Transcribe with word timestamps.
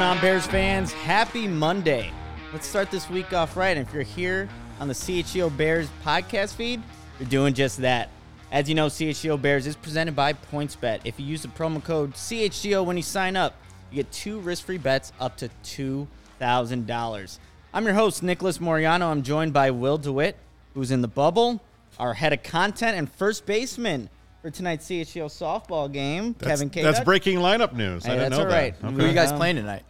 going 0.00 0.16
on, 0.16 0.20
Bears 0.22 0.46
fans? 0.46 0.94
Happy 0.94 1.46
Monday. 1.46 2.10
Let's 2.54 2.66
start 2.66 2.90
this 2.90 3.10
week 3.10 3.34
off 3.34 3.54
right. 3.54 3.76
And 3.76 3.86
if 3.86 3.92
you're 3.92 4.02
here 4.02 4.48
on 4.80 4.88
the 4.88 4.94
CHGO 4.94 5.54
Bears 5.54 5.90
podcast 6.02 6.54
feed, 6.54 6.80
you're 7.18 7.28
doing 7.28 7.52
just 7.52 7.76
that. 7.82 8.08
As 8.50 8.66
you 8.66 8.74
know, 8.74 8.86
CHGO 8.86 9.40
Bears 9.42 9.66
is 9.66 9.76
presented 9.76 10.16
by 10.16 10.32
PointsBet. 10.32 11.00
If 11.04 11.20
you 11.20 11.26
use 11.26 11.42
the 11.42 11.48
promo 11.48 11.84
code 11.84 12.14
CHGO 12.14 12.82
when 12.82 12.96
you 12.96 13.02
sign 13.02 13.36
up, 13.36 13.52
you 13.90 13.96
get 13.96 14.10
two 14.10 14.40
risk 14.40 14.64
free 14.64 14.78
bets 14.78 15.12
up 15.20 15.36
to 15.36 15.50
$2,000. 15.64 17.38
I'm 17.74 17.84
your 17.84 17.92
host, 17.92 18.22
Nicholas 18.22 18.58
Moreano. 18.58 19.10
I'm 19.10 19.22
joined 19.22 19.52
by 19.52 19.70
Will 19.70 19.98
DeWitt, 19.98 20.36
who's 20.72 20.90
in 20.92 21.02
the 21.02 21.08
bubble, 21.08 21.62
our 21.98 22.14
head 22.14 22.32
of 22.32 22.42
content 22.42 22.96
and 22.96 23.12
first 23.12 23.44
baseman 23.44 24.08
for 24.40 24.48
tonight's 24.50 24.88
CHGO 24.88 25.26
softball 25.26 25.92
game, 25.92 26.34
That's, 26.38 26.52
Kevin 26.52 26.70
K. 26.70 26.82
That's 26.82 27.00
breaking 27.00 27.40
lineup 27.40 27.74
news. 27.74 28.06
Hey, 28.06 28.12
I 28.12 28.14
didn't 28.14 28.30
that's 28.30 28.38
know 28.38 28.46
all 28.46 28.50
right. 28.50 28.80
that. 28.80 28.92
We 28.92 28.96
Who 28.96 29.04
are 29.04 29.08
you 29.08 29.14
guys 29.14 29.32
Um, 29.32 29.36
playing 29.36 29.56
tonight? 29.56 29.82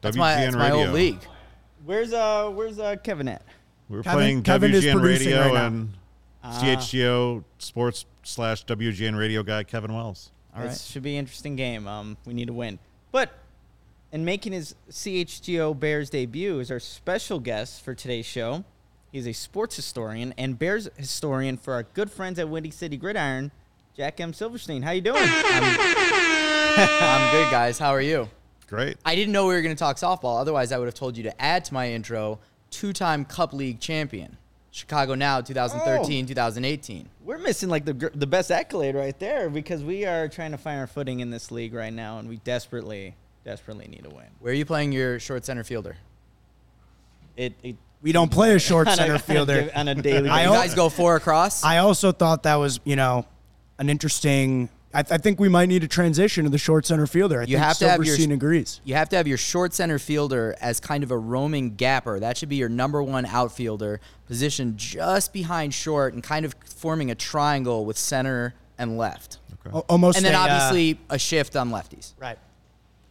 That's 0.00 0.16
WGN 0.16 0.20
my, 0.20 0.34
that's 0.36 0.56
my 0.56 0.70
Radio. 0.70 0.84
old 0.86 0.94
league. 0.94 1.20
Where's 1.84 2.12
uh 2.12 2.50
where's 2.50 2.78
uh 2.78 2.96
Kevin 3.02 3.28
at? 3.28 3.42
We're 3.88 4.02
Kevin- 4.02 4.16
playing 4.18 4.42
Kevin 4.42 4.72
is 4.72 4.84
WGN 4.84 5.00
producing 5.00 5.26
Radio 5.28 5.40
right 5.44 5.54
now. 5.54 5.66
and 5.66 5.88
Ah. 6.42 6.58
CHGO 6.62 7.44
Sports 7.58 8.06
slash 8.22 8.64
WGN 8.64 9.16
Radio 9.18 9.42
guy 9.42 9.62
Kevin 9.64 9.92
Wells. 9.92 10.30
All 10.56 10.62
this 10.62 10.84
should 10.84 11.02
be 11.02 11.14
an 11.16 11.20
interesting 11.20 11.54
game. 11.54 11.86
Um, 11.86 12.16
we 12.24 12.32
need 12.34 12.46
to 12.46 12.52
win. 12.54 12.78
But 13.12 13.30
in 14.10 14.24
making 14.24 14.52
his 14.52 14.74
CHGO 14.90 15.78
Bears 15.78 16.08
debut 16.10 16.58
is 16.60 16.70
our 16.70 16.80
special 16.80 17.38
guest 17.40 17.82
for 17.84 17.94
today's 17.94 18.24
show. 18.26 18.64
He's 19.12 19.26
a 19.26 19.32
sports 19.34 19.76
historian 19.76 20.32
and 20.38 20.58
Bears 20.58 20.88
historian 20.96 21.56
for 21.58 21.74
our 21.74 21.82
good 21.82 22.10
friends 22.10 22.38
at 22.38 22.48
Windy 22.48 22.70
City 22.70 22.96
Gridiron, 22.96 23.50
Jack 23.96 24.18
M. 24.20 24.32
Silverstein. 24.32 24.82
How 24.82 24.92
you 24.92 25.00
doing? 25.02 25.22
I'm 25.22 27.30
good, 27.32 27.50
guys. 27.50 27.78
How 27.78 27.90
are 27.90 28.00
you? 28.00 28.28
Great. 28.70 28.96
I 29.04 29.14
didn't 29.16 29.32
know 29.32 29.46
we 29.48 29.54
were 29.54 29.62
going 29.62 29.74
to 29.74 29.78
talk 29.78 29.96
softball. 29.96 30.40
Otherwise, 30.40 30.70
I 30.72 30.78
would 30.78 30.86
have 30.86 30.94
told 30.94 31.16
you 31.16 31.24
to 31.24 31.42
add 31.42 31.64
to 31.66 31.74
my 31.74 31.90
intro 31.90 32.38
two-time 32.70 33.24
Cup 33.24 33.52
League 33.52 33.80
champion, 33.80 34.36
Chicago 34.70 35.14
Now, 35.16 35.40
2013, 35.40 36.26
2018. 36.26 37.08
We're 37.24 37.38
missing 37.38 37.68
like 37.68 37.84
the 37.84 38.10
the 38.14 38.28
best 38.28 38.50
accolade 38.52 38.94
right 38.94 39.18
there 39.18 39.50
because 39.50 39.82
we 39.82 40.06
are 40.06 40.28
trying 40.28 40.52
to 40.52 40.56
find 40.58 40.78
our 40.78 40.86
footing 40.86 41.18
in 41.20 41.30
this 41.30 41.50
league 41.50 41.74
right 41.74 41.92
now, 41.92 42.18
and 42.20 42.28
we 42.28 42.36
desperately, 42.38 43.16
desperately 43.44 43.88
need 43.88 44.04
to 44.04 44.10
win. 44.10 44.26
Where 44.38 44.52
are 44.52 44.56
you 44.56 44.64
playing 44.64 44.92
your 44.92 45.18
short 45.18 45.44
center 45.44 45.64
fielder? 45.64 45.96
It, 47.36 47.54
it 47.64 47.76
We 48.02 48.12
don't 48.12 48.30
play 48.30 48.54
a 48.54 48.58
short 48.60 48.86
on 48.88 48.92
a- 48.94 48.96
center 48.96 49.12
on 49.14 49.16
a 49.16 49.18
fielder. 49.18 49.70
on 49.74 49.88
a 49.88 49.94
daily. 49.96 50.28
I 50.28 50.42
You 50.44 50.48
basis. 50.50 50.54
al- 50.56 50.62
guys 50.62 50.74
go 50.74 50.88
four 50.88 51.16
across. 51.16 51.64
I 51.64 51.78
also 51.78 52.12
thought 52.12 52.44
that 52.44 52.54
was, 52.56 52.78
you 52.84 52.94
know, 52.96 53.26
an 53.78 53.90
interesting. 53.90 54.68
I, 54.92 55.00
I 55.00 55.18
think 55.18 55.38
we 55.38 55.48
might 55.48 55.66
need 55.68 55.84
a 55.84 55.88
transition 55.88 56.44
to 56.44 56.50
the 56.50 56.58
short 56.58 56.84
center 56.86 57.06
fielder. 57.06 57.38
I 57.40 57.42
You 57.42 57.56
think 57.56 57.58
have 57.64 57.78
to 57.78 57.88
have 57.88 58.04
your- 58.04 58.32
agrees. 58.34 58.80
you 58.84 58.94
have 58.96 59.08
to 59.10 59.16
have 59.16 59.28
your 59.28 59.38
short 59.38 59.72
center 59.72 59.98
fielder 59.98 60.56
as 60.60 60.80
kind 60.80 61.04
of 61.04 61.10
a 61.12 61.16
roaming 61.18 61.76
gapper. 61.76 62.18
That 62.18 62.36
should 62.36 62.48
be 62.48 62.56
your 62.56 62.68
number 62.68 63.02
one 63.02 63.24
outfielder, 63.24 64.00
positioned 64.26 64.78
just 64.78 65.32
behind 65.32 65.74
short 65.74 66.14
and 66.14 66.22
kind 66.22 66.44
of 66.44 66.54
forming 66.64 67.10
a 67.10 67.14
triangle 67.14 67.84
with 67.84 67.96
center 67.98 68.54
and 68.78 68.98
left. 68.98 69.38
Al- 69.72 69.84
Almost, 69.88 70.16
And 70.16 70.26
then 70.26 70.34
a, 70.34 70.38
uh, 70.38 70.40
obviously 70.40 70.98
a 71.08 71.18
shift 71.18 71.54
on 71.54 71.70
lefties. 71.70 72.14
right, 72.18 72.38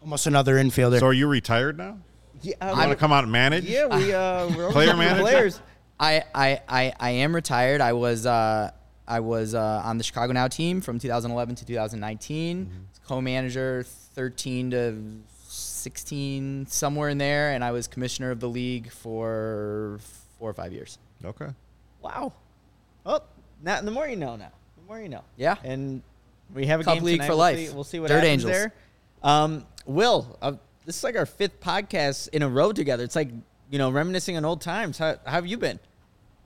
almost 0.02 0.26
another 0.28 0.56
infielder. 0.56 1.00
So 1.00 1.06
are 1.08 1.14
you 1.14 1.28
retired 1.28 1.78
now? 1.78 1.98
Yeah, 2.42 2.54
You 2.72 2.78
want 2.78 2.90
to 2.90 2.96
come 2.96 3.12
out 3.14 3.24
and 3.24 3.32
manage? 3.32 3.66
Yeah, 3.66 3.86
we 3.98 4.14
uh, 4.14 4.48
we're 4.56 4.70
Player 4.72 4.88
looking 4.88 5.00
manager? 5.00 5.22
players. 5.22 5.62
I, 6.00 6.24
I, 6.34 6.62
I, 6.68 6.94
I 7.00 7.10
am 7.12 7.36
retired. 7.36 7.82
I 7.82 7.92
was 7.94 8.26
uh, 8.26 8.72
I 9.10 9.20
was 9.20 9.56
uh, 9.56 9.82
on 9.84 9.98
the 9.98 10.04
Chicago 10.04 10.34
Now 10.34 10.48
team 10.48 10.82
from 10.82 11.00
2011 11.00 11.56
to 11.56 11.66
2019. 11.66 12.88
Co-manager 13.08 13.84
13 14.14 14.72
to 14.72 14.96
16, 15.48 16.68
somewhere 16.68 17.10
in 17.10 17.18
there, 17.18 17.52
and 17.54 17.64
I 17.64 17.72
was 17.72 17.88
commissioner 17.88 18.30
of 18.30 18.40
the 18.40 18.48
league 18.48 18.92
for 18.92 20.00
four 20.38 20.52
or 20.52 20.54
five 20.54 20.72
years. 20.72 21.00
Okay. 21.26 21.48
Wow. 22.02 22.34
Oh, 23.06 23.22
now 23.64 23.82
the 23.82 23.90
more 23.92 24.08
you 24.08 24.16
know. 24.16 24.36
Now 24.36 24.52
the 24.78 24.88
more 24.88 25.02
you 25.02 25.10
know. 25.10 25.24
Yeah. 25.38 25.56
And 25.64 26.04
we 26.54 26.68
have 26.68 26.80
a 26.80 26.84
Cup 26.84 26.96
game 26.96 27.04
League 27.04 27.16
tonight. 27.16 27.26
for 27.28 27.32
we'll 27.32 27.40
life. 27.40 27.58
See, 27.58 27.74
we'll 27.74 27.84
see 27.84 28.00
what 28.00 28.10
Dirt 28.10 28.24
happens 28.24 28.46
Angels. 28.46 28.52
there. 28.52 28.74
Um, 29.24 29.66
Will, 29.86 30.38
uh, 30.42 30.54
this 30.86 30.98
is 30.98 31.04
like 31.04 31.18
our 31.18 31.26
fifth 31.26 31.60
podcast 31.60 32.30
in 32.30 32.44
a 32.44 32.50
row 32.50 32.72
together. 32.72 33.04
It's 33.04 33.16
like 33.16 33.30
you 33.72 33.80
know 33.80 33.90
reminiscing 33.90 34.38
on 34.38 34.46
old 34.46 34.62
times. 34.62 35.00
How, 35.00 35.16
how 35.26 35.32
have 35.32 35.48
you 35.48 35.58
been? 35.58 35.80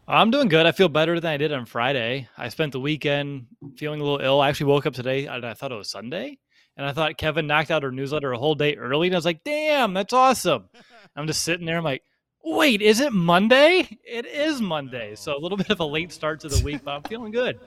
I'm 0.07 0.31
doing 0.31 0.49
good. 0.49 0.65
I 0.65 0.73
feel 0.73 0.89
better 0.89 1.19
than 1.19 1.31
I 1.31 1.37
did 1.37 1.53
on 1.53 1.65
Friday. 1.65 2.27
I 2.37 2.49
spent 2.49 2.73
the 2.73 2.79
weekend 2.79 3.47
feeling 3.77 4.01
a 4.01 4.03
little 4.03 4.19
ill. 4.19 4.41
I 4.41 4.49
actually 4.49 4.67
woke 4.67 4.85
up 4.85 4.93
today 4.93 5.27
and 5.27 5.45
I 5.45 5.53
thought 5.53 5.71
it 5.71 5.75
was 5.75 5.89
Sunday. 5.89 6.39
And 6.75 6.85
I 6.85 6.91
thought 6.91 7.17
Kevin 7.17 7.47
knocked 7.47 7.71
out 7.71 7.83
her 7.83 7.91
newsletter 7.91 8.31
a 8.33 8.37
whole 8.37 8.55
day 8.55 8.75
early. 8.75 9.07
And 9.07 9.15
I 9.15 9.17
was 9.17 9.25
like, 9.25 9.43
damn, 9.43 9.93
that's 9.93 10.11
awesome. 10.11 10.69
I'm 11.15 11.27
just 11.27 11.43
sitting 11.43 11.65
there. 11.65 11.77
I'm 11.77 11.83
like, 11.83 12.03
wait, 12.43 12.81
is 12.81 12.99
it 12.99 13.13
Monday? 13.13 13.97
It 14.03 14.25
is 14.25 14.59
Monday. 14.59 15.15
So 15.15 15.37
a 15.37 15.39
little 15.39 15.57
bit 15.57 15.69
of 15.69 15.79
a 15.79 15.85
late 15.85 16.11
start 16.11 16.41
to 16.41 16.49
the 16.49 16.63
week, 16.63 16.81
but 16.83 16.91
I'm 16.91 17.03
feeling 17.03 17.31
good. 17.31 17.59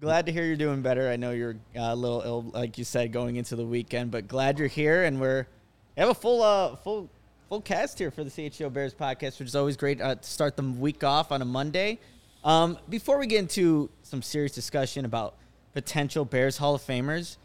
Glad 0.00 0.26
to 0.26 0.32
hear 0.32 0.44
you're 0.44 0.56
doing 0.56 0.80
better. 0.80 1.10
I 1.10 1.16
know 1.16 1.32
you're 1.32 1.56
uh, 1.76 1.90
a 1.92 1.94
little 1.94 2.22
ill, 2.24 2.42
like 2.54 2.78
you 2.78 2.84
said, 2.84 3.12
going 3.12 3.36
into 3.36 3.54
the 3.54 3.66
weekend, 3.66 4.10
but 4.10 4.28
glad 4.28 4.58
you're 4.58 4.68
here. 4.68 5.04
And 5.04 5.20
we're 5.20 5.46
we 5.94 6.00
have 6.00 6.08
a 6.08 6.14
full 6.14 6.42
uh 6.42 6.76
full 6.76 7.10
full 7.50 7.60
cast 7.60 7.98
here 7.98 8.12
for 8.12 8.22
the 8.22 8.30
CHGO 8.30 8.72
Bears 8.72 8.94
podcast, 8.94 9.40
which 9.40 9.48
is 9.48 9.56
always 9.56 9.76
great 9.76 10.00
uh, 10.00 10.14
to 10.14 10.22
start 10.22 10.56
the 10.56 10.62
week 10.62 11.02
off 11.02 11.32
on 11.32 11.42
a 11.42 11.44
Monday. 11.44 11.98
Um, 12.44 12.78
before 12.88 13.18
we 13.18 13.26
get 13.26 13.40
into 13.40 13.90
some 14.04 14.22
serious 14.22 14.52
discussion 14.52 15.04
about 15.04 15.34
potential 15.74 16.24
Bears 16.24 16.58
Hall 16.58 16.76
of 16.76 16.82
Famers, 16.82 17.38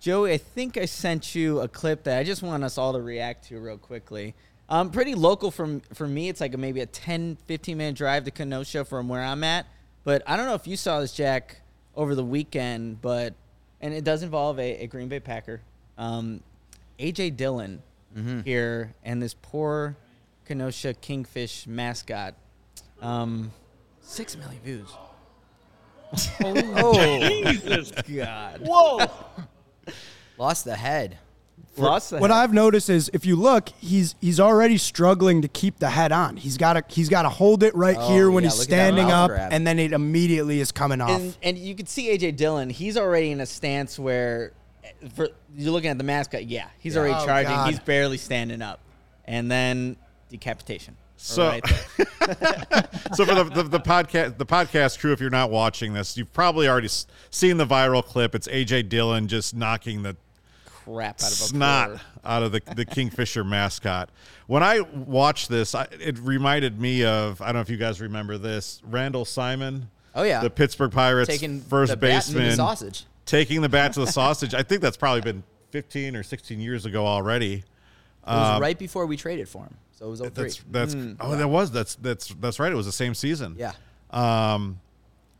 Joey, 0.00 0.32
I 0.32 0.38
think 0.38 0.78
I 0.78 0.86
sent 0.86 1.34
you 1.34 1.60
a 1.60 1.68
clip 1.68 2.04
that 2.04 2.18
I 2.18 2.24
just 2.24 2.42
want 2.42 2.64
us 2.64 2.78
all 2.78 2.94
to 2.94 3.02
react 3.02 3.48
to 3.48 3.60
real 3.60 3.76
quickly. 3.76 4.34
Um, 4.70 4.90
pretty 4.90 5.14
local 5.14 5.50
from 5.50 5.80
for 5.92 6.08
me. 6.08 6.30
It's 6.30 6.40
like 6.40 6.54
a, 6.54 6.58
maybe 6.58 6.80
a 6.80 6.86
10, 6.86 7.36
15 7.44 7.76
minute 7.76 7.96
drive 7.96 8.24
to 8.24 8.30
Kenosha 8.30 8.86
from 8.86 9.10
where 9.10 9.22
I'm 9.22 9.44
at. 9.44 9.66
But 10.04 10.22
I 10.26 10.38
don't 10.38 10.46
know 10.46 10.54
if 10.54 10.66
you 10.66 10.78
saw 10.78 11.00
this, 11.00 11.12
Jack, 11.12 11.60
over 11.94 12.14
the 12.14 12.24
weekend. 12.24 13.02
But 13.02 13.34
and 13.82 13.92
it 13.92 14.04
does 14.04 14.22
involve 14.22 14.58
a, 14.58 14.84
a 14.84 14.86
Green 14.86 15.08
Bay 15.08 15.20
Packer, 15.20 15.60
um, 15.98 16.40
AJ 16.98 17.36
Dillon 17.36 17.82
here, 18.44 18.94
and 19.04 19.22
this 19.22 19.34
poor 19.40 19.96
Kenosha 20.46 20.94
Kingfish 20.94 21.66
mascot. 21.66 22.34
Um, 23.00 23.52
six 24.00 24.36
million 24.36 24.60
views. 24.62 24.88
oh 26.44 27.28
Jesus 27.52 27.92
God! 27.92 28.60
Whoa. 28.64 29.06
Lost 30.38 30.64
the 30.64 30.76
head. 30.76 31.18
Lost 31.76 32.10
the 32.10 32.18
what 32.18 32.30
head. 32.30 32.36
I've 32.38 32.52
noticed 32.52 32.88
is 32.90 33.10
if 33.12 33.24
you 33.26 33.36
look, 33.36 33.68
he's 33.80 34.14
he's 34.20 34.40
already 34.40 34.78
struggling 34.78 35.42
to 35.42 35.48
keep 35.48 35.78
the 35.78 35.90
head 35.90 36.10
on. 36.12 36.36
He's 36.36 36.56
got 36.56 36.72
to 36.74 36.84
he's 36.88 37.08
got 37.08 37.22
to 37.22 37.28
hold 37.28 37.62
it 37.62 37.74
right 37.74 37.96
Oh, 37.98 38.08
here 38.12 38.30
when 38.30 38.42
yeah, 38.42 38.50
he's 38.50 38.58
look 38.58 38.66
at 38.66 38.70
that 38.70 38.76
standing 38.94 39.10
up, 39.12 39.30
grab. 39.30 39.52
and 39.52 39.66
then 39.66 39.78
it 39.78 39.92
immediately 39.92 40.60
is 40.60 40.72
coming 40.72 41.00
off. 41.00 41.20
and, 41.20 41.36
and 41.42 41.58
you 41.58 41.74
can 41.74 41.86
see 41.86 42.08
AJ 42.16 42.36
Dillon. 42.36 42.70
He's 42.70 42.96
already 42.96 43.30
in 43.30 43.40
a 43.40 43.46
stance 43.46 43.98
where, 43.98 44.52
for 45.14 45.28
you're 45.56 45.72
looking 45.72 45.90
at 45.90 45.98
the 45.98 46.04
mascot. 46.04 46.40
Uh, 46.40 46.44
yeah, 46.46 46.68
he's 46.78 46.96
already 46.96 47.14
Oh, 47.14 47.24
charging. 47.24 47.50
God. 47.52 47.70
He's 47.70 47.80
barely 47.80 48.18
standing 48.18 48.62
up, 48.62 48.80
and 49.26 49.50
then 49.50 49.96
decapitation. 50.28 50.96
So- 51.16 51.48
Right. 51.48 51.62
So 53.14 53.24
for 53.24 53.34
the, 53.34 53.44
the, 53.44 53.62
the 53.62 53.80
podcast 53.80 54.36
the 54.36 54.44
podcast 54.44 54.98
crew, 54.98 55.12
if 55.12 55.20
you're 55.20 55.30
not 55.30 55.50
watching 55.50 55.94
this, 55.94 56.16
you've 56.18 56.32
probably 56.32 56.68
already 56.68 56.88
seen 57.30 57.56
the 57.56 57.64
viral 57.66 58.04
clip. 58.04 58.34
It's 58.34 58.46
AJ 58.48 58.90
Dillon 58.90 59.28
just 59.28 59.56
knocking 59.56 60.02
the 60.02 60.14
crap 60.66 61.16
out 61.22 61.32
of 61.32 61.40
a 61.40 61.44
snot 61.44 62.00
out 62.24 62.42
of 62.42 62.52
the, 62.52 62.60
the 62.76 62.84
Kingfisher 62.84 63.44
mascot. 63.44 64.10
When 64.46 64.62
I 64.62 64.80
watched 64.80 65.48
this, 65.48 65.74
I, 65.74 65.86
it 66.00 66.18
reminded 66.18 66.78
me 66.80 67.04
of 67.04 67.40
I 67.40 67.46
don't 67.46 67.54
know 67.56 67.60
if 67.62 67.70
you 67.70 67.78
guys 67.78 68.00
remember 68.00 68.36
this 68.36 68.82
Randall 68.84 69.24
Simon. 69.24 69.88
Oh, 70.14 70.22
yeah. 70.24 70.40
the 70.42 70.50
Pittsburgh 70.50 70.90
Pirates 70.92 71.28
Taking 71.28 71.60
first 71.60 71.90
the 71.92 71.96
bat 71.96 72.26
into 72.26 72.32
the 72.32 72.38
baseman, 72.40 72.56
sausage. 72.56 73.04
Taking 73.28 73.60
the 73.62 73.68
bat 73.68 73.92
to 73.92 74.00
the 74.00 74.06
sausage. 74.06 74.54
I 74.54 74.62
think 74.62 74.82
that's 74.82 74.96
probably 74.96 75.20
been 75.20 75.44
15 75.70 76.16
or 76.16 76.22
16 76.22 76.60
years 76.60 76.86
ago 76.86 77.06
already. 77.06 77.62
It 78.26 78.32
was 78.32 78.60
right 78.60 78.78
before 78.78 79.06
we 79.06 79.16
traded 79.16 79.48
for 79.48 79.62
him. 79.62 79.74
So 79.92 80.06
it 80.06 80.10
was 80.10 80.20
03. 80.20 80.30
That's 80.30 80.64
that's 80.70 80.96
oh 81.20 81.36
that 81.36 81.48
was 81.48 81.70
that's 81.70 81.94
that's 81.96 82.28
that's 82.34 82.58
right. 82.58 82.70
It 82.70 82.74
was 82.74 82.86
the 82.86 82.92
same 82.92 83.14
season. 83.14 83.56
yeah. 83.58 83.72
Um, 84.10 84.80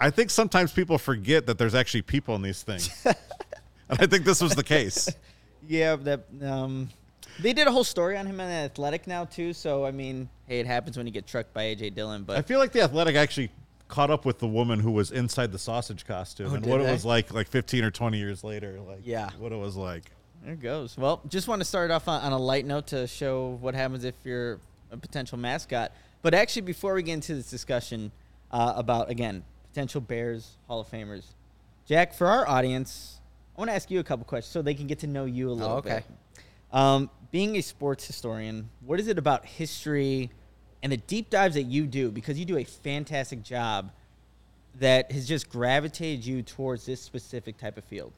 I 0.00 0.10
think 0.10 0.30
sometimes 0.30 0.72
people 0.72 0.98
forget 0.98 1.46
that 1.46 1.58
there's 1.58 1.74
actually 1.74 2.02
people 2.02 2.34
in 2.36 2.42
these 2.42 2.62
things. 2.62 2.90
and 3.04 3.16
I 3.90 4.06
think 4.06 4.24
this 4.24 4.40
was 4.40 4.54
the 4.54 4.64
case. 4.64 5.08
Yeah, 5.66 5.96
that 5.96 6.24
um, 6.40 6.88
they 7.40 7.52
did 7.52 7.66
a 7.66 7.72
whole 7.72 7.84
story 7.84 8.16
on 8.16 8.24
him 8.26 8.40
on 8.40 8.46
Athletic 8.46 9.06
now 9.06 9.26
too. 9.26 9.52
So 9.52 9.84
I 9.84 9.90
mean, 9.90 10.30
hey, 10.46 10.60
it 10.60 10.66
happens 10.66 10.96
when 10.96 11.04
you 11.04 11.12
get 11.12 11.26
trucked 11.26 11.52
by 11.52 11.64
AJ 11.64 11.94
Dillon. 11.94 12.22
But 12.22 12.38
I 12.38 12.42
feel 12.42 12.58
like 12.58 12.72
the 12.72 12.80
Athletic 12.80 13.16
actually 13.16 13.50
caught 13.88 14.10
up 14.10 14.24
with 14.24 14.38
the 14.38 14.46
woman 14.46 14.80
who 14.80 14.90
was 14.90 15.10
inside 15.10 15.50
the 15.50 15.58
sausage 15.58 16.04
costume 16.06 16.52
and 16.54 16.62
did 16.62 16.70
what 16.70 16.80
it 16.80 16.90
was 16.90 17.04
like 17.04 17.32
like 17.32 17.48
15 17.48 17.84
or 17.84 17.90
20 17.90 18.18
years 18.18 18.44
later. 18.44 18.78
Like 18.80 19.00
Yeah. 19.04 19.30
what 19.38 19.50
it 19.52 19.56
was 19.58 19.76
like. 19.76 20.10
there 20.44 20.52
it 20.54 20.60
goes. 20.60 20.96
Well, 20.96 21.20
just 21.28 21.48
want 21.48 21.60
to 21.60 21.64
start 21.64 21.90
off 21.90 22.06
on, 22.08 22.20
on 22.22 22.32
a 22.32 22.38
light 22.38 22.66
note 22.66 22.88
to 22.88 23.06
show 23.06 23.58
what 23.60 23.74
happens 23.74 24.04
if 24.04 24.14
you're 24.24 24.60
a 24.90 24.96
potential 24.96 25.38
mascot. 25.38 25.92
But 26.22 26.34
actually, 26.34 26.62
before 26.62 26.94
we 26.94 27.02
get 27.02 27.14
into 27.14 27.34
this 27.34 27.48
discussion 27.50 28.12
uh, 28.50 28.74
about 28.76 29.10
again 29.10 29.42
potential 29.70 30.00
Bears 30.00 30.56
Hall 30.66 30.80
of 30.80 30.90
Famers, 30.90 31.24
Jack, 31.86 32.12
for 32.14 32.26
our 32.26 32.46
audience, 32.48 33.20
I 33.56 33.60
want 33.60 33.70
to 33.70 33.74
ask 33.74 33.90
you 33.90 34.00
a 34.00 34.04
couple 34.04 34.24
questions 34.26 34.52
so 34.52 34.60
they 34.62 34.74
can 34.74 34.86
get 34.86 34.98
to 35.00 35.06
know 35.06 35.24
you 35.24 35.48
a 35.50 35.52
little 35.52 35.74
Oh, 35.74 35.78
okay. 35.78 36.02
bit. 36.06 36.44
Um, 36.72 37.10
being 37.30 37.56
a 37.56 37.62
sports 37.62 38.06
historian, 38.06 38.68
what 38.84 39.00
is 39.00 39.08
it 39.08 39.16
about 39.18 39.46
history 39.46 40.30
and 40.82 40.92
the 40.92 40.96
deep 40.96 41.30
dives 41.30 41.54
that 41.54 41.64
you 41.64 41.86
do? 41.86 42.10
Because 42.10 42.38
you 42.38 42.44
do 42.44 42.58
a 42.58 42.64
fantastic 42.64 43.42
job 43.42 43.90
that 44.78 45.10
has 45.12 45.26
just 45.26 45.50
gravitated 45.50 46.24
you 46.24 46.42
towards 46.42 46.86
this 46.86 47.00
specific 47.00 47.58
type 47.58 47.76
of 47.76 47.84
field. 47.84 48.12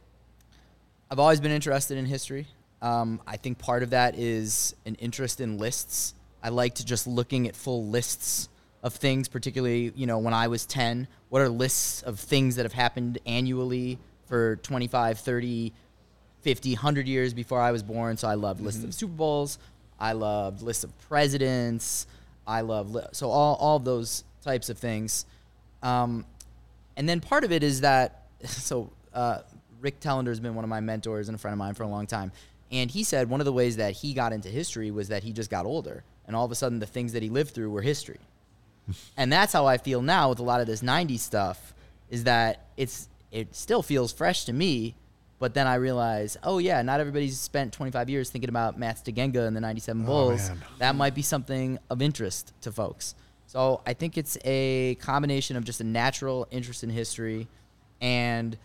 I've 1.11 1.19
always 1.19 1.41
been 1.41 1.51
interested 1.51 1.99
in 1.99 2.07
history. 2.07 2.47
Um, 2.83 3.21
I 3.27 3.37
think 3.37 3.59
part 3.59 3.83
of 3.83 3.91
that 3.91 4.17
is 4.17 4.75
an 4.87 4.95
interest 4.97 5.41
in 5.41 5.59
lists. 5.59 6.15
I 6.43 6.49
liked 6.51 6.85
just 6.85 7.07
looking 7.07 7.49
at 7.49 7.57
full 7.57 7.87
lists 7.87 8.49
of 8.83 8.95
things, 8.95 9.29
particularly, 9.29 9.93
you 9.95 10.07
know, 10.07 10.19
when 10.19 10.33
I 10.33 10.49
was 10.49 10.67
10. 10.67 11.07
What 11.29 11.43
are 11.43 11.49
lists 11.49 12.03
of 12.03 12.19
things 12.19 12.57
that 12.57 12.65
have 12.65 12.73
happened 12.73 13.19
annually 13.27 13.99
for 14.27 14.57
25, 14.57 15.19
30, 15.19 15.73
50, 16.41 16.73
100 16.75 17.09
years 17.09 17.35
before 17.35 17.61
I 17.61 17.73
was 17.73 17.83
born? 17.83 18.17
So 18.17 18.29
I 18.29 18.35
loved 18.35 18.61
lists 18.61 18.85
of 18.85 18.95
Super 18.95 19.13
Bowls. 19.13 19.59
I 19.99 20.13
loved 20.13 20.63
lists 20.63 20.85
of 20.85 20.97
presidents. 21.09 22.07
I 22.51 22.63
love, 22.63 22.91
li- 22.91 23.07
so 23.13 23.31
all, 23.31 23.55
all 23.57 23.77
of 23.77 23.85
those 23.85 24.25
types 24.43 24.69
of 24.69 24.79
things. 24.79 25.25
Um, 25.83 26.27
and 26.97 27.09
then 27.09 27.21
part 27.21 27.45
of 27.45 27.53
it 27.53 27.63
is 27.63 27.83
that, 27.83 28.27
so 28.45 28.91
uh, 29.15 29.39
Rick 29.81 30.01
Telander 30.01 30.29
has 30.29 30.41
been 30.41 30.55
one 30.55 30.65
of 30.65 30.69
my 30.69 30.81
mentors 30.81 31.29
and 31.29 31.37
a 31.37 31.39
friend 31.39 31.53
of 31.53 31.59
mine 31.59 31.75
for 31.75 31.85
a 31.85 31.89
long 31.89 32.07
time. 32.07 32.33
And 32.73 32.91
he 32.91 33.05
said 33.05 33.31
one 33.31 33.41
of 33.41 33.45
the 33.45 33.53
ways 33.53 33.77
that 33.77 33.93
he 33.93 34.15
got 34.15 34.33
into 34.33 34.49
history 34.49 34.91
was 34.91 35.09
that 35.09 35.23
he 35.23 35.33
just 35.33 35.51
got 35.51 35.67
older. 35.67 36.05
And 36.27 36.37
all 36.37 36.45
of 36.45 36.53
a 36.53 36.55
sudden, 36.55 36.79
the 36.79 36.87
things 36.87 37.13
that 37.13 37.23
he 37.23 37.29
lived 37.29 37.55
through 37.55 37.71
were 37.71 37.83
history. 37.83 38.21
and 39.17 39.33
that's 39.33 39.53
how 39.53 39.67
I 39.67 39.79
feel 39.79 40.03
now 40.03 40.29
with 40.29 40.39
a 40.39 40.45
lot 40.45 40.61
of 40.61 40.67
this 40.67 40.83
90s 40.83 41.21
stuff 41.21 41.75
is 42.11 42.25
that 42.25 42.67
it's 42.77 43.09
it 43.31 43.55
still 43.55 43.83
feels 43.83 44.13
fresh 44.13 44.45
to 44.45 44.53
me. 44.53 44.97
But 45.41 45.55
then 45.55 45.67
I 45.67 45.77
realize, 45.77 46.37
oh, 46.45 46.59
yeah, 46.59 46.83
not 46.83 47.01
everybody's 47.01 47.41
spent 47.41 47.73
25 47.73 48.11
years 48.11 48.31
thinking 48.31 48.51
about 48.51 48.79
Matt 48.79 49.03
Steigenga 49.03 49.47
and 49.47 49.57
the 49.57 49.61
97 49.61 50.05
Bulls. 50.05 50.49
man. 50.51 50.59
that 50.79 50.95
might 50.95 51.15
be 51.15 51.23
something 51.23 51.79
of 51.89 52.03
interest 52.03 52.53
to 52.61 52.71
folks. 52.71 53.15
So 53.47 53.81
I 53.85 53.95
think 53.95 54.17
it's 54.19 54.39
a 54.45 54.97
combination 54.97 55.57
of 55.57 55.65
just 55.65 55.81
a 55.81 55.85
natural 55.85 56.47
interest 56.53 56.85
in 56.85 56.91
history 56.91 57.49
and 58.01 58.57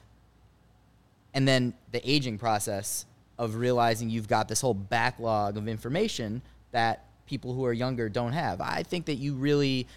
and 1.34 1.48
then 1.48 1.74
the 1.92 2.10
aging 2.10 2.38
process 2.38 3.06
of 3.38 3.56
realizing 3.56 4.10
you've 4.10 4.28
got 4.28 4.48
this 4.48 4.62
whole 4.62 4.74
backlog 4.74 5.58
of 5.58 5.68
information 5.68 6.42
that 6.72 7.06
people 7.26 7.54
who 7.54 7.66
are 7.66 7.74
younger 7.74 8.08
don't 8.10 8.32
have. 8.32 8.62
I 8.62 8.84
think 8.84 9.06
that 9.06 9.16
you 9.16 9.34
really 9.34 9.88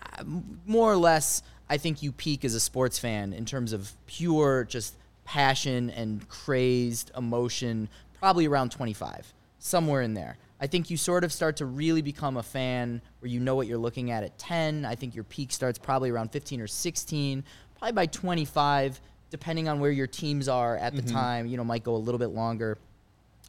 uh, 0.00 0.22
more 0.64 0.92
or 0.92 0.96
less 0.96 1.42
I 1.68 1.76
think 1.76 2.02
you 2.02 2.12
peak 2.12 2.44
as 2.44 2.54
a 2.54 2.60
sports 2.60 2.98
fan 2.98 3.32
in 3.32 3.44
terms 3.44 3.72
of 3.72 3.92
pure 4.06 4.64
just 4.64 4.94
passion 5.28 5.90
and 5.90 6.26
crazed 6.30 7.10
emotion 7.14 7.86
probably 8.18 8.46
around 8.46 8.72
25 8.72 9.34
somewhere 9.58 10.00
in 10.00 10.14
there. 10.14 10.38
I 10.58 10.66
think 10.66 10.88
you 10.88 10.96
sort 10.96 11.22
of 11.22 11.34
start 11.34 11.58
to 11.58 11.66
really 11.66 12.00
become 12.00 12.38
a 12.38 12.42
fan 12.42 13.02
where 13.20 13.30
you 13.30 13.38
know 13.38 13.54
what 13.54 13.66
you're 13.66 13.76
looking 13.76 14.10
at 14.10 14.24
at 14.24 14.38
10. 14.38 14.86
I 14.86 14.94
think 14.94 15.14
your 15.14 15.24
peak 15.24 15.52
starts 15.52 15.78
probably 15.78 16.08
around 16.08 16.32
15 16.32 16.62
or 16.62 16.66
16. 16.66 17.44
Probably 17.78 17.92
by 17.92 18.06
25 18.06 19.00
depending 19.30 19.68
on 19.68 19.80
where 19.80 19.90
your 19.90 20.06
teams 20.06 20.48
are 20.48 20.78
at 20.78 20.96
the 20.96 21.02
mm-hmm. 21.02 21.14
time, 21.14 21.46
you 21.46 21.58
know, 21.58 21.64
might 21.64 21.84
go 21.84 21.94
a 21.94 21.98
little 21.98 22.18
bit 22.18 22.28
longer. 22.28 22.78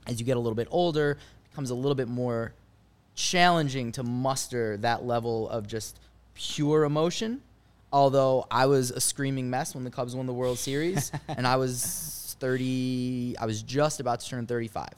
As 0.06 0.20
you 0.20 0.26
get 0.26 0.36
a 0.36 0.40
little 0.40 0.56
bit 0.56 0.68
older, 0.72 1.18
becomes 1.50 1.70
a 1.70 1.76
little 1.76 1.96
bit 1.96 2.10
more 2.10 2.52
challenging 3.16 3.94
to 3.94 4.04
muster 4.04 4.76
that 4.78 5.06
level 5.06 5.48
of 5.48 5.66
just 5.66 5.98
pure 6.34 6.84
emotion. 6.84 7.42
Although 7.92 8.46
I 8.52 8.68
was 8.68 8.92
a 8.92 9.00
screaming 9.02 9.50
mess 9.50 9.74
when 9.74 9.84
the 9.84 9.90
Cubs 9.92 10.16
won 10.16 10.28
the 10.28 10.34
World 10.34 10.60
Series, 10.60 11.12
and 11.28 11.48
I 11.48 11.56
was 11.56 12.36
30, 12.40 13.36
I 13.40 13.46
was 13.46 13.64
just 13.64 14.00
about 14.00 14.20
to 14.20 14.30
turn 14.30 14.46
35. 14.46 14.90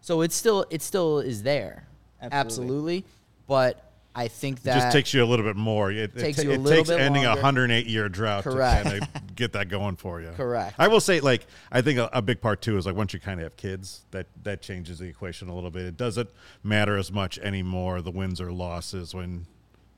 So 0.00 0.22
it's 0.22 0.34
still 0.34 0.64
it 0.70 0.82
still 0.82 1.20
is 1.20 1.42
there, 1.42 1.84
Absolutely. 2.20 2.38
absolutely. 2.40 3.04
But 3.46 3.86
I 4.14 4.26
think 4.28 4.58
It 4.58 4.64
that 4.64 4.74
just 4.80 4.92
takes 4.92 5.14
you 5.14 5.22
a 5.22 5.26
little 5.26 5.44
bit 5.44 5.54
more. 5.56 5.92
It, 5.92 6.16
it 6.16 6.18
Takes 6.18 6.38
ta- 6.38 6.42
you 6.42 6.50
a 6.50 6.54
it 6.54 6.60
little 6.60 6.78
takes 6.78 6.88
bit 6.88 7.00
ending 7.00 7.24
a 7.24 7.30
108 7.30 7.86
year 7.86 8.08
drought 8.08 8.42
Correct. 8.44 8.84
to 8.86 8.90
kind 8.90 9.02
of 9.16 9.36
get 9.36 9.52
that 9.52 9.68
going 9.68 9.94
for 9.96 10.20
you. 10.20 10.30
Correct. 10.36 10.74
I 10.78 10.88
will 10.88 11.00
say, 11.00 11.20
like, 11.20 11.46
I 11.70 11.80
think 11.82 11.98
a, 12.00 12.10
a 12.12 12.20
big 12.22 12.40
part 12.40 12.60
too 12.62 12.76
is 12.76 12.86
like 12.86 12.96
once 12.96 13.12
you 13.14 13.20
kind 13.20 13.38
of 13.38 13.44
have 13.44 13.56
kids, 13.56 14.02
that 14.10 14.26
that 14.42 14.62
changes 14.62 14.98
the 14.98 15.06
equation 15.06 15.48
a 15.48 15.54
little 15.54 15.70
bit. 15.70 15.84
It 15.84 15.96
doesn't 15.96 16.28
matter 16.64 16.96
as 16.96 17.12
much 17.12 17.38
anymore 17.38 18.02
the 18.02 18.10
wins 18.10 18.40
or 18.40 18.50
losses 18.50 19.14
when 19.14 19.46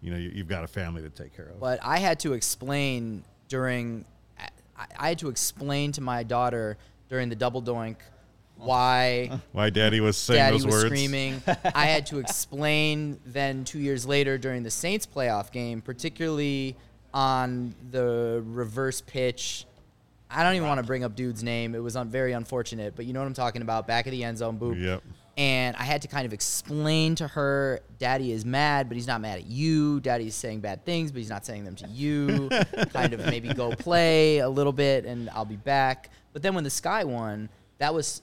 you 0.03 0.11
know 0.11 0.19
you, 0.19 0.31
you've 0.35 0.49
got 0.49 0.65
a 0.65 0.69
family 0.69 1.01
to 1.03 1.09
take 1.09 1.35
care 1.35 1.47
of. 1.47 1.61
But 1.61 1.79
I 1.83 1.99
had 1.99 2.21
to 2.21 2.35
explain 2.35 3.25
during, 3.49 4.05
I, 4.39 4.87
I 4.99 5.09
had 5.09 5.19
to 5.21 5.29
explain 5.29 5.93
to 5.93 6.01
my 6.01 6.23
daughter 6.23 6.77
during 7.09 7.29
the 7.29 7.37
double 7.37 7.63
doink 7.63 7.97
why 8.57 9.41
Why 9.53 9.71
Daddy 9.71 10.01
was 10.01 10.17
saying 10.17 10.39
daddy 10.39 10.57
those 10.57 10.67
was 10.67 10.75
words. 10.75 10.87
screaming. 10.87 11.43
I 11.75 11.87
had 11.87 12.07
to 12.07 12.19
explain 12.19 13.19
then 13.27 13.65
two 13.65 13.79
years 13.79 14.07
later 14.07 14.39
during 14.39 14.63
the 14.63 14.71
Saints 14.71 15.07
playoff 15.07 15.51
game, 15.53 15.81
particularly 15.81 16.77
on 17.15 17.75
the 17.91 18.43
reverse 18.47 19.01
pitch. 19.01 19.67
I 20.31 20.43
don't 20.45 20.55
even 20.55 20.67
want 20.67 20.79
to 20.79 20.87
bring 20.87 21.05
up 21.05 21.15
dude's 21.15 21.43
name. 21.43 21.75
It 21.75 21.83
was 21.83 21.95
un- 21.95 22.09
very 22.09 22.33
unfortunate, 22.33 22.95
but 22.97 23.05
you 23.05 23.13
know 23.13 23.21
what 23.21 23.27
I'm 23.27 23.35
talking 23.35 23.61
about. 23.63 23.87
Back 23.87 24.07
of 24.07 24.13
the 24.13 24.25
end 24.25 24.39
zone, 24.39 24.59
boop. 24.59 24.81
Yep. 24.83 25.03
And 25.39 25.75
I 25.77 25.85
had 25.85 26.03
to 26.03 26.09
kind 26.09 26.27
of 26.27 26.35
explain 26.35 27.15
to 27.15 27.27
her, 27.29 27.81
Daddy 27.99 28.33
is 28.33 28.45
mad, 28.45 28.89
but 28.89 28.97
he's 28.97 29.07
not 29.07 29.23
mad 29.23 29.39
at 29.39 29.47
you. 29.47 29.99
Daddy 30.01 30.27
is 30.27 30.35
saying 30.35 30.61
bad 30.61 30.85
things, 30.85 31.11
but 31.11 31.19
he's 31.19 31.31
not 31.31 31.47
saying 31.47 31.65
them 31.65 31.75
to 31.77 31.89
you. 31.89 32.51
kind 32.93 33.15
of 33.15 33.21
maybe 33.21 33.53
go 33.55 33.71
play 33.71 34.39
a 34.39 34.49
little 34.49 34.75
bit, 34.75 35.07
and 35.07 35.31
I'll 35.31 35.47
be 35.47 35.57
back. 35.57 36.11
But 36.35 36.43
then 36.43 36.55
when 36.55 36.65
the 36.65 36.71
Sky 36.71 37.05
won, 37.05 37.49
that 37.79 37.95
was 37.95 38.21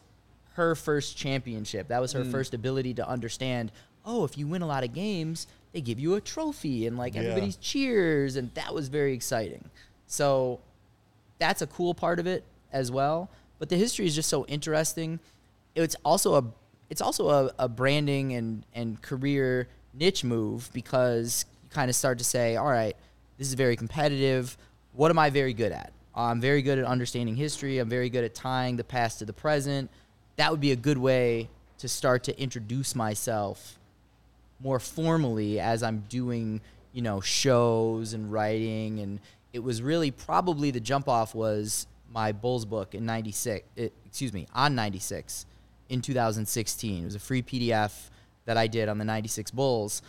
her 0.54 0.76
first 0.76 1.18
championship. 1.18 1.88
That 1.88 2.00
was 2.00 2.12
her 2.14 2.24
mm. 2.24 2.32
first 2.32 2.54
ability 2.54 2.94
to 2.96 3.08
understand. 3.08 3.72
Oh, 4.06 4.24
if 4.24 4.38
you 4.38 4.46
win 4.46 4.62
a 4.62 4.68
lot 4.68 4.84
of 4.84 4.94
games, 4.94 5.48
they 5.72 5.82
give 5.82 6.00
you 6.00 6.16
a 6.16 6.22
trophy, 6.22 6.86
and 6.86 6.96
like 6.98 7.16
Yeah. 7.16 7.22
everybody's 7.22 7.56
cheers, 7.56 8.36
and 8.36 8.54
that 8.54 8.74
was 8.74 8.88
very 8.88 9.14
exciting. 9.14 9.70
So 10.06 10.60
that's 11.40 11.62
a 11.62 11.68
cool 11.68 11.94
part 11.96 12.20
of 12.20 12.28
it 12.28 12.44
as 12.72 12.92
well. 12.92 13.30
But 13.58 13.70
the 13.70 13.78
history 13.78 14.06
is 14.06 14.16
just 14.16 14.30
so 14.30 14.46
interesting. 14.46 15.20
It's 15.76 15.96
also 16.04 16.36
a 16.36 16.44
it's 16.90 17.02
also 17.02 17.30
a, 17.30 17.52
a 17.60 17.70
branding 17.70 18.34
and, 18.34 18.66
and 18.74 19.02
career 19.02 19.68
niche 19.94 20.24
move 20.24 20.70
because 20.74 21.46
you 21.64 21.70
kind 21.70 21.90
of 21.90 21.96
start 21.96 22.18
to 22.18 22.24
say, 22.24 22.56
all 22.56 22.70
right, 22.70 22.96
this 23.38 23.48
is 23.48 23.54
very 23.54 23.76
competitive. 23.76 24.58
What 24.94 25.12
am 25.12 25.20
I 25.20 25.30
very 25.30 25.54
good 25.54 25.72
at? 25.72 25.94
I'm 26.16 26.42
very 26.42 26.62
good 26.62 26.80
at 26.80 26.86
understanding 26.86 27.36
history. 27.36 27.78
I'm 27.78 27.90
very 27.90 28.10
good 28.10 28.24
at 28.24 28.36
tying 28.36 28.76
the 28.76 28.84
past 28.84 29.20
to 29.20 29.26
the 29.26 29.34
present. 29.34 29.90
That 30.36 30.52
would 30.52 30.60
be 30.60 30.72
a 30.72 30.76
good 30.76 30.98
way 30.98 31.50
to 31.78 31.88
start 31.88 32.24
to 32.26 32.42
introduce 32.42 32.96
myself 32.96 33.78
more 34.60 34.80
formally 34.80 35.60
as 35.60 35.84
I'm 35.84 36.04
doing, 36.10 36.60
you 36.92 37.02
know, 37.02 37.22
shows 37.22 38.14
and 38.14 38.32
writing. 38.32 39.00
And 39.00 39.20
it 39.54 39.60
was 39.60 39.82
really 39.82 40.12
probably 40.12 40.72
the 40.72 40.82
jump 40.82 41.08
off 41.08 41.34
was 41.34 41.88
my 42.12 42.32
Bulls 42.32 42.66
book 42.66 42.96
in 42.96 43.06
96, 43.06 43.66
it, 43.76 43.94
excuse 44.06 44.34
me, 44.34 44.48
on 44.54 44.76
96 44.76 45.46
in 45.90 46.02
2016. 46.02 47.02
It 47.02 47.06
was 47.06 47.16
a 47.16 47.20
free 47.20 47.42
PDF 47.42 48.10
that 48.46 48.58
I 48.58 48.68
did 48.68 48.90
on 48.90 48.98
the 48.98 49.06
96 49.06 49.52
Bulls. 49.52 50.02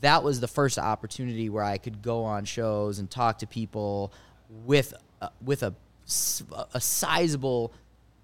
That 0.00 0.22
was 0.22 0.40
the 0.40 0.48
first 0.48 0.78
opportunity 0.78 1.48
where 1.48 1.64
I 1.64 1.78
could 1.78 2.02
go 2.02 2.24
on 2.24 2.44
shows 2.44 2.98
and 2.98 3.10
talk 3.10 3.38
to 3.38 3.46
people 3.46 4.12
with, 4.64 4.94
uh, 5.20 5.28
with 5.44 5.62
a, 5.62 5.74
s- 6.06 6.42
a 6.74 6.80
sizable 6.80 7.72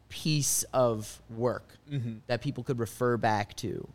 piece 0.08 0.62
of 0.72 1.20
work 1.30 1.74
that 2.28 2.40
people 2.40 2.62
could 2.64 2.78
refer 2.78 3.16
back 3.16 3.54
to. 3.56 3.86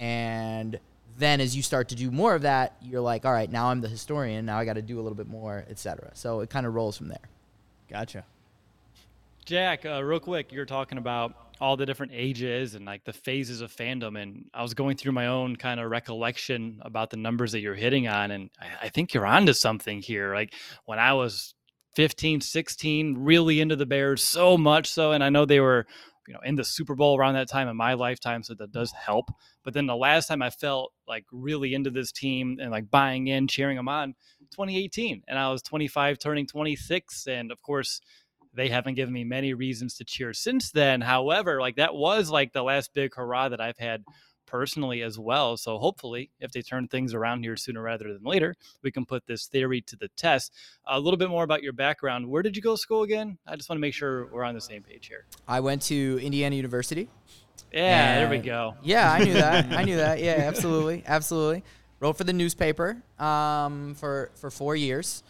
And 0.00 0.78
then 1.18 1.40
as 1.40 1.54
you 1.56 1.62
start 1.62 1.88
to 1.88 1.94
do 1.94 2.10
more 2.10 2.34
of 2.34 2.42
that, 2.42 2.76
you're 2.82 3.00
like, 3.00 3.24
all 3.26 3.32
right, 3.32 3.50
now 3.50 3.68
I'm 3.68 3.80
the 3.80 3.88
historian. 3.88 4.46
Now 4.46 4.58
I 4.58 4.64
got 4.64 4.74
to 4.74 4.82
do 4.82 4.98
a 4.98 5.02
little 5.02 5.16
bit 5.16 5.28
more, 5.28 5.64
et 5.68 5.78
cetera. 5.78 6.10
So 6.14 6.40
it 6.40 6.48
kind 6.50 6.64
of 6.66 6.74
rolls 6.74 6.96
from 6.96 7.08
there. 7.08 7.18
Gotcha. 7.90 8.24
Jack, 9.44 9.84
uh, 9.86 10.02
real 10.02 10.20
quick, 10.20 10.52
you're 10.52 10.64
talking 10.66 10.98
about 10.98 11.47
all 11.60 11.76
the 11.76 11.86
different 11.86 12.12
ages 12.14 12.74
and 12.74 12.84
like 12.84 13.04
the 13.04 13.12
phases 13.12 13.60
of 13.60 13.74
fandom, 13.74 14.20
and 14.20 14.46
I 14.54 14.62
was 14.62 14.74
going 14.74 14.96
through 14.96 15.12
my 15.12 15.26
own 15.26 15.56
kind 15.56 15.80
of 15.80 15.90
recollection 15.90 16.80
about 16.82 17.10
the 17.10 17.16
numbers 17.16 17.52
that 17.52 17.60
you're 17.60 17.74
hitting 17.74 18.08
on, 18.08 18.30
and 18.30 18.50
I, 18.60 18.86
I 18.86 18.88
think 18.88 19.14
you're 19.14 19.26
onto 19.26 19.52
something 19.52 20.00
here. 20.00 20.34
Like 20.34 20.54
when 20.84 20.98
I 20.98 21.12
was 21.14 21.54
15, 21.94 22.40
16, 22.40 23.16
really 23.18 23.60
into 23.60 23.76
the 23.76 23.86
Bears 23.86 24.22
so 24.22 24.56
much 24.56 24.90
so, 24.90 25.12
and 25.12 25.24
I 25.24 25.30
know 25.30 25.44
they 25.44 25.60
were, 25.60 25.86
you 26.26 26.34
know, 26.34 26.40
in 26.44 26.54
the 26.54 26.64
Super 26.64 26.94
Bowl 26.94 27.18
around 27.18 27.34
that 27.34 27.48
time 27.48 27.68
in 27.68 27.76
my 27.76 27.94
lifetime, 27.94 28.42
so 28.42 28.54
that 28.54 28.72
does 28.72 28.92
help. 28.92 29.30
But 29.64 29.74
then 29.74 29.86
the 29.86 29.96
last 29.96 30.28
time 30.28 30.42
I 30.42 30.50
felt 30.50 30.92
like 31.06 31.24
really 31.32 31.74
into 31.74 31.90
this 31.90 32.12
team 32.12 32.58
and 32.60 32.70
like 32.70 32.90
buying 32.90 33.26
in, 33.28 33.48
cheering 33.48 33.76
them 33.76 33.88
on, 33.88 34.14
2018, 34.52 35.22
and 35.26 35.38
I 35.38 35.50
was 35.50 35.62
25, 35.62 36.18
turning 36.18 36.46
26, 36.46 37.26
and 37.26 37.50
of 37.50 37.62
course 37.62 38.00
they 38.54 38.68
haven't 38.68 38.94
given 38.94 39.14
me 39.14 39.24
many 39.24 39.54
reasons 39.54 39.94
to 39.96 40.04
cheer 40.04 40.32
since 40.32 40.70
then. 40.70 41.00
However, 41.00 41.60
like 41.60 41.76
that 41.76 41.94
was 41.94 42.30
like 42.30 42.52
the 42.52 42.62
last 42.62 42.94
big 42.94 43.14
hurrah 43.14 43.48
that 43.48 43.60
I've 43.60 43.78
had 43.78 44.04
personally 44.48 45.02
as 45.02 45.18
well. 45.18 45.56
So 45.56 45.78
hopefully, 45.78 46.30
if 46.40 46.52
they 46.52 46.62
turn 46.62 46.88
things 46.88 47.14
around 47.14 47.42
here 47.42 47.56
sooner 47.56 47.82
rather 47.82 48.12
than 48.12 48.24
later, 48.24 48.56
we 48.82 48.90
can 48.90 49.04
put 49.04 49.26
this 49.26 49.46
theory 49.46 49.82
to 49.82 49.96
the 49.96 50.08
test. 50.16 50.52
A 50.86 50.98
little 50.98 51.18
bit 51.18 51.28
more 51.28 51.44
about 51.44 51.62
your 51.62 51.74
background. 51.74 52.26
Where 52.28 52.42
did 52.42 52.56
you 52.56 52.62
go 52.62 52.72
to 52.72 52.78
school 52.78 53.02
again? 53.02 53.38
I 53.46 53.56
just 53.56 53.68
want 53.68 53.78
to 53.78 53.80
make 53.80 53.94
sure 53.94 54.26
we're 54.32 54.44
on 54.44 54.54
the 54.54 54.60
same 54.60 54.82
page 54.82 55.06
here. 55.06 55.26
I 55.46 55.60
went 55.60 55.82
to 55.82 56.18
Indiana 56.22 56.56
University 56.56 57.08
Yeah, 57.72 58.20
there 58.20 58.30
we 58.30 58.38
go. 58.38 58.74
Yeah, 58.82 59.12
I 59.12 59.24
knew 59.24 59.34
that. 59.34 59.72
I 59.72 59.84
knew 59.84 59.96
that. 59.96 60.20
Yeah, 60.20 60.32
absolutely, 60.38 61.04
absolutely. 61.06 61.62
Wrote 62.00 62.16
for 62.16 62.24
the 62.24 62.32
newspaper 62.32 63.02
um, 63.18 63.94
for 63.96 64.30
for 64.36 64.50
four 64.50 64.76
years, 64.76 65.22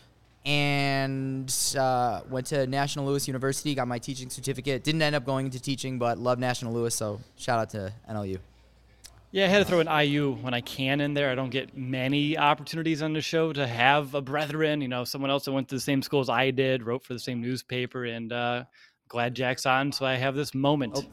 and 0.45 1.53
uh, 1.79 2.23
went 2.31 2.47
to 2.49 2.67
National 2.67 3.07
Louis 3.07 3.27
University. 3.27 3.75
Got 3.75 3.89
my 3.89 3.99
teaching 3.99 4.31
certificate. 4.31 4.85
Didn't 4.85 5.03
end 5.03 5.15
up 5.15 5.25
going 5.25 5.47
into 5.47 5.61
teaching, 5.61 5.99
but 5.99 6.19
love 6.19 6.39
National 6.39 6.73
Louis. 6.73 6.95
So 6.95 7.21
shout 7.37 7.59
out 7.59 7.71
to 7.71 7.93
NLU. 8.11 8.39
Yeah, 9.31 9.45
I 9.45 9.49
had 9.49 9.59
to 9.59 9.65
throw 9.67 9.81
an 9.81 9.89
IU 9.89 10.37
when 10.37 10.55
I 10.55 10.63
can 10.63 11.03
in 11.03 11.13
there. 11.13 11.31
I 11.31 11.35
don't 11.35 11.51
get 11.51 11.77
many 11.77 12.39
opportunities 12.39 13.03
on 13.03 13.13
the 13.13 13.21
show 13.21 13.53
to 13.53 13.67
have 13.67 14.15
a 14.15 14.23
brethren, 14.23 14.81
you 14.81 14.89
know, 14.89 15.05
someone 15.05 15.31
else 15.31 15.45
that 15.45 15.53
went 15.53 15.69
to 15.69 15.75
the 15.75 15.81
same 15.81 16.01
school 16.01 16.21
as 16.21 16.31
I 16.31 16.51
did, 16.51 16.83
wrote 16.83 17.05
for 17.05 17.13
the 17.13 17.19
same 17.19 17.43
newspaper, 17.43 18.07
and 18.07 18.33
uh, 18.33 18.65
glad 19.09 19.35
Jack's 19.35 19.67
on, 19.67 19.93
so 19.93 20.07
I 20.07 20.15
have 20.15 20.35
this 20.35 20.55
moment. 20.55 20.95
Oh. 20.97 21.05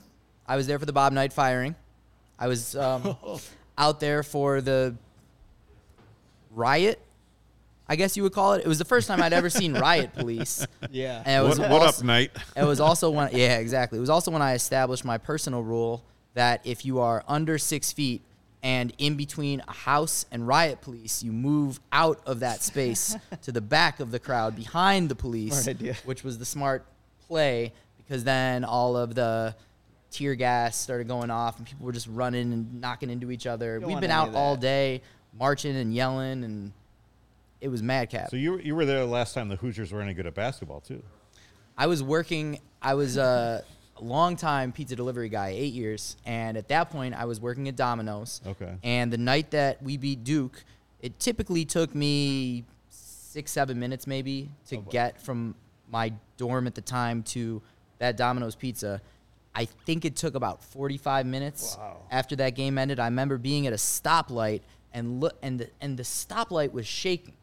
I 0.48 0.56
was 0.56 0.66
there 0.66 0.80
for 0.80 0.86
the 0.86 0.94
Bob 0.94 1.12
Knight 1.12 1.34
firing. 1.34 1.76
I 2.40 2.48
was 2.48 2.74
um, 2.78 3.18
out 3.78 4.00
there 4.00 4.24
for 4.24 4.62
the 4.62 4.96
riot. 6.52 7.02
I 7.88 7.96
guess 7.96 8.18
you 8.18 8.24
would 8.24 8.34
call 8.34 8.54
it. 8.54 8.66
It 8.66 8.68
was 8.68 8.80
the 8.80 8.86
first 8.86 9.08
time 9.08 9.22
I'd 9.22 9.34
ever 9.34 9.50
seen 9.50 9.74
riot 9.80 10.14
police. 10.14 10.66
Yeah. 10.90 11.22
And 11.26 11.44
it 11.46 11.48
was 11.48 11.60
What, 11.60 11.70
what 11.70 11.82
up, 11.84 12.04
Knight? 12.04 12.32
It 12.56 12.64
was 12.64 12.80
also 12.80 13.10
when, 13.12 13.30
yeah, 13.32 13.58
exactly. 13.60 13.98
It 13.98 14.02
was 14.02 14.10
also 14.10 14.32
when 14.32 14.42
I 14.42 14.54
established 14.54 15.06
my 15.06 15.18
personal 15.18 15.62
rule 15.64 16.04
that 16.34 16.62
if 16.64 16.84
you 16.86 17.00
are 17.00 17.24
under 17.28 17.58
six 17.58 17.92
feet 17.92 18.22
and 18.64 18.92
in 18.98 19.16
between 19.16 19.62
a 19.68 19.72
house 19.72 20.26
and 20.32 20.48
riot 20.48 20.82
police, 20.82 21.22
you 21.22 21.32
move 21.32 21.80
out 21.92 22.20
of 22.26 22.40
that 22.40 22.64
space 22.64 23.16
to 23.44 23.52
the 23.52 23.62
back 23.62 24.00
of 24.00 24.10
the 24.12 24.20
crowd 24.20 24.56
behind 24.56 25.08
the 25.10 25.16
police, 25.16 25.54
Smart 25.64 25.78
idea. 25.78 25.96
which 26.06 26.24
was 26.24 26.40
the 26.40 26.46
smart 26.46 26.86
play 27.28 27.72
because 27.98 28.24
then 28.24 28.64
all 28.64 28.98
of 28.98 29.14
the 29.16 29.56
tear 30.12 30.34
gas 30.36 30.78
started 30.78 31.08
going 31.08 31.30
off 31.30 31.58
and 31.58 31.68
people 31.68 31.86
were 31.86 31.92
just 31.92 32.08
running 32.08 32.54
and 32.54 32.82
knocking 32.82 33.10
into 33.10 33.30
each 33.32 33.46
other. 33.46 33.80
Don't 33.80 33.90
We've 33.90 34.00
been 34.00 34.12
out 34.12 34.34
all 34.34 34.56
day 34.56 35.02
marching 35.38 35.76
and 35.76 35.94
yelling 35.94 36.44
and 36.44 36.72
it 37.62 37.70
was 37.70 37.82
madcap. 37.82 38.30
So 38.30 38.38
you 38.38 38.54
were- 38.54 38.62
you 38.62 38.76
were 38.76 38.86
there 38.86 39.06
last 39.06 39.34
time 39.34 39.50
the 39.50 39.56
Hoosiers 39.56 39.92
were 39.92 40.02
any 40.02 40.14
good 40.14 40.28
at 40.28 40.36
basketball 40.36 40.82
too. 40.82 41.02
I 41.78 41.88
was 41.88 42.02
working. 42.02 42.60
I 42.82 42.94
was 42.94 43.18
a 43.18 43.64
long 44.00 44.36
time 44.36 44.72
pizza 44.72 44.96
delivery 44.96 45.30
guy, 45.30 45.50
eight 45.50 45.74
years, 45.74 46.18
and 46.26 46.58
at 46.58 46.68
that 46.70 46.90
point, 46.90 47.16
I 47.16 47.26
was 47.26 47.40
working 47.40 47.68
at 47.68 47.76
Domino's. 47.76 48.42
Okay. 48.46 48.76
And 48.84 49.12
the 49.12 49.18
night 49.18 49.52
that 49.52 49.82
we 49.82 49.98
beat 49.98 50.24
Duke, 50.24 50.64
it 51.02 51.20
typically 51.20 51.66
took 51.66 51.94
me 51.96 52.66
six, 52.90 53.52
seven 53.52 53.80
minutes 53.80 54.08
maybe 54.08 54.50
to 54.68 54.78
oh, 54.78 54.82
get 54.90 55.22
from 55.22 55.56
my 55.90 56.14
dorm 56.38 56.68
at 56.68 56.76
the 56.76 56.82
time 56.82 57.24
to 57.24 57.62
that 58.00 58.18
Domino's 58.18 58.56
pizza. 58.56 59.02
I 59.54 59.66
think 59.66 60.04
it 60.04 60.16
took 60.16 60.36
about 60.36 60.64
45 60.64 61.26
minutes 61.26 61.78
wow. 61.78 61.98
after 62.12 62.36
that 62.38 62.56
game 62.56 62.78
ended. 62.78 63.00
I 63.00 63.06
remember 63.06 63.38
being 63.38 63.68
at 63.68 63.74
a 63.74 63.78
stoplight 63.78 64.62
and 64.94 65.22
look 65.22 65.38
and 65.42 65.60
the, 65.60 65.70
and 65.80 65.98
the 65.98 66.04
stoplight 66.04 66.72
was 66.74 66.86
shaking. 66.86 67.34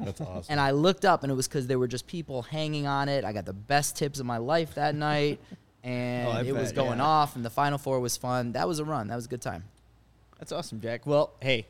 That's 0.00 0.20
awesome. 0.20 0.44
And 0.48 0.60
I 0.60 0.70
looked 0.72 1.04
up, 1.04 1.22
and 1.22 1.30
it 1.32 1.34
was 1.34 1.48
because 1.48 1.66
there 1.66 1.78
were 1.78 1.88
just 1.88 2.06
people 2.06 2.42
hanging 2.42 2.86
on 2.86 3.08
it. 3.08 3.24
I 3.24 3.32
got 3.32 3.44
the 3.46 3.52
best 3.52 3.96
tips 3.96 4.20
of 4.20 4.26
my 4.26 4.38
life 4.38 4.74
that 4.74 4.94
night, 4.94 5.40
and 5.84 6.28
Oh, 6.28 6.40
it 6.40 6.52
was 6.54 6.72
going 6.72 6.98
yeah. 6.98 7.04
off. 7.04 7.36
And 7.36 7.44
the 7.44 7.50
Final 7.50 7.78
Four 7.78 8.00
was 8.00 8.16
fun. 8.16 8.52
That 8.52 8.68
was 8.68 8.78
a 8.78 8.84
run. 8.84 9.08
That 9.08 9.16
was 9.16 9.26
a 9.26 9.28
good 9.28 9.42
time. 9.42 9.64
That's 10.38 10.52
awesome, 10.52 10.80
Jack. 10.80 11.06
Well, 11.06 11.32
hey, 11.40 11.66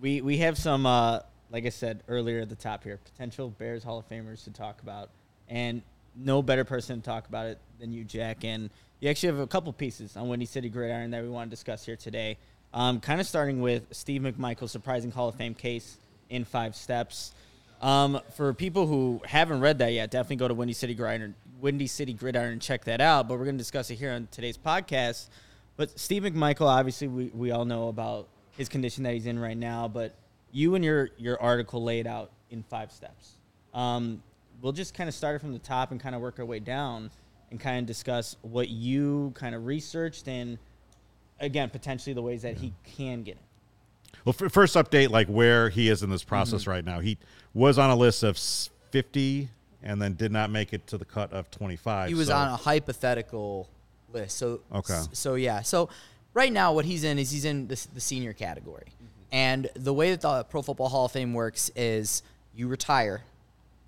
we 0.00 0.20
we 0.20 0.38
have 0.38 0.58
some, 0.58 0.86
uh, 0.86 1.20
like 1.50 1.64
I 1.66 1.70
said 1.70 2.02
earlier 2.08 2.40
at 2.40 2.48
the 2.48 2.56
top 2.56 2.82
here, 2.84 2.98
potential 3.04 3.50
Bears 3.50 3.84
Hall 3.84 3.98
of 3.98 4.08
Famers 4.08 4.44
to 4.44 4.50
talk 4.50 4.82
about, 4.82 5.10
and 5.48 5.82
no 6.16 6.42
better 6.42 6.64
person 6.64 7.00
to 7.00 7.04
talk 7.04 7.28
about 7.28 7.46
it 7.46 7.58
than 7.78 7.92
you, 7.92 8.02
Jack. 8.04 8.44
And 8.44 8.70
you 9.00 9.08
actually 9.08 9.28
have 9.28 9.38
a 9.38 9.46
couple 9.46 9.72
pieces 9.72 10.16
on 10.16 10.28
Windy 10.28 10.46
City 10.46 10.68
Gridiron 10.68 11.12
that 11.12 11.22
we 11.22 11.28
want 11.28 11.48
to 11.48 11.50
discuss 11.54 11.86
here 11.86 11.94
today. 11.94 12.36
Um, 12.74 12.98
kind 13.00 13.20
of 13.20 13.26
starting 13.26 13.60
with 13.62 13.84
Steve 13.92 14.20
McMichael's 14.22 14.72
surprising 14.72 15.12
Hall 15.12 15.28
of 15.28 15.36
Fame 15.36 15.54
case 15.54 15.96
in 16.28 16.44
five 16.44 16.74
steps. 16.74 17.32
Um, 17.80 18.20
for 18.34 18.52
people 18.54 18.86
who 18.86 19.20
haven't 19.24 19.60
read 19.60 19.78
that 19.78 19.92
yet, 19.92 20.10
definitely 20.10 20.36
go 20.36 20.48
to 20.48 20.54
Windy 20.54 20.74
City 20.74 20.94
Gridiron, 20.94 21.34
Windy 21.60 21.86
City 21.86 22.12
Gridiron, 22.12 22.52
and 22.52 22.62
check 22.62 22.84
that 22.84 23.00
out. 23.00 23.28
But 23.28 23.38
we're 23.38 23.44
going 23.44 23.56
to 23.56 23.62
discuss 23.62 23.90
it 23.90 23.96
here 23.96 24.12
on 24.12 24.28
today's 24.30 24.58
podcast. 24.58 25.28
But 25.76 25.98
Steve 25.98 26.24
McMichael, 26.24 26.66
obviously, 26.66 27.06
we, 27.06 27.26
we 27.26 27.50
all 27.52 27.64
know 27.64 27.88
about 27.88 28.28
his 28.56 28.68
condition 28.68 29.04
that 29.04 29.14
he's 29.14 29.26
in 29.26 29.38
right 29.38 29.56
now. 29.56 29.86
But 29.86 30.14
you 30.50 30.74
and 30.74 30.84
your 30.84 31.10
your 31.18 31.40
article 31.40 31.82
laid 31.82 32.06
out 32.06 32.30
in 32.50 32.62
five 32.64 32.90
steps. 32.90 33.32
Um, 33.74 34.22
we'll 34.60 34.72
just 34.72 34.94
kind 34.94 35.08
of 35.08 35.14
start 35.14 35.36
it 35.36 35.38
from 35.40 35.52
the 35.52 35.58
top 35.58 35.90
and 35.90 36.00
kind 36.00 36.14
of 36.14 36.20
work 36.20 36.38
our 36.38 36.44
way 36.44 36.58
down 36.58 37.10
and 37.50 37.60
kind 37.60 37.78
of 37.78 37.86
discuss 37.86 38.36
what 38.42 38.68
you 38.68 39.32
kind 39.34 39.54
of 39.54 39.66
researched 39.66 40.28
and 40.28 40.58
again 41.40 41.70
potentially 41.70 42.12
the 42.12 42.22
ways 42.22 42.42
that 42.42 42.56
he 42.56 42.72
can 42.96 43.22
get 43.22 43.36
it. 43.36 43.47
Well, 44.28 44.36
f- 44.38 44.52
first 44.52 44.74
update, 44.76 45.08
like 45.08 45.26
where 45.28 45.70
he 45.70 45.88
is 45.88 46.02
in 46.02 46.10
this 46.10 46.22
process 46.22 46.62
Mm-hmm. 46.62 46.70
right 46.70 46.84
now. 46.84 47.00
He 47.00 47.16
was 47.54 47.78
on 47.78 47.88
a 47.88 47.96
list 47.96 48.22
of 48.22 48.36
50 48.90 49.48
and 49.82 50.02
then 50.02 50.12
did 50.16 50.30
not 50.32 50.50
make 50.50 50.74
it 50.74 50.86
to 50.88 50.98
the 50.98 51.06
cut 51.06 51.32
of 51.32 51.50
25. 51.50 52.08
He 52.10 52.14
was 52.14 52.26
so- 52.28 52.34
on 52.36 52.48
a 52.48 52.56
hypothetical 52.56 53.70
list. 54.12 54.36
So 54.36 54.60
Okay. 54.70 55.00
So 55.12 55.36
yeah. 55.36 55.62
So 55.62 55.88
right 56.34 56.52
now, 56.52 56.74
what 56.74 56.84
he's 56.84 57.04
in 57.04 57.18
is 57.18 57.30
he's 57.30 57.46
in 57.46 57.68
the, 57.68 57.86
the 57.94 58.02
senior 58.02 58.34
category, 58.34 58.88
and 59.32 59.70
the 59.74 59.94
way 59.94 60.10
that 60.10 60.20
the 60.20 60.44
Pro 60.44 60.60
Football 60.60 60.90
Hall 60.90 61.06
of 61.06 61.12
Fame 61.12 61.32
works 61.32 61.70
is 61.74 62.22
you 62.54 62.68
retire, 62.68 63.22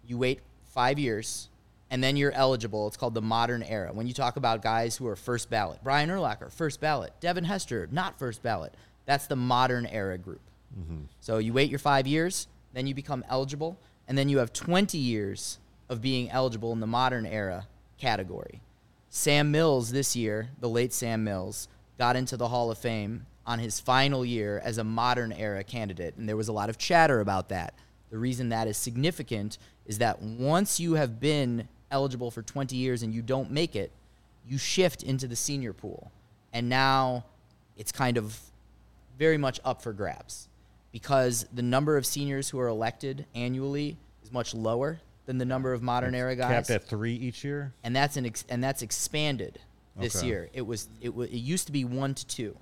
you 0.07 0.17
wait 0.17 0.41
five 0.73 0.99
years, 0.99 1.51
and 1.91 2.03
then 2.03 2.17
you're 2.17 2.33
eligible. 2.33 2.87
It's 2.89 2.97
called 2.97 3.13
the 3.13 3.21
modern 3.21 3.63
era. 3.63 3.91
When 3.93 4.07
you 4.07 4.15
talk 4.15 4.37
about 4.37 4.63
guys 4.63 4.97
who 4.97 5.07
are 5.07 5.17
first 5.17 5.51
ballot, 5.51 5.81
Brian 5.85 6.09
Urlacher, 6.09 6.51
first 6.51 6.81
ballot, 6.81 7.13
Devin 7.21 7.45
Hester, 7.45 7.89
not 7.93 8.19
first 8.19 8.43
ballot. 8.43 8.73
That's 9.11 9.27
the 9.27 9.35
modern 9.35 9.87
era 9.87 10.17
group. 10.17 10.41
So 11.19 11.39
you 11.39 11.53
wait 11.53 11.69
your 11.69 11.81
five 11.81 12.07
years, 12.07 12.47
then 12.75 12.87
you 12.87 12.95
become 12.95 13.25
eligible, 13.29 13.77
and 14.07 14.17
then 14.17 14.29
you 14.29 14.39
have 14.39 14.53
20 14.53 14.97
years 14.97 15.59
of 15.89 16.01
being 16.01 16.31
eligible 16.31 16.73
in 16.73 16.79
the 16.79 16.87
modern 16.87 17.27
era 17.27 17.67
category. 17.99 18.61
Sam 19.09 19.51
Mills 19.51 19.91
this 19.91 20.15
year, 20.15 20.51
the 20.61 20.69
late 20.69 20.93
Sam 20.93 21.25
Mills, 21.25 21.67
got 21.99 22.15
into 22.15 22.37
the 22.37 22.47
Hall 22.47 22.71
of 22.71 22.79
Fame 22.79 23.27
on 23.45 23.59
his 23.59 23.81
final 23.81 24.25
year 24.25 24.63
as 24.65 24.79
a 24.79 24.85
modern 24.85 25.33
era 25.33 25.65
candidate, 25.65 26.15
and 26.17 26.29
there 26.29 26.37
was 26.37 26.47
a 26.47 26.53
lot 26.53 26.71
of 26.71 26.79
chatter 26.79 27.19
about 27.19 27.49
that. 27.49 27.75
The 28.11 28.19
reason 28.19 28.51
that 28.51 28.69
is 28.69 28.77
significant 28.77 29.59
is 29.87 29.99
that 29.99 30.23
once 30.23 30.79
you 30.79 30.95
have 30.95 31.19
been 31.19 31.67
eligible 31.91 32.31
for 32.31 32.43
20 32.43 32.77
years 32.77 33.03
and 33.03 33.13
you 33.13 33.23
don't 33.23 33.51
make 33.51 33.75
it, 33.75 33.91
you 34.47 34.57
shift 34.57 35.03
into 35.03 35.27
the 35.27 35.35
senior 35.35 35.73
pool. 35.73 36.13
And 36.53 36.69
now 36.69 37.25
it's 37.77 37.91
kind 37.91 38.17
of 38.17 38.39
very 39.21 39.37
much 39.37 39.61
up 39.67 39.83
for 39.83 39.93
grabs 39.93 40.49
because 40.93 41.47
the 41.53 41.63
number 41.63 41.99
of 41.99 42.07
seniors 42.07 42.49
who 42.49 42.59
are 42.59 42.69
elected 42.69 43.27
annually 43.35 43.99
is 44.25 44.33
much 44.33 44.55
lower 44.55 44.99
than 45.27 45.37
the 45.37 45.45
number 45.45 45.75
of 45.75 45.83
modern 45.83 46.15
era 46.15 46.35
guys 46.35 46.49
capped 46.67 46.71
at 46.71 46.89
three 46.89 47.13
each 47.15 47.45
year. 47.45 47.73
and 47.85 47.95
that's 47.95 48.17
an 48.17 48.25
ex- 48.25 48.47
and 48.49 48.65
that's 48.65 48.81
expanded 48.81 49.59
this 49.95 50.17
Okay. 50.17 50.27
year. 50.27 50.49
It 50.55 50.63
was 50.63 50.89
it, 51.03 51.15
wa 51.15 51.25
it 51.25 51.33
used 51.33 51.67
to 51.67 51.73
be 51.73 51.85
one 51.85 52.15
to 52.15 52.27
two. 52.27 52.57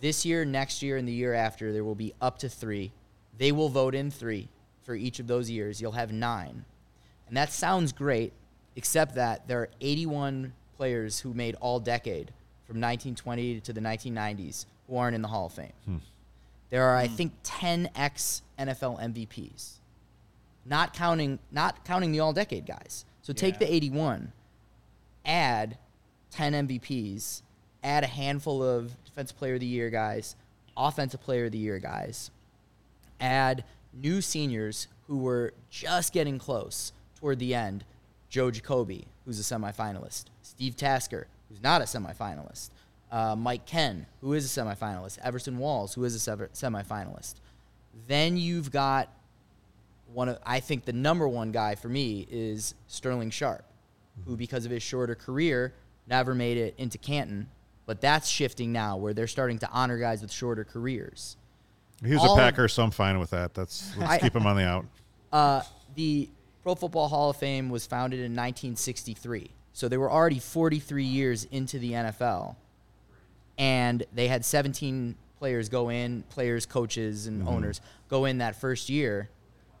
This 0.00 0.24
year, 0.24 0.44
next 0.44 0.82
year, 0.82 0.98
and 0.98 1.08
the 1.08 1.12
year 1.12 1.34
after, 1.34 1.72
there 1.72 1.82
will 1.82 1.94
be 1.96 2.12
up 2.20 2.38
to 2.40 2.48
three. 2.48 2.92
They 3.36 3.50
will 3.50 3.68
vote 3.70 3.94
in 3.94 4.10
three 4.10 4.48
for 4.82 4.94
each 4.94 5.18
of 5.18 5.26
those 5.26 5.50
years. 5.50 5.80
You'll 5.80 5.92
have 5.92 6.12
nine, 6.12 6.64
and 7.26 7.36
that 7.36 7.50
sounds 7.50 7.92
great, 7.92 8.32
except 8.76 9.16
that 9.16 9.48
there 9.48 9.60
are 9.62 9.70
81 9.80 10.52
players 10.76 11.20
who 11.20 11.34
made 11.34 11.56
All 11.56 11.80
Decade 11.80 12.30
from 12.66 12.76
1920 12.80 13.60
to 13.62 13.72
the 13.72 13.80
1990s 13.80 14.66
who 14.88 14.96
aren't 14.96 15.14
in 15.14 15.22
the 15.22 15.28
Hall 15.28 15.46
of 15.46 15.52
Fame. 15.52 15.72
Hmm. 15.84 15.96
There 16.70 16.84
are, 16.84 16.96
I 16.96 17.06
hmm. 17.06 17.14
think, 17.14 17.32
10 17.42 17.90
ex 17.94 18.42
NFL 18.58 19.00
MVPs 19.00 19.76
not 20.66 20.92
counting 20.92 21.38
not 21.50 21.84
counting 21.84 22.12
the 22.12 22.20
all 22.20 22.32
decade 22.32 22.66
guys. 22.66 23.04
So 23.22 23.32
take 23.32 23.54
Yeah. 23.54 23.60
the 23.60 23.74
81, 23.74 24.32
add 25.24 25.78
10 26.30 26.54
MVPs, 26.54 27.42
add 27.82 28.04
a 28.04 28.08
handful 28.08 28.62
of 28.62 28.96
defensive 29.04 29.36
player 29.36 29.54
of 29.54 29.60
the 29.60 29.66
year 29.66 29.90
guys, 29.90 30.36
offensive 30.76 31.20
player 31.20 31.46
of 31.46 31.52
the 31.52 31.58
year 31.58 31.78
guys, 31.78 32.30
add 33.20 33.64
new 33.92 34.20
seniors 34.20 34.88
who 35.06 35.18
were 35.18 35.54
just 35.70 36.12
getting 36.12 36.38
close 36.38 36.92
toward 37.14 37.38
the 37.38 37.54
end. 37.54 37.84
Joe 38.28 38.50
Jacoby, 38.50 39.06
who's 39.24 39.38
a 39.38 39.42
semifinalist, 39.42 40.24
Steve 40.42 40.76
Tasker, 40.76 41.28
who's 41.48 41.62
not 41.62 41.80
a 41.80 41.84
semifinalist, 41.84 42.70
uh, 43.12 43.36
Mike 43.36 43.66
Kenn, 43.66 44.06
who 44.20 44.32
is 44.32 44.44
a 44.56 44.60
semifinalist, 44.60 45.18
Everson 45.22 45.58
Walls, 45.58 45.94
who 45.94 46.04
is 46.04 46.14
a 46.14 46.18
sever- 46.18 46.50
semifinalist. 46.52 47.34
Then 48.08 48.36
you've 48.36 48.70
got 48.70 49.08
one 50.12 50.28
of 50.28 50.38
I 50.44 50.60
think 50.60 50.84
the 50.84 50.92
number 50.92 51.26
one 51.28 51.50
guy 51.52 51.74
for 51.74 51.88
me 51.88 52.26
is 52.30 52.74
Sterling 52.86 53.30
Sharpe, 53.30 53.64
who 54.26 54.36
because 54.36 54.64
of 54.64 54.70
his 54.70 54.82
shorter 54.82 55.14
career 55.14 55.72
never 56.08 56.34
made 56.34 56.56
it 56.56 56.74
into 56.78 56.98
Canton, 56.98 57.48
but 57.86 58.00
that's 58.00 58.28
shifting 58.28 58.72
now 58.72 58.96
where 58.96 59.12
they're 59.14 59.26
starting 59.26 59.58
to 59.60 59.68
honor 59.70 59.98
guys 59.98 60.22
with 60.22 60.30
shorter 60.32 60.64
careers. 60.64 61.36
He 62.04 62.12
was 62.12 62.20
All 62.20 62.30
a 62.30 62.32
of- 62.32 62.38
Packer, 62.38 62.68
so 62.68 62.82
I'm 62.84 62.90
fine 62.90 63.18
with 63.18 63.30
that. 63.30 63.54
That's 63.54 63.96
let's 63.98 64.10
I- 64.12 64.18
keep 64.18 64.34
him 64.36 64.46
on 64.46 64.56
the 64.56 64.64
out. 64.64 64.86
Uh, 65.32 65.62
the 65.94 66.28
Pro 66.62 66.74
Football 66.74 67.08
Hall 67.08 67.30
of 67.30 67.36
Fame 67.36 67.68
was 67.70 67.86
founded 67.86 68.18
in 68.20 68.32
1963, 68.32 69.50
so 69.72 69.88
they 69.88 69.96
were 69.96 70.10
already 70.10 70.38
43 70.38 71.04
years 71.04 71.44
into 71.50 71.78
the 71.78 71.92
NFL 71.92 72.56
and 73.58 74.04
they 74.14 74.28
had 74.28 74.44
17 74.44 75.16
players 75.38 75.68
go 75.68 75.90
in, 75.90 76.22
players, 76.30 76.66
coaches, 76.66 77.26
and 77.26 77.40
mm-hmm. 77.40 77.48
owners 77.48 77.80
go 78.08 78.24
in 78.24 78.38
that 78.38 78.56
first 78.56 78.88
year, 78.88 79.28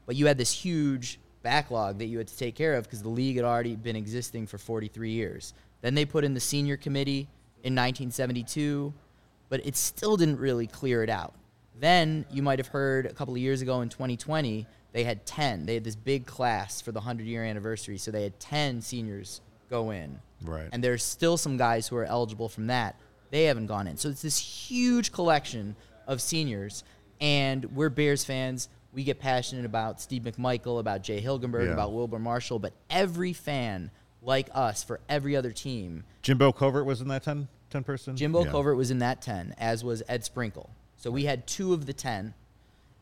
but 0.06 0.16
you 0.16 0.26
had 0.26 0.38
this 0.38 0.52
huge 0.52 1.18
backlog 1.42 1.98
that 1.98 2.06
you 2.06 2.18
had 2.18 2.26
to 2.26 2.36
take 2.36 2.54
care 2.54 2.74
of 2.74 2.84
because 2.84 3.02
the 3.02 3.08
league 3.08 3.36
had 3.36 3.44
already 3.44 3.76
been 3.76 3.96
existing 3.96 4.46
for 4.46 4.58
43 4.58 5.10
years. 5.10 5.54
Then 5.80 5.94
they 5.94 6.04
put 6.04 6.24
in 6.24 6.34
the 6.34 6.40
senior 6.40 6.76
committee 6.76 7.28
in 7.62 7.74
1972, 7.74 8.92
but 9.48 9.64
it 9.64 9.76
still 9.76 10.16
didn't 10.16 10.38
really 10.38 10.66
clear 10.66 11.02
it 11.02 11.10
out. 11.10 11.34
Then 11.78 12.24
you 12.30 12.42
might 12.42 12.58
have 12.58 12.68
heard 12.68 13.06
a 13.06 13.12
couple 13.12 13.34
of 13.34 13.38
years 13.38 13.62
ago 13.62 13.82
in 13.82 13.88
2020, 13.88 14.66
they 14.92 15.04
had 15.04 15.26
10. 15.26 15.66
They 15.66 15.74
had 15.74 15.84
this 15.84 15.94
big 15.94 16.26
class 16.26 16.80
for 16.80 16.90
the 16.90 17.00
100 17.00 17.26
year 17.26 17.44
anniversary, 17.44 17.98
so 17.98 18.10
they 18.10 18.22
had 18.22 18.40
10 18.40 18.80
seniors 18.80 19.42
go 19.68 19.90
in. 19.90 20.18
Right. 20.42 20.68
And 20.72 20.82
there's 20.82 21.02
still 21.02 21.36
some 21.36 21.56
guys 21.56 21.86
who 21.86 21.96
are 21.96 22.04
eligible 22.04 22.48
from 22.48 22.68
that. 22.68 22.98
They 23.30 23.44
haven't 23.44 23.66
gone 23.66 23.86
in. 23.86 23.96
So 23.96 24.08
it's 24.08 24.22
this 24.22 24.38
huge 24.38 25.12
collection 25.12 25.76
of 26.06 26.20
seniors, 26.22 26.84
and 27.20 27.64
we're 27.76 27.88
Bears 27.88 28.24
fans. 28.24 28.68
We 28.92 29.04
get 29.04 29.18
passionate 29.20 29.64
about 29.64 30.00
Steve 30.00 30.22
McMichael, 30.22 30.78
about 30.80 31.02
Jay 31.02 31.20
Hilgenberg, 31.20 31.66
Yeah. 31.66 31.72
about 31.72 31.92
Wilber 31.92 32.18
Marshall, 32.18 32.58
but 32.58 32.72
every 32.88 33.32
fan, 33.32 33.90
like 34.22 34.48
us, 34.54 34.82
for 34.82 35.00
every 35.08 35.36
other 35.36 35.52
team, 35.52 36.04
Jimbo 36.22 36.52
Covert 36.52 36.86
was 36.86 37.00
in 37.00 37.08
that 37.08 37.22
10, 37.22 37.48
10 37.70 37.84
person. 37.84 38.16
Jimbo 38.16 38.44
Yeah. 38.44 38.50
Covert 38.50 38.76
was 38.76 38.90
in 38.90 38.98
that 38.98 39.20
10, 39.20 39.54
as 39.58 39.84
was 39.84 40.02
Ed 40.08 40.24
Sprinkle. 40.24 40.70
So 40.96 41.10
we 41.10 41.24
had 41.24 41.46
two 41.46 41.72
of 41.74 41.86
the 41.86 41.92
10, 41.92 42.34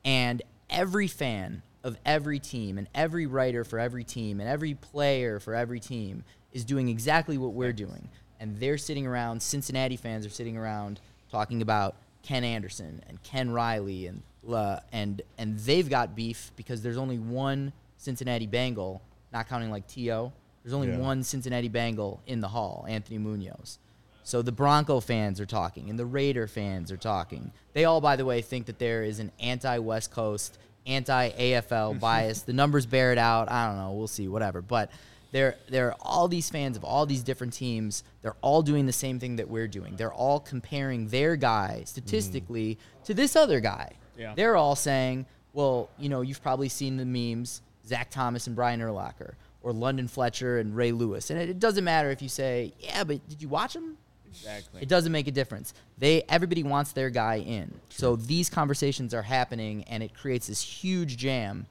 and 0.05 0.43
every 0.69 1.07
fan 1.07 1.63
of 1.85 1.97
every 2.05 2.39
team, 2.39 2.79
and 2.79 2.89
every 2.95 3.27
writer 3.27 3.63
for 3.63 3.79
every 3.79 4.05
team, 4.05 4.41
and 4.41 4.49
every 4.49 4.75
player 4.75 5.39
for 5.39 5.55
every 5.55 5.79
team 5.81 6.25
is 6.53 6.65
doing 6.65 6.89
exactly 6.89 7.37
what 7.39 7.53
we're 7.53 7.73
doing. 7.75 8.09
And 8.41 8.59
they're 8.59 8.79
sitting 8.79 9.07
around, 9.07 9.43
Cincinnati 9.43 9.97
fans 9.97 10.27
are 10.27 10.31
sitting 10.31 10.57
around 10.57 11.01
talking 11.31 11.63
about 11.63 11.97
Ken 12.23 12.45
Anderson 12.45 13.03
and 13.09 13.23
Ken 13.23 13.51
Riley, 13.51 14.07
and, 14.07 14.23
uh, 14.51 14.81
and, 14.93 15.23
and 15.39 15.59
they've 15.61 15.89
got 15.89 16.15
beef 16.15 16.51
because 16.57 16.83
there's 16.83 16.97
only 16.99 17.19
one 17.19 17.73
Cincinnati 17.99 18.47
Bengal, 18.47 19.01
not 19.33 19.49
counting 19.49 19.71
like 19.71 19.87
T.O., 19.87 20.33
there's 20.63 20.73
only 20.75 20.89
Yeah. 20.89 20.99
one 20.99 21.23
Cincinnati 21.23 21.69
Bengal 21.69 22.21
in 22.27 22.41
the 22.41 22.49
hall, 22.49 22.87
Anthony 22.89 23.19
Munoz. 23.19 23.79
So 24.23 24.41
the 24.41 24.53
Bronco 24.53 25.01
fans 25.01 25.39
are 25.39 25.45
talking, 25.47 25.91
and 25.91 25.99
the 25.99 26.07
Raider 26.07 26.47
fans 26.47 26.91
are 26.91 26.97
talking. 26.97 27.51
They 27.75 27.85
all, 27.85 28.01
by 28.01 28.17
the 28.17 28.25
way, 28.25 28.41
think 28.41 28.65
that 28.67 28.79
there 28.79 29.03
is 29.05 29.19
an 29.21 29.31
anti-West 29.39 30.11
Coast, 30.11 30.57
anti-AFL 30.87 31.99
bias. 32.01 32.43
the 32.43 32.53
numbers 32.55 32.87
bear 32.87 33.13
it 33.13 33.19
out. 33.19 33.51
I 33.51 33.67
don't 33.67 33.77
know. 33.77 33.93
We'll 33.93 34.07
see. 34.07 34.29
Whatever. 34.29 34.63
But 34.63 34.91
there, 35.35 35.57
there 35.69 35.89
are 35.89 35.97
all 36.01 36.29
these 36.29 36.49
fans 36.49 36.77
of 36.77 36.85
all 36.85 37.07
these 37.07 37.25
different 37.25 37.55
teams. 37.55 38.05
They're 38.23 38.37
all 38.41 38.63
doing 38.63 38.87
the 38.87 38.93
same 38.93 39.19
thing 39.19 39.35
that 39.37 39.49
we're 39.49 39.67
doing. 39.67 39.97
They're 39.97 40.13
all 40.13 40.39
comparing 40.39 41.09
their 41.09 41.35
guy 41.35 41.83
statistically 41.87 42.79
to 43.03 43.15
this 43.15 43.35
other 43.35 43.59
guy. 43.59 43.95
Yeah. 44.17 44.35
They're 44.37 44.55
all 44.55 44.77
saying, 44.77 45.27
well, 45.53 45.91
you 45.99 46.09
know, 46.09 46.21
you've 46.21 46.41
probably 46.41 46.69
seen 46.69 46.97
the 46.97 47.05
memes, 47.05 47.63
Zach 47.85 48.11
Thomas 48.11 48.47
and 48.47 48.55
Brian 48.55 48.79
Urlacher, 48.79 49.35
or 49.61 49.73
London 49.73 50.07
Fletcher 50.07 50.59
and 50.61 50.77
Ray 50.77 50.93
Lewis. 50.93 51.31
And 51.31 51.41
it, 51.41 51.49
it 51.49 51.59
doesn't 51.59 51.83
matter 51.83 52.13
if 52.13 52.23
you 52.23 52.29
say, 52.29 52.73
yeah, 52.79 53.03
but 53.03 53.29
did 53.29 53.43
you 53.43 53.49
watch 53.49 53.73
them? 53.73 53.97
Exactly. 54.29 54.83
It 54.83 54.89
doesn't 54.89 55.11
make 55.11 55.27
a 55.27 55.33
difference. 55.33 55.75
They 55.99 56.23
everybody 56.29 56.63
wants 56.63 56.93
their 56.93 57.11
guy 57.11 57.41
in. 57.41 57.75
So 57.89 58.15
these 58.15 58.49
conversations 58.49 59.13
are 59.13 59.23
happening, 59.23 59.83
and 59.89 60.01
it 60.01 60.15
creates 60.15 60.47
this 60.47 60.63
huge 60.63 61.17
jam, 61.17 61.67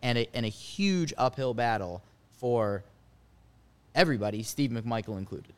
and 0.00 0.16
a, 0.16 0.28
and 0.32 0.46
a 0.46 0.48
huge 0.48 1.12
uphill 1.18 1.54
battle 1.54 2.04
for 2.38 2.84
everybody, 3.94 4.42
Steve 4.42 4.70
McMichael 4.70 5.18
included. 5.18 5.52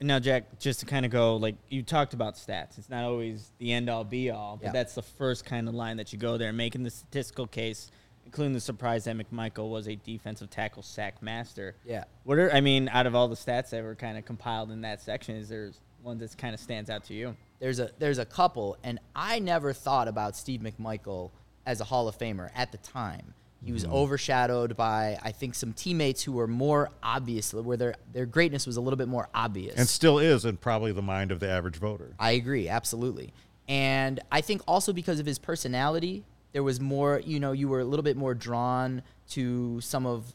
Now, 0.00 0.20
Jack, 0.20 0.60
just 0.60 0.80
to 0.80 0.86
kind 0.86 1.04
of 1.04 1.10
go, 1.10 1.36
like 1.36 1.56
you 1.68 1.82
talked 1.82 2.14
about 2.14 2.34
stats. 2.36 2.78
It's 2.78 2.88
not 2.88 3.02
always 3.04 3.50
the 3.58 3.72
end 3.72 3.88
all 3.90 4.04
be 4.04 4.30
all, 4.30 4.56
but 4.56 4.66
Yeah. 4.66 4.72
that's 4.72 4.94
the 4.94 5.02
first 5.02 5.44
kind 5.44 5.68
of 5.68 5.74
line 5.74 5.96
that 5.96 6.12
you 6.12 6.18
go 6.18 6.38
there, 6.38 6.52
making 6.52 6.84
the 6.84 6.90
statistical 6.90 7.48
case, 7.48 7.90
including 8.24 8.52
the 8.52 8.60
surprise 8.60 9.04
that 9.04 9.16
McMichael 9.16 9.70
was 9.70 9.88
a 9.88 9.96
defensive 9.96 10.50
tackle 10.50 10.84
sack 10.84 11.20
master. 11.20 11.74
Yeah. 11.84 12.04
What 12.22 12.38
are 12.38 12.52
I 12.52 12.60
mean, 12.60 12.88
out 12.90 13.06
of 13.06 13.16
all 13.16 13.26
the 13.26 13.34
stats 13.34 13.70
that 13.70 13.82
were 13.82 13.96
kind 13.96 14.16
of 14.16 14.24
compiled 14.24 14.70
in 14.70 14.82
that 14.82 15.00
section, 15.00 15.34
is 15.34 15.48
there 15.48 15.72
one 16.02 16.18
that 16.18 16.36
kind 16.38 16.54
of 16.54 16.60
stands 16.60 16.90
out 16.90 17.02
to 17.04 17.14
you? 17.14 17.36
There's 17.58 17.80
a 17.80 17.90
there's 17.98 18.18
a 18.18 18.24
couple, 18.24 18.76
and 18.84 19.00
I 19.16 19.40
never 19.40 19.72
thought 19.72 20.06
about 20.06 20.36
Steve 20.36 20.60
McMichael 20.60 21.32
as 21.66 21.80
a 21.80 21.84
Hall 21.84 22.06
of 22.06 22.16
Famer 22.16 22.50
at 22.54 22.70
the 22.70 22.78
time. 22.78 23.34
He 23.64 23.72
was 23.72 23.84
mm-hmm. 23.84 23.92
overshadowed 23.92 24.76
by 24.76 25.18
I 25.22 25.32
think 25.32 25.54
some 25.54 25.72
teammates 25.72 26.22
who 26.22 26.32
were 26.32 26.46
more 26.46 26.90
obvious, 27.02 27.52
where 27.52 27.76
their 27.76 27.94
their 28.12 28.26
greatness 28.26 28.66
was 28.66 28.76
a 28.76 28.80
little 28.80 28.96
bit 28.96 29.08
more 29.08 29.28
obvious. 29.34 29.76
and 29.76 29.88
still 29.88 30.18
is 30.18 30.44
in 30.44 30.56
probably 30.56 30.92
the 30.92 31.02
mind 31.02 31.32
of 31.32 31.40
the 31.40 31.48
average 31.48 31.76
voter. 31.76 32.14
I 32.18 32.32
agree, 32.32 32.68
absolutely. 32.68 33.32
And 33.68 34.20
I 34.30 34.40
think 34.40 34.62
also 34.66 34.92
because 34.92 35.20
of 35.20 35.26
his 35.26 35.38
personality, 35.38 36.24
there 36.52 36.62
was 36.62 36.80
more, 36.80 37.20
you 37.24 37.40
know, 37.40 37.52
you 37.52 37.68
were 37.68 37.80
a 37.80 37.84
little 37.84 38.02
bit 38.02 38.16
more 38.16 38.34
drawn 38.34 39.02
to 39.30 39.80
some 39.80 40.06
of 40.06 40.32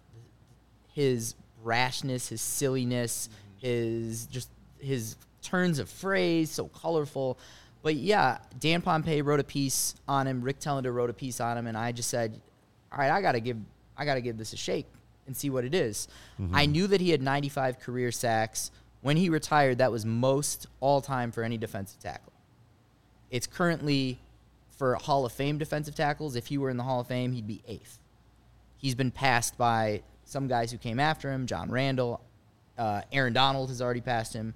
his 0.93 1.35
rashness, 1.63 2.29
his 2.29 2.41
silliness, 2.41 3.29
mm-hmm. 3.29 3.67
his 3.67 4.25
just 4.27 4.49
his 4.79 5.15
turns 5.41 5.79
of 5.79 5.89
phrase, 5.89 6.51
so 6.51 6.67
colorful. 6.67 7.37
But 7.81 7.95
yeah, 7.95 8.39
Dan 8.59 8.81
Pompei 8.81 9.23
wrote 9.23 9.39
a 9.39 9.43
piece 9.45 9.95
on 10.07 10.27
him, 10.27 10.41
Rick 10.41 10.59
Telander 10.59 10.93
wrote 10.93 11.09
a 11.09 11.13
piece 11.13 11.41
on 11.41 11.57
him, 11.57 11.67
and 11.67 11.77
I 11.77 11.91
just 11.91 12.09
said, 12.09 12.41
All 12.93 12.99
right, 12.99 13.11
I 13.11 13.21
gotta 13.21 13.39
give 13.39 13.57
I 13.97 14.05
gotta 14.05 14.21
give 14.21 14.37
this 14.37 14.53
a 14.53 14.57
shake 14.57 14.85
and 15.25 15.35
see 15.35 15.49
what 15.49 15.65
it 15.65 15.73
is. 15.73 16.07
I 16.53 16.65
knew 16.65 16.87
that 16.87 17.01
he 17.01 17.09
had 17.09 17.21
95 17.21 17.79
career 17.79 18.11
sacks. 18.11 18.71
When 19.01 19.17
he 19.17 19.29
retired, 19.29 19.79
that 19.79 19.91
was 19.91 20.05
most 20.05 20.67
all 20.79 21.01
time 21.01 21.31
for 21.31 21.43
any 21.43 21.57
defensive 21.57 21.99
tackle. 21.99 22.33
It's 23.31 23.47
currently 23.47 24.19
for 24.77 24.95
Hall 24.95 25.25
of 25.25 25.31
Fame 25.31 25.57
defensive 25.57 25.95
tackles. 25.95 26.35
If 26.35 26.47
he 26.47 26.57
were 26.57 26.69
in 26.69 26.77
the 26.77 26.83
Hall 26.83 26.99
of 26.99 27.07
Fame, 27.07 27.31
he'd 27.33 27.47
be 27.47 27.61
eighth. 27.67 27.99
He's 28.77 28.95
been 28.95 29.11
passed 29.11 29.57
by 29.57 30.01
some 30.25 30.47
guys 30.47 30.71
who 30.71 30.77
came 30.77 30.99
after 30.99 31.31
him. 31.31 31.47
John 31.47 31.71
Randle, 31.71 32.21
uh, 32.77 33.01
Aaron 33.11 33.33
Donald 33.33 33.69
has 33.69 33.81
already 33.81 34.01
passed 34.01 34.33
him. 34.33 34.53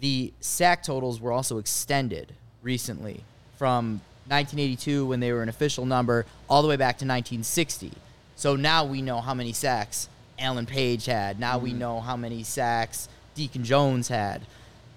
The 0.00 0.32
sack 0.40 0.82
totals 0.82 1.20
were 1.20 1.32
also 1.32 1.58
extended 1.58 2.34
recently 2.62 3.22
from 3.56 4.00
1982 4.26 5.06
when 5.06 5.20
they 5.20 5.32
were 5.32 5.42
an 5.42 5.48
official 5.48 5.84
number 5.86 6.26
all 6.48 6.62
the 6.62 6.68
way 6.68 6.76
back 6.76 6.98
to 6.98 7.04
1960. 7.04 7.92
So 8.36 8.56
now 8.56 8.84
we 8.84 9.02
know 9.02 9.20
how 9.20 9.34
many 9.34 9.52
sacks 9.52 10.08
Alan 10.38 10.66
Page 10.66 11.06
had. 11.06 11.38
Now 11.38 11.58
we 11.58 11.70
mm-hmm. 11.70 11.78
know 11.78 12.00
how 12.00 12.16
many 12.16 12.42
sacks 12.42 13.08
Deacon 13.34 13.64
Jones 13.64 14.08
had. 14.08 14.42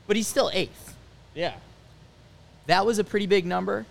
But 0.08 0.16
he's 0.16 0.28
still 0.28 0.50
eighth. 0.54 0.96
Yeah. 1.36 1.56
That 2.68 2.86
was 2.86 3.00
a 3.00 3.04
pretty 3.04 3.28
big 3.28 3.46
number. 3.46 3.86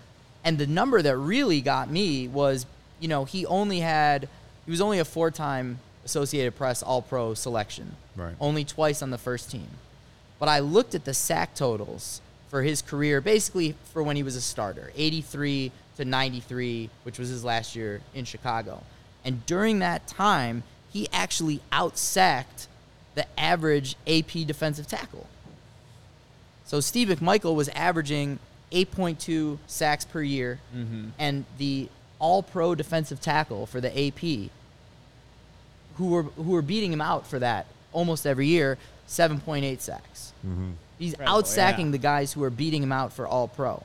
And 0.45 0.59
the 0.59 0.67
number 0.67 1.03
that 1.03 1.17
really 1.17 1.61
got 1.61 1.91
me 1.91 2.29
was, 2.29 2.67
you 3.01 3.09
know, 3.09 3.25
he 3.25 3.47
only 3.47 3.81
had, 3.81 4.29
he 4.65 4.71
was 4.71 4.81
only 4.81 4.99
a 4.99 5.05
four 5.05 5.31
time 5.31 5.81
Associated 6.05 6.57
Press 6.57 6.83
All 6.83 7.03
Pro 7.03 7.35
selection. 7.35 7.97
Right. 8.15 8.35
Only 8.41 8.65
twice 8.65 9.03
on 9.03 9.11
the 9.11 9.19
first 9.19 9.51
team. 9.51 9.67
But 10.39 10.49
I 10.49 10.61
looked 10.61 10.95
at 10.95 11.05
the 11.05 11.15
sack 11.15 11.55
totals 11.55 12.21
for 12.49 12.63
his 12.63 12.83
career, 12.83 13.21
basically 13.21 13.75
for 13.93 14.03
when 14.03 14.17
he 14.17 14.23
was 14.23 14.37
a 14.37 14.41
starter 14.41 14.93
83 14.97 15.73
to 15.97 16.05
93, 16.05 16.91
which 17.03 17.19
was 17.19 17.29
his 17.29 17.45
last 17.45 17.75
year 17.75 18.01
in 18.15 18.25
Chicago. 18.25 18.83
And 19.25 19.45
during 19.47 19.81
that 19.81 20.07
time, 20.07 20.63
he 20.93 21.09
actually 21.13 21.61
outsacked 21.73 22.69
the 23.15 23.27
average 23.39 23.97
AP 24.07 24.47
defensive 24.47 24.87
tackle. 24.87 25.27
So 26.65 26.81
Steve 26.81 27.09
McMichael 27.09 27.55
was 27.55 27.69
averaging 27.71 28.39
8.2 28.73 29.59
sacks 29.67 30.05
per 30.05 30.23
year, 30.23 30.61
mm-hmm. 30.75 31.09
and 31.19 31.45
the 31.59 31.89
All-Pro 32.19 32.75
defensive 32.75 33.21
tackle 33.21 33.67
for 33.67 33.81
the 33.81 33.91
AP, 33.91 34.51
who 35.97 36.09
were 36.09 36.23
who 36.25 36.51
were 36.51 36.63
beating 36.63 36.93
him 36.93 37.01
out 37.01 37.27
for 37.27 37.39
that 37.39 37.67
almost 37.93 38.27
every 38.27 38.47
year, 38.47 38.77
7.8 39.09 39.81
sacks. 39.81 40.33
Mm-hmm. 40.47 40.73
He's 40.99 41.13
Incredible, 41.13 41.43
outsacking 41.43 41.85
yeah. 41.87 41.91
the 41.93 41.99
guys 41.99 42.33
who 42.33 42.43
are 42.43 42.51
beating 42.51 42.83
him 42.83 42.93
out 42.93 43.13
for 43.13 43.27
All-Pro. 43.27 43.83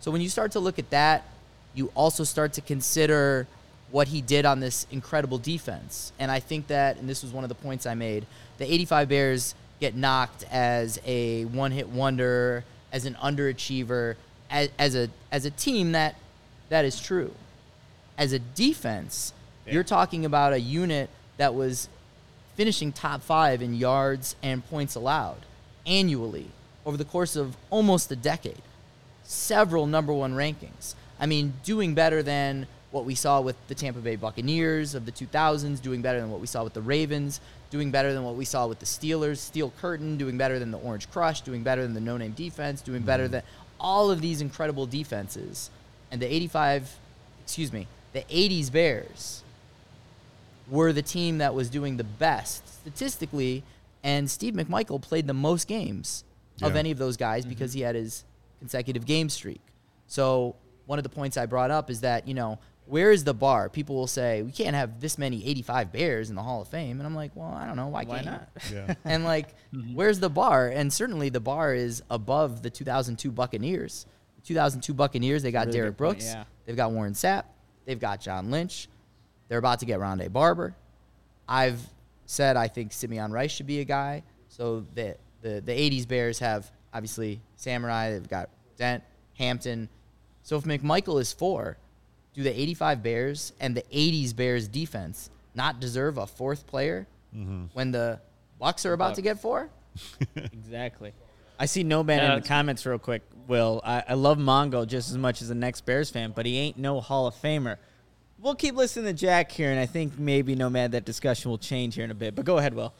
So 0.00 0.10
when 0.10 0.20
you 0.20 0.28
start 0.28 0.52
to 0.52 0.60
look 0.60 0.78
at 0.78 0.90
that, 0.90 1.24
you 1.74 1.90
also 1.94 2.24
start 2.24 2.52
to 2.54 2.60
consider 2.60 3.46
what 3.90 4.08
he 4.08 4.20
did 4.20 4.44
on 4.44 4.60
this 4.60 4.86
incredible 4.90 5.38
defense. 5.38 6.12
And 6.18 6.30
I 6.30 6.40
think 6.40 6.68
that, 6.68 6.96
and 6.96 7.08
this 7.08 7.22
was 7.22 7.32
one 7.32 7.44
of 7.44 7.48
the 7.48 7.54
points 7.54 7.86
I 7.86 7.94
made, 7.94 8.26
the 8.58 8.72
85 8.72 9.08
Bears 9.08 9.54
get 9.80 9.94
knocked 9.94 10.44
as 10.50 11.00
a 11.04 11.44
one-hit 11.46 11.88
wonder, 11.88 12.64
as 12.92 13.06
an 13.06 13.14
underachiever, 13.14 14.16
as, 14.50 14.68
as 14.78 14.94
a 14.94 15.08
as 15.32 15.44
a 15.44 15.50
team 15.50 15.92
that 15.92 16.14
that 16.68 16.84
is 16.84 17.00
true. 17.00 17.32
As 18.16 18.32
a 18.32 18.38
defense, 18.38 19.32
you're 19.66 19.82
talking 19.84 20.24
about 20.24 20.52
a 20.52 20.60
unit 20.60 21.10
that 21.36 21.54
was 21.54 21.88
finishing 22.54 22.92
top 22.92 23.22
five 23.22 23.62
in 23.62 23.74
yards 23.74 24.36
and 24.42 24.64
points 24.68 24.94
allowed 24.94 25.38
annually 25.86 26.48
over 26.86 26.96
the 26.96 27.04
course 27.04 27.36
of 27.36 27.56
almost 27.70 28.10
a 28.10 28.16
decade. 28.16 28.62
Several 29.22 29.86
number 29.86 30.12
one 30.12 30.34
rankings. 30.34 30.94
I 31.18 31.26
mean, 31.26 31.54
doing 31.64 31.94
better 31.94 32.22
than 32.22 32.66
what 32.90 33.04
we 33.04 33.14
saw 33.14 33.40
with 33.40 33.56
the 33.68 33.74
Tampa 33.74 34.00
Bay 34.00 34.16
Buccaneers 34.16 34.94
of 34.94 35.06
the 35.06 35.12
2000s, 35.12 35.80
doing 35.82 36.02
better 36.02 36.20
than 36.20 36.30
what 36.30 36.40
we 36.40 36.46
saw 36.46 36.62
with 36.62 36.74
the 36.74 36.82
Ravens, 36.82 37.40
doing 37.70 37.90
better 37.90 38.12
than 38.12 38.22
what 38.22 38.36
we 38.36 38.44
saw 38.44 38.66
with 38.66 38.78
the 38.78 38.86
Steelers, 38.86 39.38
Steel 39.38 39.72
Curtain, 39.80 40.16
doing 40.16 40.38
better 40.38 40.58
than 40.58 40.70
the 40.70 40.78
Orange 40.78 41.10
Crush, 41.10 41.40
doing 41.40 41.62
better 41.62 41.82
than 41.82 41.94
the 41.94 42.00
No 42.00 42.16
Name 42.16 42.32
Defense, 42.32 42.80
doing 42.80 43.00
mm-hmm. 43.00 43.06
better 43.06 43.26
than 43.26 43.42
all 43.80 44.10
of 44.10 44.20
these 44.20 44.40
incredible 44.40 44.86
defenses. 44.86 45.70
And 46.12 46.22
the 46.22 46.32
85, 46.32 46.98
excuse 47.42 47.72
me, 47.72 47.88
the 48.12 48.22
80s 48.22 48.70
Bears 48.70 49.42
were 50.68 50.92
the 50.92 51.02
team 51.02 51.38
that 51.38 51.54
was 51.54 51.68
doing 51.68 51.96
the 51.96 52.04
best 52.04 52.80
statistically, 52.80 53.64
and 54.04 54.30
Steve 54.30 54.54
McMichael 54.54 55.02
played 55.02 55.26
the 55.26 55.34
most 55.34 55.66
games 55.66 56.22
of 56.62 56.76
any 56.76 56.92
of 56.92 56.98
those 56.98 57.16
guys 57.16 57.42
mm-hmm. 57.42 57.48
because 57.48 57.72
he 57.72 57.80
had 57.80 57.96
his 57.96 58.24
consecutive 58.60 59.04
game 59.04 59.28
streak. 59.28 59.60
So 60.06 60.54
one 60.86 60.98
of 61.00 61.02
the 61.02 61.08
points 61.08 61.36
I 61.36 61.46
brought 61.46 61.72
up 61.72 61.90
is 61.90 62.02
that 62.02 62.28
you 62.28 62.34
know 62.34 62.60
where 62.86 63.10
is 63.10 63.24
the 63.24 63.34
bar? 63.34 63.70
People 63.70 63.96
will 63.96 64.06
say 64.06 64.42
we 64.42 64.52
can't 64.52 64.76
have 64.76 65.00
this 65.00 65.16
many 65.16 65.44
85 65.46 65.90
Bears 65.90 66.28
in 66.28 66.36
the 66.36 66.42
Hall 66.42 66.60
of 66.60 66.68
Fame, 66.68 67.00
and 67.00 67.06
I'm 67.06 67.14
like, 67.14 67.32
well, 67.34 67.48
I 67.48 67.66
don't 67.66 67.76
know, 67.76 67.88
why, 67.88 68.04
Why 68.04 68.22
can't 68.22 68.26
you? 68.26 68.30
not? 68.30 68.48
Yeah. 68.72 68.94
and 69.04 69.24
like, 69.24 69.54
mm-hmm. 69.72 69.94
where's 69.94 70.20
the 70.20 70.28
bar? 70.28 70.68
And 70.68 70.92
certainly 70.92 71.30
the 71.30 71.40
bar 71.40 71.72
is 71.72 72.02
above 72.10 72.62
the 72.62 72.68
2002 72.68 73.30
Buccaneers. 73.30 74.04
The 74.36 74.42
2002 74.42 74.92
Buccaneers, 74.92 75.42
they 75.42 75.50
got 75.50 75.66
Really 75.66 75.78
Derrick 75.78 75.96
good 75.96 76.04
point, 76.04 76.18
Brooks, 76.18 76.26
yeah. 76.26 76.44
they've 76.66 76.76
got 76.76 76.92
Warren 76.92 77.14
Sapp, 77.14 77.44
they've 77.86 77.98
got 77.98 78.20
John 78.20 78.50
Lynch, 78.50 78.88
they're 79.48 79.58
about 79.58 79.80
to 79.80 79.86
get 79.86 79.98
Rondé 79.98 80.30
Barber. 80.30 80.74
I've 81.48 81.80
said 82.26 82.56
I 82.56 82.68
think 82.68 82.92
Simeon 82.92 83.32
Rice 83.32 83.52
should 83.52 83.66
be 83.66 83.80
a 83.80 83.84
guy. 83.84 84.22
So 84.48 84.84
the 84.94 85.16
the 85.42 85.60
the 85.60 85.72
80s 85.72 86.06
Bears 86.06 86.38
have 86.38 86.70
obviously 86.92 87.40
Samurai, 87.56 88.12
they've 88.12 88.28
got 88.28 88.50
Dent, 88.76 89.02
Hampton. 89.38 89.88
So 90.42 90.56
if 90.56 90.64
McMichael 90.64 91.20
is 91.20 91.32
four, 91.32 91.78
do 92.34 92.42
the 92.42 92.60
85 92.60 93.02
Bears 93.02 93.52
and 93.60 93.76
the 93.76 93.82
80s 93.82 94.34
Bears 94.34 94.68
defense 94.68 95.30
not 95.54 95.80
deserve 95.80 96.18
a 96.18 96.26
fourth 96.26 96.66
player 96.66 97.06
mm-hmm. 97.34 97.64
when 97.72 97.92
the 97.92 98.20
Bucks 98.58 98.86
are 98.86 98.92
about 98.92 99.16
to 99.16 99.22
get 99.22 99.40
four? 99.40 99.70
Exactly. 100.36 101.12
I 101.58 101.66
see 101.66 101.84
Nomad 101.84 102.18
Yeah, 102.18 102.34
in 102.34 102.42
the 102.42 102.48
comments 102.48 102.84
real 102.84 102.98
quick. 102.98 103.22
Will 103.46 103.80
I, 103.84 104.02
I 104.08 104.14
love 104.14 104.38
Mongo 104.38 104.84
just 104.86 105.10
as 105.10 105.18
much 105.18 105.40
as 105.40 105.48
the 105.48 105.54
next 105.54 105.82
Bears 105.82 106.10
fan, 106.10 106.32
but 106.34 106.46
he 106.46 106.58
ain't 106.58 106.78
no 106.78 107.00
Hall 107.00 107.28
of 107.28 107.34
Famer. 107.36 107.76
We'll 108.44 108.54
keep 108.54 108.76
listening 108.76 109.06
to 109.06 109.14
Jack 109.14 109.50
here, 109.52 109.70
and 109.70 109.80
I 109.80 109.86
think 109.86 110.18
maybe 110.18 110.54
Nomad 110.54 110.92
that 110.92 111.06
discussion 111.06 111.50
will 111.50 111.56
change 111.56 111.94
here 111.94 112.04
in 112.04 112.10
a 112.10 112.14
bit. 112.14 112.34
But 112.34 112.44
go 112.44 112.58
ahead, 112.58 112.74
Will. 112.74 112.92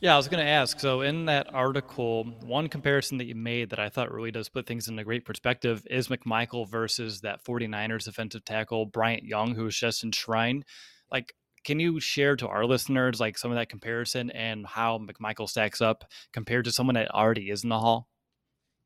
Yeah, 0.00 0.12
I 0.12 0.18
was 0.18 0.28
going 0.28 0.44
to 0.44 0.50
ask. 0.50 0.78
So, 0.78 1.00
in 1.00 1.24
that 1.24 1.54
article, 1.54 2.24
one 2.42 2.68
comparison 2.68 3.16
that 3.16 3.24
you 3.24 3.34
made 3.34 3.70
that 3.70 3.78
I 3.78 3.88
thought 3.88 4.12
really 4.12 4.30
does 4.30 4.50
put 4.50 4.66
things 4.66 4.86
in 4.86 4.98
a 4.98 5.02
great 5.02 5.24
perspective 5.24 5.86
is 5.88 6.08
McMichael 6.08 6.68
versus 6.68 7.22
that 7.22 7.42
49ers 7.46 8.04
defensive 8.04 8.44
tackle, 8.44 8.84
Bryant 8.84 9.22
Young, 9.22 9.54
who 9.54 9.64
was 9.64 9.74
just 9.74 10.04
enshrined. 10.04 10.66
Like, 11.10 11.34
can 11.64 11.80
you 11.80 11.98
share 11.98 12.36
to 12.36 12.46
our 12.46 12.66
listeners, 12.66 13.18
like, 13.18 13.38
some 13.38 13.50
of 13.50 13.56
that 13.56 13.70
comparison 13.70 14.30
and 14.32 14.66
how 14.66 14.98
McMichael 14.98 15.48
stacks 15.48 15.80
up 15.80 16.04
compared 16.30 16.66
to 16.66 16.72
someone 16.72 16.96
that 16.96 17.10
already 17.10 17.48
is 17.48 17.62
in 17.62 17.70
the 17.70 17.80
Hall? 17.80 18.06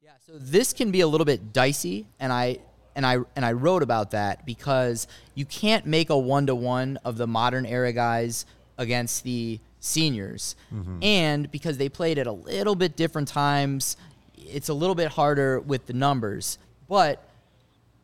Yeah, 0.01 0.13
so 0.25 0.35
this 0.39 0.73
can 0.73 0.93
be 0.93 1.01
a 1.01 1.09
little 1.09 1.25
bit 1.25 1.53
dicey, 1.53 2.07
and 2.21 2.33
I 2.33 2.59
and 2.99 3.07
I 3.07 3.19
and 3.37 3.45
I 3.45 3.53
wrote 3.53 3.85
about 3.85 4.11
that 4.11 4.45
because 4.45 5.07
you 5.37 5.45
can't 5.45 5.87
make 5.87 6.11
a 6.11 6.19
one 6.19 6.47
to 6.47 6.55
one 6.57 6.99
of 7.05 7.17
the 7.17 7.29
modern 7.29 7.65
era 7.65 7.93
guys 7.93 8.45
against 8.77 9.23
the 9.23 9.61
seniors, 9.79 10.57
mm-hmm. 10.75 10.99
and 11.01 11.51
because 11.53 11.79
they 11.79 11.89
played 11.89 12.19
at 12.19 12.27
a 12.27 12.33
little 12.33 12.75
bit 12.75 12.97
different 12.97 13.29
times, 13.29 13.97
it's 14.37 14.69
a 14.69 14.75
little 14.75 14.97
bit 14.97 15.13
harder 15.13 15.61
with 15.61 15.87
the 15.87 15.93
numbers. 15.93 16.59
But 16.89 17.23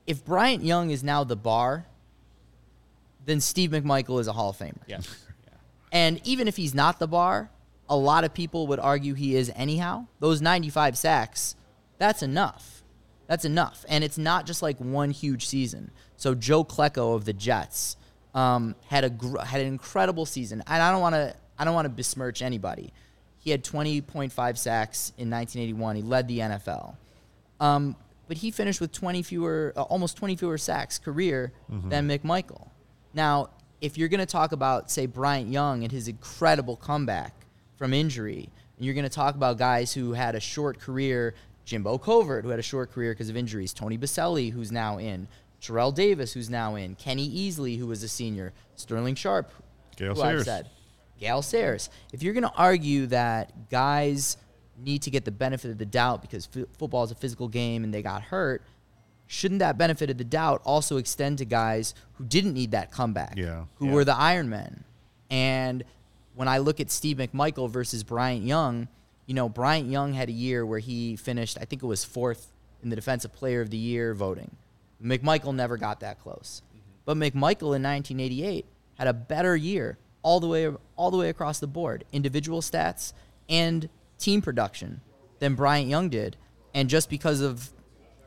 if 0.06 0.24
Bryant 0.24 0.62
Young 0.62 0.90
is 0.90 1.02
now 1.02 1.24
the 1.24 1.36
bar, 1.36 1.86
then 3.26 3.40
Steve 3.40 3.70
McMichael 3.70 4.20
is 4.20 4.28
a 4.28 4.32
Hall 4.32 4.50
of 4.50 4.56
Famer. 4.56 4.78
Yeah. 4.86 5.00
And 5.92 6.20
even 6.24 6.48
if 6.48 6.56
he's 6.56 6.74
not 6.74 6.98
the 6.98 7.06
bar, 7.06 7.50
a 7.88 7.96
lot 7.96 8.24
of 8.24 8.34
people 8.34 8.66
would 8.66 8.80
argue 8.80 9.14
he 9.14 9.36
is 9.36 9.52
anyhow. 9.54 10.06
Those 10.18 10.42
95 10.42 10.98
sacks, 10.98 11.54
that's 11.98 12.20
enough. 12.20 12.73
That's 13.26 13.44
enough. 13.44 13.84
And 13.88 14.04
it's 14.04 14.18
not 14.18 14.46
just 14.46 14.62
like 14.62 14.78
one 14.78 15.10
huge 15.10 15.46
season. 15.46 15.90
So 16.16 16.34
Joe 16.34 16.64
Klecko 16.64 17.14
of 17.14 17.24
the 17.24 17.32
Jets 17.32 17.96
um, 18.34 18.74
had 18.88 19.04
a 19.04 19.10
gr- 19.10 19.38
had 19.38 19.60
an 19.60 19.66
incredible 19.66 20.26
season. 20.26 20.62
And 20.66 20.82
I 20.82 20.90
don't 20.90 21.00
want 21.00 21.14
to 21.14 21.34
I 21.58 21.64
don't 21.64 21.74
want 21.74 21.86
to 21.86 21.90
besmirch 21.90 22.42
anybody. 22.42 22.92
He 23.38 23.50
had 23.50 23.62
20.5 23.62 24.32
sacks 24.56 25.12
in 25.18 25.30
1981. 25.30 25.96
He 25.96 26.02
led 26.02 26.28
the 26.28 26.38
NFL. 26.38 26.96
Um, 27.60 27.94
but 28.26 28.38
he 28.38 28.50
finished 28.50 28.80
with 28.80 28.90
20 28.90 29.22
fewer, 29.22 29.72
uh, 29.76 29.82
almost 29.82 30.16
20 30.16 30.36
fewer 30.36 30.56
sacks 30.56 30.98
career 30.98 31.52
than 31.90 32.08
McMichael. 32.08 32.68
Now, 33.12 33.50
if 33.82 33.98
you're 33.98 34.08
going 34.08 34.20
to 34.20 34.26
talk 34.26 34.52
about, 34.52 34.90
say, 34.90 35.04
Bryant 35.04 35.50
Young 35.50 35.82
and 35.82 35.92
his 35.92 36.08
incredible 36.08 36.76
comeback 36.76 37.34
from 37.76 37.92
injury, 37.92 38.48
and 38.76 38.84
you're 38.86 38.94
going 38.94 39.04
to 39.04 39.10
talk 39.10 39.34
about 39.34 39.58
guys 39.58 39.92
who 39.92 40.14
had 40.14 40.34
a 40.34 40.40
short 40.40 40.80
career, 40.80 41.34
Jimbo 41.64 41.98
Covert, 41.98 42.44
who 42.44 42.50
had 42.50 42.58
a 42.58 42.62
short 42.62 42.92
career 42.92 43.12
because 43.12 43.28
of 43.28 43.36
injuries, 43.36 43.72
Tony 43.72 43.96
Boselli, 43.98 44.50
who's 44.52 44.70
now 44.72 44.98
in, 44.98 45.28
Terrell 45.60 45.92
Davis, 45.92 46.32
who's 46.32 46.50
now 46.50 46.74
in, 46.74 46.94
Kenny 46.96 47.28
Easley, 47.30 47.78
who 47.78 47.86
was 47.86 48.02
a 48.02 48.08
senior, 48.08 48.52
Sterling 48.76 49.14
Sharpe, 49.14 49.50
Gale 49.96 50.14
who 50.14 50.20
I've 50.22 50.28
Sayers. 50.36 50.44
said, 50.44 50.70
Gale 51.18 51.42
Sayers. 51.42 51.88
If 52.12 52.22
you're 52.22 52.34
going 52.34 52.42
to 52.44 52.52
argue 52.56 53.06
that 53.06 53.70
guys 53.70 54.36
need 54.78 55.02
to 55.02 55.10
get 55.10 55.24
the 55.24 55.30
benefit 55.30 55.70
of 55.70 55.78
the 55.78 55.86
doubt 55.86 56.20
because 56.20 56.48
f- 56.54 56.66
football 56.78 57.04
is 57.04 57.10
a 57.12 57.14
physical 57.14 57.48
game 57.48 57.84
and 57.84 57.94
they 57.94 58.02
got 58.02 58.22
hurt, 58.22 58.62
shouldn't 59.26 59.60
that 59.60 59.78
benefit 59.78 60.10
of 60.10 60.18
the 60.18 60.24
doubt 60.24 60.60
also 60.64 60.98
extend 60.98 61.38
to 61.38 61.44
guys 61.46 61.94
who 62.14 62.24
didn't 62.24 62.52
need 62.52 62.72
that 62.72 62.90
comeback? 62.90 63.34
Yeah, 63.36 63.64
Who 63.76 63.86
yeah. 63.86 63.92
were 63.92 64.04
the 64.04 64.14
Iron 64.16 64.50
Men? 64.50 64.84
And 65.30 65.84
when 66.34 66.48
I 66.48 66.58
look 66.58 66.80
at 66.80 66.90
Steve 66.90 67.16
McMichael 67.16 67.70
versus 67.70 68.02
Bryant 68.02 68.44
Young, 68.44 68.88
you 69.26 69.34
know, 69.34 69.48
Bryant 69.48 69.90
Young 69.90 70.12
had 70.12 70.28
a 70.28 70.32
year 70.32 70.64
where 70.66 70.78
he 70.78 71.16
finished, 71.16 71.56
I 71.60 71.64
think 71.64 71.82
it 71.82 71.86
was 71.86 72.04
fourth 72.04 72.52
in 72.82 72.90
the 72.90 72.96
Defensive 72.96 73.32
Player 73.32 73.60
of 73.60 73.70
the 73.70 73.76
Year 73.76 74.14
voting. 74.14 74.56
McMichael 75.02 75.54
never 75.54 75.76
got 75.76 76.00
that 76.00 76.20
close. 76.20 76.62
Mm-hmm. 76.68 76.80
But 77.04 77.16
McMichael 77.16 77.74
in 77.76 77.82
1988 77.82 78.66
had 78.98 79.08
a 79.08 79.12
better 79.12 79.56
year 79.56 79.98
all 80.22 80.40
the 80.40 80.46
way 80.46 80.72
all 80.96 81.10
the 81.10 81.16
way 81.16 81.28
across 81.28 81.58
the 81.58 81.66
board, 81.66 82.04
individual 82.12 82.60
stats 82.60 83.12
and 83.48 83.88
team 84.18 84.40
production 84.40 85.00
than 85.38 85.54
Bryant 85.54 85.88
Young 85.88 86.08
did. 86.08 86.36
And 86.72 86.88
just 86.88 87.10
because 87.10 87.40
of 87.40 87.70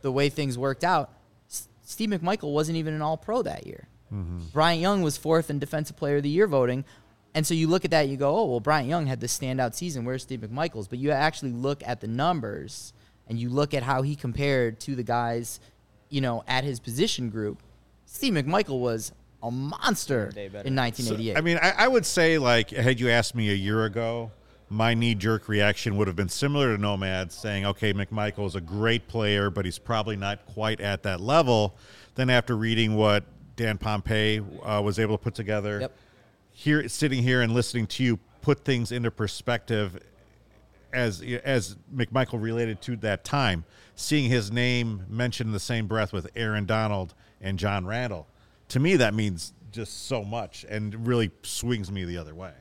the 0.02 0.12
way 0.12 0.30
things 0.30 0.58
worked 0.58 0.84
out, 0.84 1.12
S- 1.50 1.68
Steve 1.82 2.10
McMichael 2.10 2.54
wasn't 2.54 2.78
even 2.78 2.94
an 2.94 3.02
All 3.02 3.18
Pro 3.18 3.42
that 3.42 3.66
year. 3.66 3.88
Mm-hmm. 4.14 4.40
Bryant 4.54 4.82
Young 4.82 5.02
was 5.02 5.18
fourth 5.18 5.50
in 5.50 5.60
Defensive 5.60 5.98
Player 5.98 6.18
of 6.18 6.24
the 6.24 6.30
Year 6.30 6.48
voting. 6.48 6.86
And 7.38 7.46
so 7.46 7.54
you 7.54 7.68
look 7.68 7.86
at 7.86 7.92
that, 7.92 8.02
and 8.02 8.10
you 8.10 8.18
go, 8.18 8.36
oh, 8.36 8.46
well, 8.46 8.60
Bryant 8.60 8.90
Young 8.90 9.06
had 9.06 9.20
this 9.20 9.38
standout 9.38 9.76
season. 9.76 10.06
Where's 10.06 10.24
Steve 10.24 10.40
McMichael's? 10.40 10.88
But 10.88 10.98
you 10.98 11.12
actually 11.12 11.52
look 11.52 11.84
at 11.86 12.02
the 12.02 12.08
numbers 12.08 12.94
and 13.28 13.38
you 13.38 13.50
look 13.50 13.76
at 13.76 13.84
how 13.84 14.02
he 14.02 14.16
compared 14.16 14.80
to 14.80 14.96
the 14.96 15.04
guys, 15.04 15.60
you 16.10 16.20
know, 16.20 16.44
at 16.48 16.64
his 16.64 16.80
position 16.80 17.30
group. 17.30 17.62
Steve 18.08 18.34
McMichael 18.34 18.80
was 18.80 19.12
a 19.44 19.52
monster 19.52 20.30
in 20.36 20.52
better. 20.52 20.74
1988. 20.74 21.38
I 21.38 21.42
mean, 21.42 21.60
I, 21.62 21.74
I 21.78 21.88
would 21.88 22.08
say 22.08 22.40
like 22.40 22.72
had 22.72 23.00
you 23.00 23.12
asked 23.12 23.36
me 23.36 23.52
a 23.52 23.56
year 23.56 23.86
ago, 23.86 24.32
my 24.70 24.96
knee 24.96 25.14
jerk 25.14 25.48
reaction 25.48 25.96
would 25.98 26.08
have 26.08 26.16
been 26.16 26.30
similar 26.30 26.76
to 26.76 26.82
Nomad, 26.82 27.32
saying, 27.32 27.68
"Okay, 27.68 27.94
McMichael 27.94 28.48
is 28.48 28.56
a 28.56 28.62
great 28.62 29.08
player, 29.08 29.52
but 29.52 29.64
he's 29.64 29.78
probably 29.78 30.16
not 30.16 30.44
quite 30.48 30.82
at 30.82 31.04
that 31.04 31.22
level." 31.22 31.76
Then 32.16 32.32
after 32.32 32.58
reading 32.58 32.96
what 32.96 33.26
Dan 33.56 33.78
Pompei 33.78 34.44
uh, 34.64 34.82
was 34.82 34.98
able 34.98 35.20
to 35.20 35.24
put 35.24 35.36
together, 35.36 35.82
Yep. 35.82 35.94
Here 36.60 36.90
sitting 36.90 37.22
here 37.22 37.44
and 37.44 37.54
listening 37.54 37.86
to 37.86 38.04
you 38.04 38.18
put 38.42 38.66
things 38.66 38.92
into 38.92 39.12
perspective 39.12 40.00
as 40.92 41.22
as 41.44 41.78
McMichael 41.96 42.42
related 42.42 42.82
to 42.82 42.96
that 42.98 43.24
time, 43.24 43.64
seeing 43.94 44.28
his 44.28 44.52
name 44.52 45.06
mentioned 45.08 45.50
in 45.50 45.54
the 45.54 45.60
same 45.60 45.86
breath 45.86 46.12
with 46.12 46.28
Aaron 46.36 46.66
Donald 46.66 47.14
and 47.42 47.60
John 47.60 47.86
Randle, 47.86 48.26
to 48.70 48.80
me 48.80 48.96
that 48.96 49.14
means 49.14 49.54
just 49.72 50.08
so 50.08 50.24
much 50.24 50.66
and 50.68 51.06
really 51.06 51.30
swings 51.44 51.92
me 51.92 52.06
the 52.06 52.18
other 52.18 52.34
way. 52.34 52.54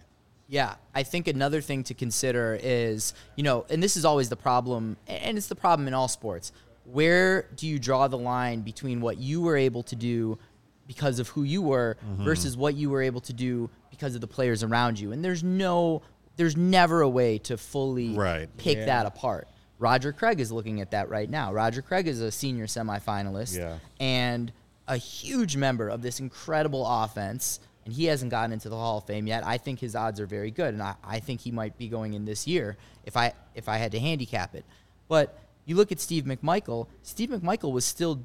Yeah, 0.46 0.74
I 0.94 1.02
think 1.02 1.26
another 1.26 1.62
thing 1.62 1.82
to 1.85 1.94
consider 1.94 2.61
is, 2.62 3.14
you 3.35 3.44
know, 3.44 3.64
and 3.70 3.82
this 3.82 3.96
is 3.96 4.04
always 4.04 4.28
the 4.28 4.37
problem, 4.37 4.98
and 5.06 5.38
it's 5.38 5.46
the 5.46 5.56
problem 5.56 5.88
in 5.88 5.94
all 5.94 6.09
sports. 6.09 6.52
Where 6.85 7.48
do 7.56 7.66
you 7.66 7.78
draw 7.78 8.09
the 8.09 8.18
line 8.18 8.61
between 8.61 9.00
what 9.00 9.16
you 9.16 9.40
were 9.40 9.56
able 9.56 9.82
to 9.85 9.96
do 9.96 10.38
because 10.87 11.18
of 11.18 11.29
who 11.29 11.42
you 11.42 11.62
were 11.62 11.96
mm-hmm. 12.05 12.25
versus 12.25 12.57
what 12.57 12.75
you 12.75 12.90
were 12.90 13.03
able 13.03 13.20
to 13.22 13.33
do 13.33 13.70
because 13.90 14.14
of 14.14 14.20
the 14.20 14.27
players 14.27 14.62
around 14.62 14.99
you? 15.01 15.12
And 15.12 15.25
there's 15.25 15.42
no, 15.42 16.03
there's 16.37 16.57
never 16.57 17.01
a 17.01 17.09
way 17.09 17.38
to 17.38 17.57
fully 17.57 18.14
Right. 18.14 18.49
pick 18.57 18.79
Yeah. 18.79 18.87
that 18.87 19.07
apart. 19.07 19.49
Roger 19.79 20.12
Craig 20.12 20.40
is 20.40 20.51
looking 20.51 20.81
at 20.81 20.92
that 20.92 21.09
right 21.09 21.29
now. 21.29 21.53
Roger 21.53 21.83
Craig 21.83 22.07
is 22.07 22.20
a 22.20 22.31
senior 22.31 22.66
semifinalist 22.66 23.57
Yeah. 23.59 23.79
and 24.01 24.53
a 24.88 24.96
huge 24.96 25.57
member 25.57 25.88
of 25.88 26.03
this 26.03 26.20
incredible 26.20 26.87
offense. 26.87 27.61
And 27.85 27.94
he 27.94 28.07
hasn't 28.07 28.31
gotten 28.33 28.53
into 28.53 28.68
the 28.68 28.77
Hall 28.77 28.99
of 28.99 29.05
Fame 29.05 29.27
yet. 29.29 29.46
I 29.46 29.59
think 29.59 29.79
his 29.79 29.94
odds 29.94 30.18
are 30.18 30.27
very 30.27 30.51
good, 30.51 30.75
and 30.75 30.83
I, 30.83 30.96
I 31.05 31.20
think 31.20 31.40
he 31.40 31.53
might 31.53 31.79
be 31.79 31.87
going 31.88 32.14
in 32.14 32.25
this 32.25 32.44
year 32.44 32.77
if 33.05 33.16
I 33.16 33.33
if 33.55 33.68
I 33.68 33.77
had 33.77 33.92
to 33.92 34.01
handicap 34.01 34.57
it. 34.57 34.64
But 35.07 35.38
you 35.66 35.77
look 35.77 35.92
at 35.92 36.01
Steve 36.01 36.25
McMichael. 36.25 36.88
Steve 37.03 37.29
McMichael 37.31 37.70
was 37.70 37.85
still 37.85 38.25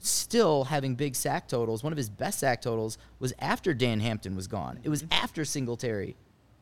still 0.00 0.64
having 0.64 0.94
big 0.94 1.14
sack 1.14 1.48
totals. 1.48 1.82
One 1.82 1.92
of 1.92 1.96
his 1.96 2.08
best 2.10 2.40
sack 2.40 2.62
totals 2.62 2.98
was 3.18 3.32
after 3.38 3.74
Dan 3.74 4.00
Hampton 4.00 4.36
was 4.36 4.46
gone. 4.46 4.78
It 4.82 4.88
was 4.88 5.02
mm-hmm. 5.02 5.12
after 5.12 5.44
Singletary 5.44 6.16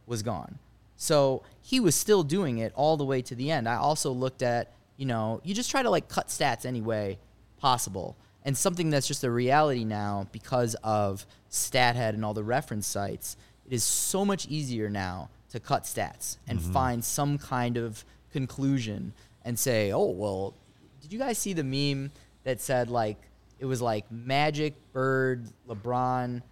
was 0.06 0.22
gone. 0.22 0.58
So 0.96 1.42
he 1.60 1.78
was 1.80 1.94
still 1.94 2.22
doing 2.22 2.58
it 2.58 2.72
all 2.74 2.96
the 2.96 3.04
way 3.04 3.22
to 3.22 3.34
the 3.34 3.50
end. 3.50 3.68
I 3.68 3.76
also 3.76 4.10
looked 4.10 4.42
at, 4.42 4.72
you 4.96 5.06
know, 5.06 5.40
you 5.44 5.54
just 5.54 5.70
try 5.70 5.82
to 5.82 5.90
like 5.90 6.08
cut 6.08 6.28
stats 6.28 6.64
any 6.64 6.80
way 6.80 7.18
possible. 7.58 8.16
And 8.44 8.56
something 8.56 8.90
that's 8.90 9.08
just 9.08 9.24
a 9.24 9.30
reality 9.30 9.84
now 9.84 10.28
because 10.32 10.74
of 10.82 11.26
StatHead 11.50 12.10
and 12.10 12.24
all 12.24 12.34
the 12.34 12.44
reference 12.44 12.86
sites, 12.86 13.36
it 13.66 13.72
is 13.72 13.82
so 13.82 14.24
much 14.24 14.46
easier 14.46 14.88
now 14.88 15.28
to 15.50 15.60
cut 15.60 15.82
stats 15.82 16.38
and 16.48 16.58
mm-hmm. 16.58 16.72
find 16.72 17.04
some 17.04 17.38
kind 17.38 17.76
of 17.76 18.04
conclusion 18.32 19.12
and 19.44 19.58
say, 19.58 19.92
oh, 19.92 20.10
well, 20.10 20.54
did 21.00 21.12
you 21.12 21.18
guys 21.18 21.38
see 21.38 21.52
the 21.52 21.64
meme 21.64 22.10
that 22.46 22.60
said 22.60 22.88
like 22.88 23.18
it 23.58 23.66
was 23.66 23.82
like 23.82 24.10
Magic, 24.10 24.74
Bird, 24.92 25.48
LeBron, 25.68 26.42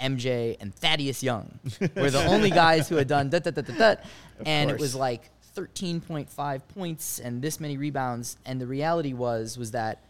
MJ, 0.00 0.56
and 0.60 0.74
Thaddeus 0.74 1.22
Young 1.22 1.58
were 1.96 2.10
the 2.10 2.24
only 2.28 2.50
guys 2.50 2.88
who 2.88 2.96
had 2.96 3.08
done 3.08 3.30
that, 3.30 3.44
that, 3.44 3.54
that, 3.54 3.66
that, 3.66 3.78
that. 3.78 4.04
And 4.44 4.70
it 4.70 4.78
was 4.78 4.94
like 4.94 5.30
13.5 5.56 6.60
points 6.68 7.18
and 7.18 7.40
this 7.40 7.60
many 7.60 7.76
rebounds. 7.76 8.36
And 8.44 8.60
the 8.60 8.66
reality 8.66 9.12
was 9.12 9.56
was 9.56 9.70
that 9.70 10.04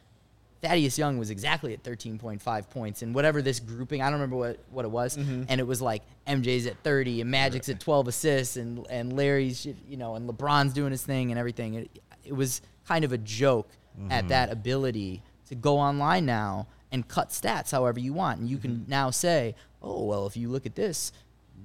Thaddeus 0.61 0.99
Young 0.99 1.19
was 1.19 1.31
exactly 1.31 1.73
at 1.73 1.85
13.5 1.85 2.71
points 2.71 3.03
and 3.03 3.15
whatever 3.15 3.41
this 3.41 3.61
grouping, 3.61 4.03
I 4.03 4.07
don't 4.07 4.15
remember 4.15 4.37
what, 4.37 4.59
what 4.71 4.85
it 4.85 4.91
was. 4.91 5.17
Mm-hmm. 5.17 5.45
And 5.49 5.61
it 5.61 5.67
was 5.67 5.81
like 5.81 6.03
MJ's 6.27 6.67
at 6.67 6.83
30 6.83 7.21
and 7.21 7.31
Magic's 7.31 7.69
at 7.69 7.79
12 7.79 8.09
assists 8.09 8.57
and, 8.57 8.85
and 8.91 9.13
Larry's, 9.13 9.67
you 9.67 9.97
know, 9.97 10.17
and 10.17 10.29
LeBron's 10.29 10.73
doing 10.73 10.91
his 10.91 11.05
thing 11.05 11.31
and 11.31 11.39
everything. 11.39 11.75
It, 11.75 12.03
it 12.25 12.33
was 12.33 12.61
kind 12.89 13.05
of 13.05 13.13
a 13.13 13.19
joke 13.19 13.69
mm-hmm. 13.99 14.11
at 14.11 14.29
that 14.29 14.51
ability 14.51 15.23
to 15.49 15.55
go 15.55 15.79
online 15.79 16.27
now 16.27 16.67
and 16.91 17.07
cut 17.07 17.31
stats 17.31 17.71
however 17.71 18.01
you 18.01 18.13
want. 18.13 18.41
And 18.41 18.49
you 18.49 18.59
can 18.59 18.73
mm-hmm. 18.73 18.91
now 18.91 19.11
say, 19.11 19.55
oh, 19.83 20.05
well, 20.05 20.27
if 20.27 20.37
you 20.37 20.49
look 20.49 20.67
at 20.67 20.75
this, 20.75 21.13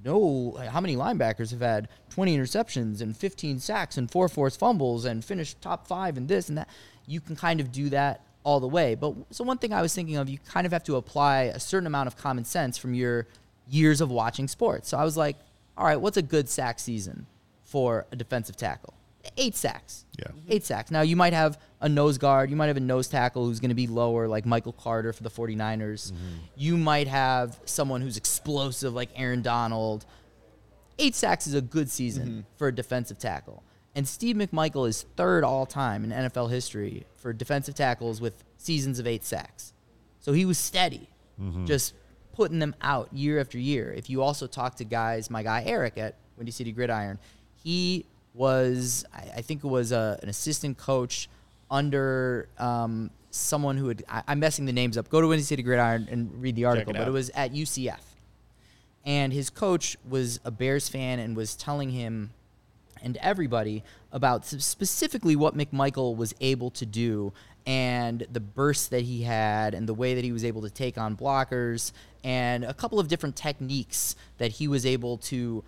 no, 0.04 0.56
how 0.70 0.80
many 0.80 0.96
linebackers 0.96 1.50
have 1.50 1.60
had 1.60 1.88
20 2.10 2.36
interceptions 2.36 3.00
and 3.00 3.16
15 3.16 3.58
sacks 3.58 3.96
and 3.96 4.10
four 4.10 4.28
forced 4.28 4.58
fumbles 4.58 5.04
and 5.04 5.24
finished 5.24 5.60
top 5.62 5.86
five 5.86 6.16
and 6.16 6.28
this 6.28 6.48
and 6.48 6.58
that? 6.58 6.68
You 7.06 7.20
can 7.20 7.36
kind 7.36 7.60
of 7.60 7.72
do 7.72 7.88
that 7.90 8.22
all 8.42 8.60
the 8.60 8.68
way. 8.68 8.94
But 8.94 9.14
so 9.30 9.44
one 9.44 9.58
thing 9.58 9.72
I 9.72 9.80
was 9.80 9.94
thinking 9.94 10.16
of, 10.16 10.28
you 10.28 10.38
kind 10.38 10.66
of 10.66 10.72
have 10.72 10.84
to 10.84 10.96
apply 10.96 11.44
a 11.44 11.58
certain 11.58 11.86
amount 11.86 12.06
of 12.06 12.16
common 12.16 12.44
sense 12.44 12.76
from 12.76 12.94
your 12.94 13.26
years 13.68 14.00
of 14.00 14.10
watching 14.10 14.46
sports. 14.46 14.88
So 14.88 14.98
I 14.98 15.04
was 15.04 15.16
like, 15.16 15.36
all 15.76 15.86
right, 15.86 16.00
what's 16.00 16.18
a 16.18 16.22
good 16.22 16.48
sack 16.48 16.78
season 16.78 17.26
for 17.64 18.06
a 18.12 18.16
defensive 18.16 18.56
tackle? 18.56 18.94
Eight 19.36 19.54
sacks. 19.54 20.04
Yeah. 20.18 20.26
Mm-hmm. 20.28 20.52
Eight 20.52 20.64
sacks. 20.64 20.90
Now, 20.90 21.02
you 21.02 21.16
might 21.16 21.32
have 21.32 21.58
a 21.80 21.88
nose 21.88 22.18
guard. 22.18 22.50
You 22.50 22.56
might 22.56 22.66
have 22.66 22.76
a 22.76 22.80
nose 22.80 23.08
tackle 23.08 23.46
who's 23.46 23.60
going 23.60 23.70
to 23.70 23.74
be 23.74 23.86
lower, 23.86 24.28
like 24.28 24.46
Michael 24.46 24.72
Carter 24.72 25.12
for 25.12 25.22
the 25.22 25.30
49ers. 25.30 26.12
Mm-hmm. 26.12 26.16
You 26.56 26.76
might 26.76 27.08
have 27.08 27.58
someone 27.64 28.00
who's 28.00 28.16
explosive, 28.16 28.94
like 28.94 29.10
Aaron 29.16 29.42
Donald. 29.42 30.06
Eight 30.98 31.14
sacks 31.14 31.46
is 31.46 31.54
a 31.54 31.60
good 31.60 31.90
season 31.90 32.28
mm-hmm. 32.28 32.40
for 32.56 32.68
a 32.68 32.74
defensive 32.74 33.18
tackle. 33.18 33.62
And 33.94 34.08
Steve 34.08 34.36
McMichael 34.36 34.88
is 34.88 35.06
third 35.16 35.44
all 35.44 35.66
time 35.66 36.04
in 36.04 36.10
NFL 36.10 36.50
history 36.50 37.06
for 37.16 37.32
defensive 37.32 37.74
tackles 37.74 38.20
with 38.20 38.42
seasons 38.56 38.98
of 38.98 39.06
eight 39.06 39.24
sacks. 39.24 39.72
So 40.18 40.32
he 40.32 40.44
was 40.44 40.58
steady, 40.58 41.08
just 41.64 41.94
putting 42.32 42.58
them 42.58 42.74
out 42.80 43.12
year 43.12 43.40
after 43.40 43.58
year. 43.58 43.92
If 43.92 44.10
you 44.10 44.22
also 44.22 44.46
talk 44.46 44.76
to 44.76 44.84
guys, 44.84 45.30
my 45.30 45.42
guy 45.42 45.62
Eric 45.66 45.98
at 45.98 46.16
Windy 46.36 46.50
City 46.50 46.72
Gridiron, 46.72 47.18
he 47.54 48.06
was, 48.34 49.04
I, 49.14 49.38
I 49.38 49.42
think 49.42 49.64
it 49.64 49.68
was 49.68 49.92
a, 49.92 50.18
an 50.22 50.28
assistant 50.28 50.76
coach 50.76 51.28
under 51.70 52.48
um, 52.58 53.10
someone 53.30 53.76
who 53.76 53.88
had, 53.88 54.04
I, 54.08 54.22
I'm 54.28 54.40
messing 54.40 54.66
the 54.66 54.72
names 54.72 54.98
up. 54.98 55.08
Go 55.08 55.20
to 55.20 55.28
Windy 55.28 55.44
City 55.44 55.62
Gridiron 55.62 56.08
and 56.10 56.30
read 56.42 56.56
the 56.56 56.66
article, 56.66 56.94
it 56.94 56.98
but 56.98 57.08
it 57.08 57.12
was 57.12 57.30
at 57.30 57.52
UCF. 57.52 58.00
And 59.06 59.32
his 59.32 59.50
coach 59.50 59.96
was 60.08 60.40
a 60.44 60.50
Bears 60.50 60.88
fan 60.88 61.18
and 61.18 61.36
was 61.36 61.54
telling 61.54 61.90
him 61.90 62.32
and 63.02 63.18
everybody 63.18 63.84
about 64.12 64.46
specifically 64.46 65.36
what 65.36 65.56
McMichael 65.56 66.16
was 66.16 66.34
able 66.40 66.70
to 66.70 66.86
do 66.86 67.32
and 67.66 68.26
the 68.32 68.40
bursts 68.40 68.88
that 68.88 69.02
he 69.02 69.22
had 69.22 69.74
and 69.74 69.86
the 69.86 69.94
way 69.94 70.14
that 70.14 70.24
he 70.24 70.32
was 70.32 70.44
able 70.44 70.62
to 70.62 70.70
take 70.70 70.98
on 70.98 71.16
blockers 71.16 71.92
and 72.22 72.64
a 72.64 72.74
couple 72.74 72.98
of 72.98 73.08
different 73.08 73.36
techniques 73.36 74.16
that 74.38 74.52
he 74.52 74.66
was 74.68 74.86
able 74.86 75.18
to 75.18 75.62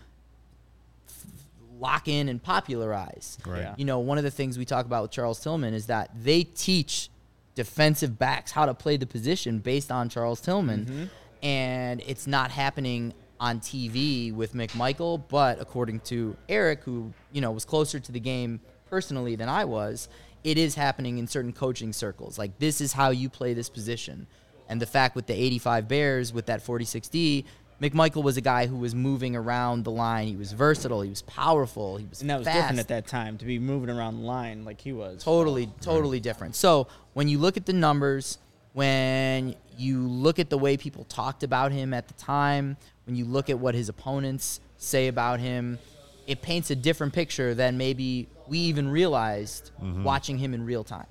lock 1.79 2.09
in 2.09 2.29
and 2.29 2.43
popularize. 2.43 3.39
Right. 3.47 3.61
Yeah. 3.61 3.75
You 3.77 3.85
know, 3.85 3.99
one 3.99 4.19
of 4.19 4.25
the 4.25 4.31
things 4.31 4.59
we 4.59 4.65
talk 4.65 4.87
about 4.87 5.03
with 5.03 5.11
Charles 5.11 5.41
Tillman 5.41 5.75
is 5.75 5.87
that 5.87 6.11
they 6.15 6.45
teach 6.45 7.11
defensive 7.55 8.19
backs 8.19 8.53
how 8.53 8.67
to 8.67 8.75
play 8.75 8.97
the 8.97 9.07
position 9.07 9.59
based 9.59 9.91
on 9.91 10.09
Charles 10.09 10.41
Tillman. 10.41 10.85
Mm-hmm. 10.85 11.05
And 11.43 12.03
it's 12.07 12.27
not 12.27 12.51
happening 12.51 13.15
on 13.39 13.61
TV 13.61 14.33
with 14.33 14.55
McMichael, 14.55 15.23
but 15.29 15.61
according 15.61 16.01
to 16.01 16.37
Eric, 16.49 16.83
who, 16.85 17.13
you 17.33 17.41
know, 17.41 17.51
was 17.51 17.65
closer 17.65 18.01
to 18.01 18.13
the 18.13 18.21
game 18.21 18.61
personally 18.89 19.37
than 19.37 19.49
I 19.49 19.65
was, 19.65 20.09
it 20.45 20.59
is 20.59 20.75
happening 20.75 21.19
in 21.19 21.27
certain 21.27 21.53
coaching 21.53 21.93
circles. 21.93 22.39
Like 22.39 22.59
this 22.59 22.81
is 22.81 22.93
how 22.93 23.11
you 23.11 23.29
play 23.29 23.53
this 23.53 23.69
position. 23.69 24.27
And 24.69 24.81
the 24.81 24.87
fact 24.87 25.15
with 25.15 25.27
the 25.27 25.35
85 25.35 25.89
Bears 25.89 26.33
with 26.33 26.47
that 26.47 26.65
46D, 26.65 27.45
McMichael 27.81 28.23
was 28.23 28.37
a 28.37 28.41
guy 28.41 28.67
who 28.67 28.77
was 28.77 28.95
moving 28.95 29.37
around 29.37 29.85
the 29.85 29.91
line. 29.91 30.29
He 30.29 30.37
was 30.37 30.53
versatile. 30.53 31.03
He 31.03 31.11
was 31.11 31.23
powerful. 31.23 31.99
He 31.99 32.07
was 32.07 32.23
And 32.23 32.31
that 32.31 32.39
was 32.39 32.47
fast. 32.47 32.57
different 32.57 32.81
at 32.81 32.89
that 32.89 33.07
time 33.07 33.37
to 33.39 33.45
be 33.45 33.59
moving 33.59 33.91
around 33.91 34.21
the 34.21 34.25
line 34.25 34.65
like 34.65 34.81
he 34.81 34.93
was. 34.93 35.23
Totally, 35.23 35.69
totally 35.81 36.21
different. 36.21 36.57
So 36.57 36.87
when 37.13 37.29
you 37.29 37.39
look 37.39 37.57
at 37.57 37.67
the 37.67 37.75
numbers, 37.75 38.39
when 38.73 39.55
you 39.77 40.07
look 40.09 40.39
at 40.39 40.49
the 40.49 40.59
way 40.59 40.77
people 40.77 41.05
talked 41.05 41.43
about 41.43 41.71
him 41.71 41.93
at 41.93 42.09
the 42.09 42.15
time, 42.15 42.79
when 43.05 43.15
you 43.15 43.27
look 43.27 43.51
at 43.51 43.59
what 43.59 43.75
his 43.75 43.89
opponents 43.89 44.61
say 44.79 45.09
about 45.09 45.41
him, 45.41 45.79
it 46.27 46.43
paints 46.43 46.71
a 46.71 46.77
different 46.77 47.13
picture 47.13 47.55
than 47.55 47.77
maybe 47.77 48.29
we 48.49 48.59
even 48.59 48.89
realized 48.89 49.71
mm-hmm. 49.83 50.03
watching 50.03 50.39
him 50.39 50.55
in 50.55 50.65
real 50.65 50.83
time. 50.83 51.07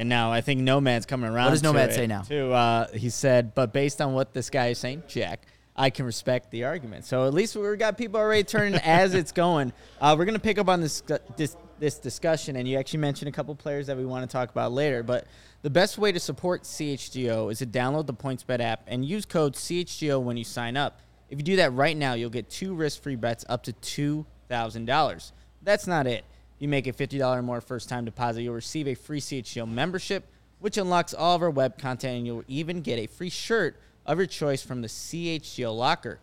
And 0.00 0.08
now 0.08 0.32
I 0.32 0.40
think 0.40 0.62
Nomad's 0.62 1.04
coming 1.04 1.28
around. 1.28 1.44
What 1.44 1.50
does 1.50 1.60
to 1.60 1.66
Nomad 1.66 1.92
say 1.92 2.06
now? 2.06 2.22
Too. 2.22 2.50
Uh, 2.50 2.88
he 2.94 3.10
said, 3.10 3.54
but 3.54 3.74
based 3.74 4.00
on 4.00 4.14
what 4.14 4.32
this 4.32 4.48
guy 4.48 4.68
is 4.68 4.78
saying, 4.78 5.02
Jack, 5.06 5.42
I 5.76 5.90
can 5.90 6.06
respect 6.06 6.50
the 6.50 6.64
argument. 6.64 7.04
So 7.04 7.26
at 7.26 7.34
least 7.34 7.54
we've 7.54 7.78
got 7.78 7.98
people 7.98 8.18
already 8.18 8.44
turning 8.44 8.80
as 8.82 9.12
it's 9.12 9.30
going. 9.30 9.74
Uh, 10.00 10.14
we're 10.18 10.24
gonna 10.24 10.38
pick 10.38 10.56
up 10.56 10.70
on 10.70 10.80
this 10.80 11.02
this 11.36 11.54
this 11.78 11.98
discussion, 11.98 12.56
and 12.56 12.66
you 12.66 12.78
actually 12.78 13.00
mentioned 13.00 13.28
a 13.28 13.32
couple 13.32 13.54
players 13.54 13.88
that 13.88 13.96
we 13.98 14.06
want 14.06 14.28
to 14.28 14.32
talk 14.32 14.48
about 14.48 14.72
later. 14.72 15.02
But 15.02 15.26
the 15.60 15.68
best 15.68 15.98
way 15.98 16.12
to 16.12 16.18
support 16.18 16.62
CHGO 16.62 17.52
is 17.52 17.58
to 17.58 17.66
download 17.66 18.06
the 18.06 18.14
PointsBet 18.14 18.60
app 18.60 18.84
and 18.86 19.04
use 19.04 19.26
code 19.26 19.52
CHGO 19.52 20.22
when 20.22 20.38
you 20.38 20.44
sign 20.44 20.78
up. 20.78 21.00
If 21.28 21.38
you 21.38 21.44
do 21.44 21.56
that 21.56 21.74
right 21.74 21.96
now, 21.96 22.14
you'll 22.14 22.30
get 22.30 22.48
two 22.48 22.74
risk-free 22.74 23.16
bets 23.16 23.44
up 23.50 23.64
to 23.64 23.74
two 23.74 24.24
thousand 24.48 24.86
dollars. 24.86 25.34
That's 25.60 25.86
not 25.86 26.06
it. 26.06 26.24
You 26.60 26.68
make 26.68 26.86
a 26.86 26.92
$50 26.92 27.38
or 27.38 27.42
more 27.42 27.60
first 27.60 27.88
time 27.88 28.04
deposit, 28.04 28.42
you'll 28.42 28.54
receive 28.54 28.86
a 28.86 28.94
free 28.94 29.20
CHGO 29.20 29.68
membership, 29.68 30.28
which 30.60 30.76
unlocks 30.76 31.14
all 31.14 31.34
of 31.34 31.42
our 31.42 31.50
web 31.50 31.78
content, 31.78 32.18
and 32.18 32.26
you'll 32.26 32.44
even 32.46 32.82
get 32.82 32.98
a 32.98 33.06
free 33.06 33.30
shirt 33.30 33.76
of 34.06 34.18
your 34.18 34.26
choice 34.26 34.62
from 34.62 34.82
the 34.82 34.88
CHGO 34.88 35.76
locker. 35.76 36.20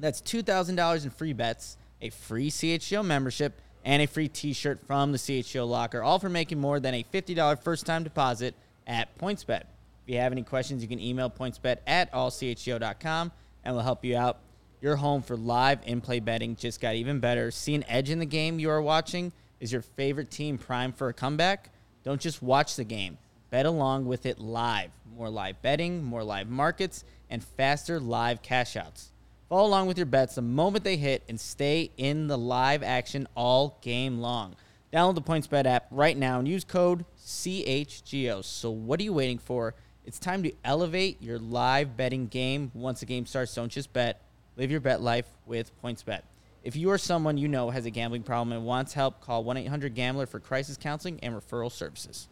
That's 0.00 0.20
$2,000 0.20 1.04
in 1.04 1.10
free 1.10 1.32
bets, 1.32 1.78
a 2.00 2.10
free 2.10 2.50
CHGO 2.50 3.04
membership, 3.04 3.60
and 3.84 4.02
a 4.02 4.06
free 4.06 4.28
t 4.28 4.52
shirt 4.52 4.84
from 4.86 5.12
the 5.12 5.18
CHGO 5.18 5.66
locker, 5.66 6.02
all 6.02 6.18
for 6.18 6.28
making 6.28 6.60
more 6.60 6.80
than 6.80 6.94
a 6.94 7.04
$50 7.04 7.62
first 7.62 7.86
time 7.86 8.02
deposit 8.02 8.54
at 8.86 9.16
PointsBet. 9.18 9.62
If 10.04 10.12
you 10.12 10.18
have 10.18 10.32
any 10.32 10.42
questions, 10.42 10.82
you 10.82 10.88
can 10.88 11.00
email 11.00 11.30
pointsbet 11.30 11.78
at 11.86 12.12
allchgo.com 12.12 13.32
and 13.64 13.74
we'll 13.74 13.84
help 13.84 14.04
you 14.04 14.16
out. 14.16 14.38
Your 14.80 14.96
home 14.96 15.22
for 15.22 15.36
live 15.36 15.78
in 15.86 16.00
play 16.00 16.18
betting 16.18 16.56
just 16.56 16.80
got 16.80 16.96
even 16.96 17.20
better. 17.20 17.52
See 17.52 17.76
an 17.76 17.84
edge 17.86 18.10
in 18.10 18.18
the 18.18 18.26
game 18.26 18.58
you 18.58 18.68
are 18.70 18.82
watching? 18.82 19.32
Is 19.62 19.70
your 19.70 19.82
favorite 19.82 20.28
team 20.28 20.58
primed 20.58 20.96
for 20.96 21.08
a 21.08 21.14
comeback? 21.14 21.70
Don't 22.02 22.20
just 22.20 22.42
watch 22.42 22.74
the 22.74 22.82
game, 22.82 23.16
bet 23.50 23.64
along 23.64 24.06
with 24.06 24.26
it 24.26 24.40
live. 24.40 24.90
More 25.16 25.30
live 25.30 25.62
betting, 25.62 26.02
more 26.02 26.24
live 26.24 26.48
markets, 26.48 27.04
and 27.30 27.44
faster 27.44 28.00
live 28.00 28.42
cash 28.42 28.74
outs. 28.74 29.12
Follow 29.48 29.68
along 29.68 29.86
with 29.86 29.96
your 29.96 30.06
bets 30.06 30.34
the 30.34 30.42
moment 30.42 30.82
they 30.82 30.96
hit 30.96 31.22
and 31.28 31.38
stay 31.38 31.92
in 31.96 32.26
the 32.26 32.36
live 32.36 32.82
action 32.82 33.28
all 33.36 33.78
game 33.82 34.18
long. 34.18 34.56
Download 34.92 35.14
the 35.14 35.22
PointsBet 35.22 35.64
app 35.64 35.86
right 35.92 36.16
now 36.16 36.40
and 36.40 36.48
use 36.48 36.64
code 36.64 37.04
CHGO. 37.24 38.42
So, 38.44 38.68
what 38.72 38.98
are 38.98 39.04
you 39.04 39.12
waiting 39.12 39.38
for? 39.38 39.76
It's 40.04 40.18
time 40.18 40.42
to 40.42 40.52
elevate 40.64 41.22
your 41.22 41.38
live 41.38 41.96
betting 41.96 42.26
game. 42.26 42.72
Once 42.74 42.98
the 42.98 43.06
game 43.06 43.26
starts, 43.26 43.54
don't 43.54 43.70
just 43.70 43.92
bet. 43.92 44.22
Live 44.56 44.72
your 44.72 44.80
bet 44.80 45.00
life 45.00 45.26
with 45.46 45.70
PointsBet. 45.80 46.22
If 46.64 46.76
you 46.76 46.90
or 46.90 46.98
someone 46.98 47.38
you 47.38 47.48
know 47.48 47.70
has 47.70 47.86
a 47.86 47.90
gambling 47.90 48.22
problem 48.22 48.56
and 48.56 48.64
wants 48.64 48.92
help, 48.92 49.20
call 49.20 49.42
1 49.42 49.56
800 49.56 49.94
Gambler 49.94 50.26
for 50.26 50.38
crisis 50.38 50.76
counseling 50.76 51.18
and 51.20 51.34
referral 51.34 51.72
services. 51.72 52.28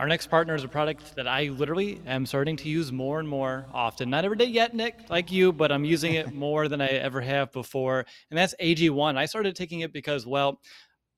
Our 0.00 0.08
next 0.08 0.26
partner 0.26 0.56
is 0.56 0.64
a 0.64 0.68
product 0.68 1.14
that 1.14 1.28
I 1.28 1.44
literally 1.44 2.00
am 2.04 2.26
starting 2.26 2.56
to 2.56 2.68
use 2.68 2.90
more 2.90 3.20
and 3.20 3.28
more 3.28 3.66
often. 3.72 4.10
Not 4.10 4.24
every 4.24 4.36
day 4.36 4.46
yet, 4.46 4.74
Nick, 4.74 5.08
like 5.08 5.30
you, 5.30 5.52
but 5.52 5.70
I'm 5.70 5.84
using 5.84 6.14
it 6.14 6.34
more 6.34 6.66
than 6.66 6.80
I 6.80 6.88
ever 6.88 7.20
have 7.20 7.52
before. 7.52 8.04
And 8.30 8.36
that's 8.36 8.56
AG1. 8.60 9.16
I 9.16 9.26
started 9.26 9.54
taking 9.54 9.80
it 9.80 9.92
because, 9.92 10.26
well, 10.26 10.60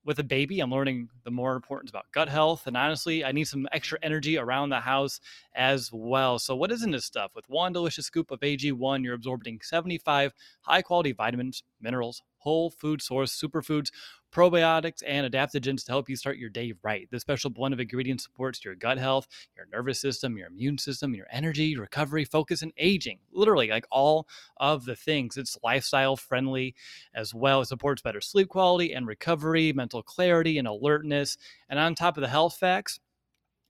with 0.07 0.21
a 0.21 0.25
baby, 0.25 0.61
I'm 0.61 0.71
learning 0.71 1.09
the 1.25 1.31
more 1.31 1.57
importance 1.57 1.91
about 1.91 2.07
gut 2.13 2.29
health. 2.29 2.67
And 2.67 2.77
honestly, 2.77 3.25
I 3.25 3.33
need 3.33 3.49
some 3.49 3.67
extra 3.73 3.99
energy 4.03 4.39
around 4.39 4.71
the 4.71 4.81
house 4.81 5.21
as 5.55 5.91
well. 5.93 6.39
So, 6.39 6.55
what 6.55 6.71
is 6.71 6.85
in 6.85 6.93
this 6.93 7.05
stuff? 7.05 7.33
With 7.35 7.49
one 7.49 7.73
delicious 7.73 8.07
scoop 8.07 8.31
of 8.31 8.41
AG1, 8.41 9.05
you're 9.05 9.15
absorbing 9.15 9.61
75 9.63 10.33
high 10.63 10.83
quality 10.83 11.13
vitamins, 11.13 11.65
minerals, 11.81 12.23
whole 12.47 12.71
food 12.71 13.03
source 13.03 13.37
superfoods, 13.37 13.91
probiotics, 14.33 15.03
and 15.05 15.29
adaptogens 15.29 15.85
to 15.85 15.91
help 15.91 16.09
you 16.09 16.15
start 16.15 16.39
your 16.39 16.49
day 16.49 16.73
right. 16.85 17.09
This 17.11 17.23
special 17.23 17.51
blend 17.51 17.75
of 17.75 17.81
ingredients 17.81 18.23
supports 18.23 18.65
your 18.65 18.77
gut 18.77 18.99
health, 18.99 19.27
your 19.57 19.67
nervous 19.73 20.01
system, 20.01 20.37
your 20.37 20.47
immune 20.47 20.79
system, 20.79 21.13
your 21.13 21.27
energy, 21.33 21.77
recovery, 21.77 22.25
focus, 22.25 22.63
and 22.63 22.73
aging. 22.77 23.19
Literally, 23.33 23.67
like 23.69 23.87
all 23.91 24.29
of 24.59 24.85
the 24.85 24.95
things. 24.95 25.37
It's 25.37 25.59
lifestyle 25.65 26.15
friendly 26.15 26.77
as 27.13 27.35
well. 27.35 27.63
It 27.63 27.67
supports 27.67 28.01
better 28.01 28.21
sleep 28.21 28.49
quality 28.49 28.93
and 28.93 29.09
recovery, 29.09 29.73
mental 29.73 30.05
clarity, 30.05 30.57
and 30.57 30.69
alertness. 30.69 31.37
And 31.69 31.81
on 31.81 31.97
top 31.97 32.17
of 32.17 32.21
the 32.21 32.29
health 32.29 32.57
facts, 32.59 33.01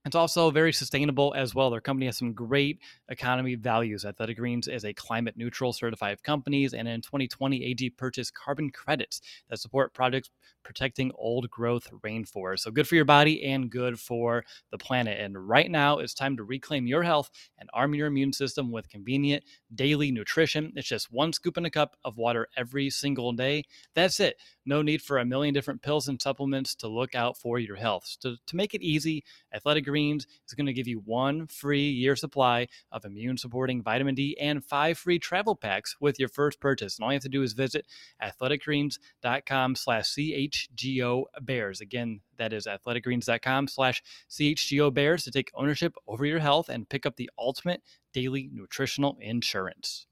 it's 0.07 0.15
also 0.15 0.49
very 0.51 0.73
sustainable 0.73 1.33
as 1.35 1.53
well. 1.53 1.69
Their 1.69 1.81
company 1.81 2.05
has 2.05 2.17
some 2.17 2.33
great 2.33 2.79
economy 3.09 3.55
values. 3.55 4.05
Athletic 4.05 4.37
Greens 4.37 4.67
is 4.67 4.85
a 4.85 4.93
climate 4.93 5.35
neutral 5.37 5.73
certified 5.73 6.23
companies, 6.23 6.73
and 6.73 6.87
in 6.87 7.01
2020, 7.01 7.63
AG 7.65 7.89
purchased 7.91 8.33
carbon 8.33 8.69
credits 8.69 9.21
that 9.49 9.59
support 9.59 9.93
projects 9.93 10.29
protecting 10.63 11.11
old 11.15 11.49
growth 11.49 11.87
rainforests. 12.03 12.59
So 12.59 12.71
good 12.71 12.87
for 12.87 12.95
your 12.95 13.05
body 13.05 13.41
and 13.43 13.69
good 13.69 13.99
for 13.99 14.43
the 14.69 14.77
planet. 14.77 15.17
And 15.19 15.47
right 15.47 15.71
now, 15.71 15.99
it's 15.99 16.13
time 16.13 16.35
to 16.37 16.43
reclaim 16.43 16.87
your 16.87 17.03
health 17.03 17.29
and 17.57 17.69
arm 17.73 17.95
your 17.95 18.07
immune 18.07 18.33
system 18.33 18.71
with 18.71 18.89
convenient 18.89 19.43
daily 19.73 20.11
nutrition. 20.11 20.73
It's 20.75 20.87
just 20.87 21.11
one 21.11 21.31
scoop 21.31 21.57
in 21.57 21.65
a 21.65 21.69
cup 21.69 21.95
of 22.03 22.17
water 22.17 22.47
every 22.57 22.89
single 22.89 23.31
day. 23.31 23.63
That's 23.93 24.19
it. 24.19 24.37
No 24.65 24.81
need 24.81 25.01
for 25.01 25.17
a 25.17 25.25
million 25.25 25.53
different 25.53 25.81
pills 25.81 26.09
and 26.09 26.21
supplements 26.21 26.75
to 26.75 26.89
look 26.89 27.15
out 27.15 27.37
for 27.37 27.57
your 27.57 27.77
health. 27.77 28.17
So 28.19 28.35
to 28.45 28.55
make 28.55 28.73
it 28.73 28.81
easy, 28.81 29.23
Athletic 29.53 29.85
Greens 29.85 29.96
is 29.97 30.53
going 30.55 30.65
to 30.65 30.73
give 30.73 30.87
you 30.87 31.01
one 31.05 31.47
free 31.47 31.89
year 31.89 32.15
supply 32.15 32.67
of 32.91 33.05
immune 33.05 33.37
supporting 33.37 33.81
vitamin 33.81 34.15
D 34.15 34.37
and 34.39 34.63
five 34.63 34.97
free 34.97 35.19
travel 35.19 35.55
packs 35.55 35.95
with 35.99 36.19
your 36.19 36.29
first 36.29 36.59
purchase. 36.59 36.97
And 36.97 37.03
all 37.03 37.11
you 37.11 37.15
have 37.15 37.23
to 37.23 37.29
do 37.29 37.43
is 37.43 37.53
visit 37.53 37.85
athleticgreens.com 38.21 39.75
slash 39.75 40.05
CHGO 40.15 41.23
Bears. 41.41 41.81
Again, 41.81 42.21
that 42.37 42.53
is 42.53 42.65
athleticgreens.com 42.65 43.67
slash 43.67 44.03
CHGO 44.29 44.93
Bears 44.93 45.23
to 45.23 45.31
take 45.31 45.51
ownership 45.55 45.95
over 46.07 46.25
your 46.25 46.39
health 46.39 46.69
and 46.69 46.87
pick 46.87 47.05
up 47.05 47.15
the 47.15 47.29
ultimate 47.37 47.81
daily 48.13 48.49
nutritional 48.51 49.17
insurance. 49.19 50.07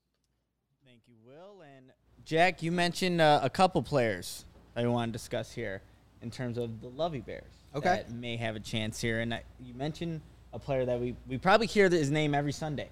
Thank 0.85 1.01
you, 1.07 1.15
Will. 1.25 1.61
And 1.61 1.91
Jack, 2.23 2.63
you 2.63 2.71
mentioned 2.71 3.21
uh, 3.21 3.39
a 3.43 3.49
couple 3.49 3.81
players 3.81 4.45
that 4.73 4.83
I 4.83 4.87
want 4.87 5.09
to 5.09 5.17
discuss 5.17 5.51
here 5.51 5.81
in 6.21 6.31
terms 6.31 6.57
of 6.57 6.81
the 6.81 6.89
Lovey 6.89 7.21
Bears. 7.21 7.64
Okay. 7.75 7.89
That 7.89 8.11
may 8.11 8.37
have 8.37 8.55
a 8.55 8.59
chance 8.59 9.01
here. 9.01 9.19
And 9.19 9.33
I, 9.33 9.43
you 9.63 9.73
mentioned 9.73 10.21
a 10.53 10.59
player 10.59 10.85
that 10.85 10.99
we, 10.99 11.15
we 11.27 11.37
probably 11.37 11.67
hear 11.67 11.89
his 11.89 12.09
name 12.09 12.33
every 12.33 12.53
Sunday 12.53 12.89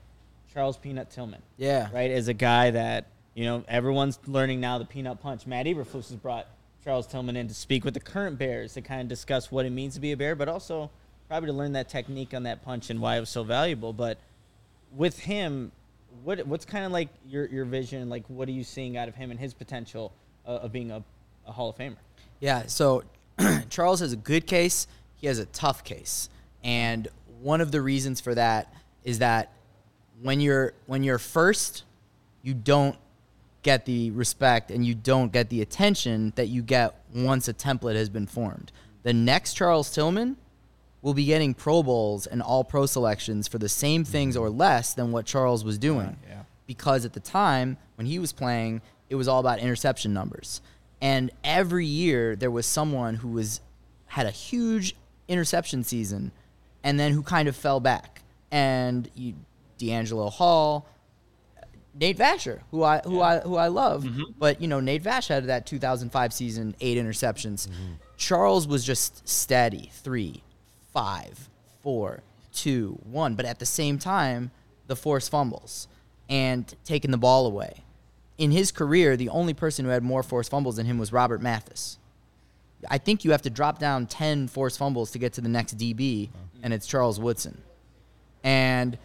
Charles 0.53 0.77
Peanut 0.77 1.09
Tillman. 1.09 1.41
Yeah. 1.57 1.89
Right? 1.93 2.11
As 2.11 2.27
a 2.27 2.33
guy 2.33 2.71
that, 2.71 3.07
you 3.33 3.45
know, 3.45 3.63
everyone's 3.67 4.19
learning 4.27 4.59
now 4.59 4.77
the 4.77 4.85
peanut 4.85 5.21
punch. 5.21 5.47
Matt 5.47 5.65
Eberflus 5.65 6.09
has 6.09 6.15
brought 6.15 6.47
Charles 6.83 7.07
Tillman 7.07 7.37
in 7.37 7.47
to 7.47 7.53
speak 7.53 7.85
with 7.85 7.93
the 7.93 7.99
current 7.99 8.37
Bears 8.37 8.73
to 8.73 8.81
kind 8.81 9.01
of 9.01 9.07
discuss 9.07 9.51
what 9.51 9.65
it 9.65 9.71
means 9.71 9.95
to 9.95 10.01
be 10.01 10.11
a 10.11 10.17
Bear, 10.17 10.35
but 10.35 10.49
also 10.49 10.91
probably 11.27 11.47
to 11.47 11.53
learn 11.53 11.71
that 11.73 11.89
technique 11.89 12.33
on 12.33 12.43
that 12.43 12.63
punch 12.63 12.89
and 12.89 12.99
why 12.99 13.17
it 13.17 13.21
was 13.21 13.29
so 13.29 13.43
valuable. 13.43 13.93
But 13.93 14.19
with 14.95 15.17
him, 15.17 15.71
what 16.23 16.45
what's 16.45 16.65
kind 16.65 16.85
of 16.85 16.91
like 16.91 17.09
your 17.27 17.47
your 17.47 17.65
vision? 17.65 18.09
Like, 18.09 18.23
what 18.27 18.47
are 18.47 18.51
you 18.51 18.63
seeing 18.63 18.97
out 18.97 19.07
of 19.07 19.15
him 19.15 19.31
and 19.31 19.39
his 19.39 19.53
potential 19.53 20.11
uh, 20.45 20.51
of 20.57 20.71
being 20.71 20.91
a, 20.91 21.03
a 21.47 21.51
Hall 21.51 21.69
of 21.69 21.77
Famer? 21.77 21.95
Yeah, 22.39 22.67
so 22.67 23.03
Charles 23.69 23.99
has 23.99 24.13
a 24.13 24.17
good 24.17 24.47
case. 24.47 24.87
He 25.15 25.27
has 25.27 25.39
a 25.39 25.45
tough 25.47 25.83
case, 25.83 26.29
and 26.63 27.07
one 27.41 27.61
of 27.61 27.71
the 27.71 27.81
reasons 27.81 28.21
for 28.21 28.35
that 28.35 28.73
is 29.03 29.19
that 29.19 29.51
when 30.21 30.39
you're 30.39 30.73
when 30.85 31.03
you're 31.03 31.17
first, 31.17 31.83
you 32.41 32.53
don't 32.53 32.97
get 33.63 33.85
the 33.85 34.11
respect 34.11 34.69
and 34.69 34.85
you 34.85 34.93
don't 34.93 35.31
get 35.31 35.49
the 35.49 35.61
attention 35.61 36.33
that 36.35 36.47
you 36.47 36.61
get 36.61 36.95
once 37.15 37.47
a 37.47 37.53
template 37.53 37.95
has 37.95 38.09
been 38.09 38.27
formed. 38.27 38.71
The 39.03 39.13
next 39.13 39.53
Charles 39.53 39.89
Tillman 39.89 40.37
will 41.01 41.13
be 41.13 41.25
getting 41.25 41.53
Pro 41.53 41.83
Bowls 41.83 42.27
and 42.27 42.41
All 42.41 42.63
Pro 42.63 42.85
selections 42.85 43.47
for 43.47 43.57
the 43.57 43.69
same 43.69 44.03
things 44.03 44.37
or 44.37 44.49
less 44.49 44.93
than 44.93 45.11
what 45.11 45.25
Charles 45.25 45.63
was 45.63 45.77
doing. 45.77 46.17
Yeah. 46.27 46.43
Because 46.67 47.03
at 47.03 47.13
the 47.13 47.19
time 47.19 47.77
when 47.95 48.07
he 48.07 48.19
was 48.19 48.31
playing, 48.31 48.81
it 49.09 49.15
was 49.15 49.27
all 49.27 49.39
about 49.39 49.59
interception 49.59 50.13
numbers. 50.13 50.61
And 51.03 51.31
every 51.43 51.85
year 51.85 52.33
there 52.37 52.49
was 52.49 52.65
someone 52.65 53.15
who 53.15 53.27
was 53.27 53.59
had 54.05 54.25
a 54.25 54.31
huge 54.31 54.95
interception 55.27 55.83
season 55.83 56.31
and 56.81 56.97
then 56.97 57.11
who 57.11 57.21
kind 57.21 57.49
of 57.49 57.57
fell 57.57 57.81
back. 57.81 58.21
And 58.51 59.09
you, 59.13 59.33
DeAngelo 59.79 60.31
Hall, 60.31 60.87
Nate 61.93 62.17
Vasher, 62.17 62.61
who 62.71 62.83
I 62.83 62.99
who 62.99 63.21
I 63.21 63.39
who 63.39 63.57
I 63.57 63.67
love, 63.67 64.03
mm-hmm. 64.03 64.23
but 64.39 64.61
you 64.61 64.67
know 64.67 64.79
Nate 64.79 65.01
Vash 65.01 65.27
had 65.27 65.45
that 65.47 65.65
2005 65.65 66.33
season 66.33 66.73
eight 66.79 66.97
interceptions. 66.97 67.67
Mm-hmm. 67.67 67.93
Charles 68.15 68.65
was 68.65 68.85
just 68.85 69.27
steady 69.27 69.91
three, 69.93 70.41
five, 70.93 71.49
four, 71.81 72.23
two, 72.53 72.97
one, 73.03 73.35
but 73.35 73.45
at 73.45 73.59
the 73.59 73.65
same 73.65 73.99
time 73.99 74.51
the 74.87 74.95
forced 74.95 75.29
fumbles 75.29 75.87
and 76.29 76.73
taking 76.85 77.11
the 77.11 77.17
ball 77.17 77.45
away. 77.45 77.83
In 78.37 78.51
his 78.51 78.71
career, 78.71 79.15
the 79.15 79.29
only 79.29 79.53
person 79.53 79.85
who 79.85 79.91
had 79.91 80.03
more 80.03 80.23
forced 80.23 80.49
fumbles 80.49 80.75
than 80.77 80.85
him 80.85 80.97
was 80.97 81.13
Robert 81.13 81.41
Mathis. 81.41 81.97
I 82.89 82.97
think 82.97 83.23
you 83.23 83.31
have 83.31 83.43
to 83.43 83.49
drop 83.49 83.79
down 83.79 84.07
10 84.07 84.47
forced 84.47 84.77
fumbles 84.77 85.11
to 85.11 85.19
get 85.19 85.33
to 85.33 85.41
the 85.41 85.49
next 85.49 85.77
DB, 85.77 86.29
and 86.61 86.73
it's 86.73 86.85
Charles 86.87 87.19
Woodson. 87.19 87.61
And 88.43 88.97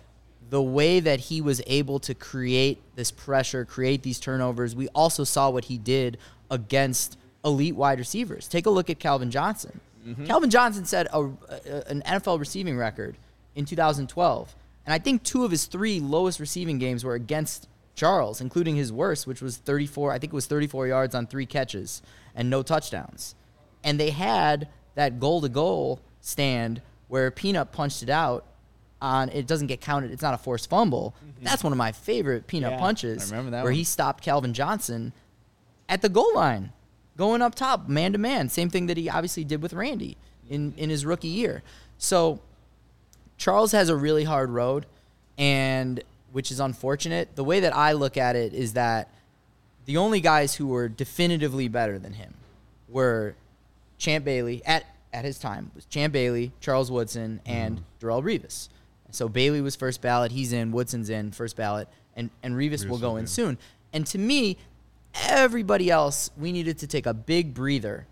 the 0.51 0.62
way 0.62 0.99
that 1.01 1.21
he 1.21 1.41
was 1.41 1.61
able 1.67 2.01
to 2.01 2.14
create 2.14 2.81
this 2.97 3.11
pressure, 3.11 3.64
create 3.64 4.03
these 4.03 4.19
turnovers, 4.19 4.75
we 4.75 4.88
also 4.88 5.25
saw 5.25 5.51
what 5.51 5.67
he 5.67 5.79
did 5.79 6.19
against 6.51 7.19
elite 7.45 7.77
wide 7.77 7.99
receivers. 7.99 8.49
Take 8.49 8.67
a 8.67 8.71
look 8.71 8.91
at 8.91 8.99
Calvin 8.99 9.31
Johnson. 9.31 9.81
Mm-hmm. 10.07 10.25
Calvin 10.25 10.51
Johnson 10.51 10.85
set 10.87 11.07
a, 11.12 11.21
a- 11.21 11.88
an 11.88 12.03
NFL 12.07 12.41
receiving 12.41 12.77
record 12.77 13.17
in 13.55 13.64
2012. 13.64 14.55
And 14.87 14.95
I 14.95 14.99
think 14.99 15.23
two 15.23 15.45
of 15.45 15.51
his 15.51 15.67
three 15.67 16.01
lowest 16.01 16.41
receiving 16.41 16.79
games 16.79 17.05
were 17.05 17.14
against 17.14 17.69
Charles, 17.99 18.41
including 18.41 18.77
his 18.77 18.93
worst, 18.93 19.27
which 19.27 19.43
was 19.43 19.57
34, 19.57 20.13
I 20.13 20.19
think 20.19 20.33
it 20.33 20.37
was 20.37 20.47
34 20.47 20.87
yards 20.87 21.15
on 21.15 21.27
three 21.27 21.47
catches 21.47 22.01
and 22.35 22.49
no 22.49 22.63
touchdowns. 22.63 23.35
And 23.83 23.99
they 23.99 24.11
had 24.11 24.69
that 24.95 25.19
goal 25.19 25.41
to 25.41 25.49
goal 25.49 26.01
stand 26.21 26.81
where 27.09 27.31
Peanut 27.33 27.73
punched 27.73 28.05
it 28.05 28.09
out 28.09 28.47
on 29.03 29.29
it 29.31 29.47
doesn't 29.47 29.67
get 29.67 29.81
counted. 29.81 30.13
It's 30.13 30.23
not 30.23 30.33
a 30.33 30.39
forced 30.39 30.71
fumble. 30.71 31.15
Mm-hmm. 31.19 31.45
That's 31.45 31.65
one 31.65 31.73
of 31.73 31.77
my 31.77 31.91
favorite 31.91 32.47
Peanut 32.47 32.73
Yeah, 32.73 32.79
punches. 32.79 33.33
I 33.33 33.37
remember 33.37 33.51
that 33.57 33.65
where 33.65 33.73
one. 33.73 33.79
he 33.79 33.85
stopped 33.85 34.23
Calvin 34.23 34.55
Johnson 34.55 35.13
at 35.89 36.01
the 36.01 36.09
goal 36.09 36.33
line, 36.35 36.73
going 37.17 37.43
up 37.43 37.57
top, 37.57 37.89
man 37.89 38.13
to 38.13 38.19
man. 38.19 38.49
Same 38.49 38.71
thing 38.71 38.87
that 38.87 38.97
he 38.97 39.11
obviously 39.11 39.43
did 39.43 39.61
with 39.61 39.73
Randy 39.73 40.17
in, 40.49 40.71
mm-hmm. 40.71 40.79
in 40.79 40.91
his 40.91 41.05
rookie 41.05 41.29
year. 41.29 41.63
So 41.97 42.41
Charles 43.37 43.73
has 43.73 43.89
a 43.89 43.97
really 43.97 44.25
hard 44.25 44.51
road, 44.51 44.87
and 45.37 46.03
which 46.33 46.51
is 46.51 46.61
unfortunate. 46.61 47.35
The 47.37 47.45
way 47.45 47.61
that 47.61 47.75
I 47.75 47.93
look 47.93 48.17
at 48.17 48.37
it 48.37 48.53
is 48.53 48.75
that 48.75 49.11
the 49.87 49.97
only 49.97 50.21
guys 50.21 50.55
who 50.55 50.67
were 50.67 50.88
definitively 50.88 51.69
better 51.69 51.99
than 51.99 52.12
him 52.14 52.35
were 52.88 53.35
Champ 53.99 54.25
Bailey 54.25 54.62
at 54.64 54.85
at 55.12 55.25
his 55.25 55.38
time 55.38 55.71
was 55.75 55.87
Champ 55.87 56.12
Bailey, 56.12 56.53
Charles 56.61 56.91
Woodson, 56.91 57.41
and 57.47 57.79
mm-hmm. 57.79 58.07
Darrelle 58.07 58.23
Revis. 58.23 58.69
So 59.11 59.29
Bailey 59.29 59.62
was 59.62 59.75
first 59.75 60.03
ballot. 60.03 60.33
He's 60.33 60.53
in. 60.53 60.71
Woodson's 60.71 61.09
in 61.09 61.33
first 61.33 61.57
ballot, 61.57 61.88
and 62.14 62.31
and 62.43 62.55
Revis, 62.55 62.87
will 62.87 62.99
go 62.99 63.17
in 63.17 63.25
be. 63.25 63.29
soon. 63.29 63.59
And 63.93 64.07
to 64.09 64.19
me, 64.19 64.59
everybody 65.14 65.91
else, 65.91 66.31
we 66.37 66.53
needed 66.53 66.79
to 66.79 66.87
take 66.87 67.07
a 67.07 67.14
big 67.14 67.55
breather 67.55 68.07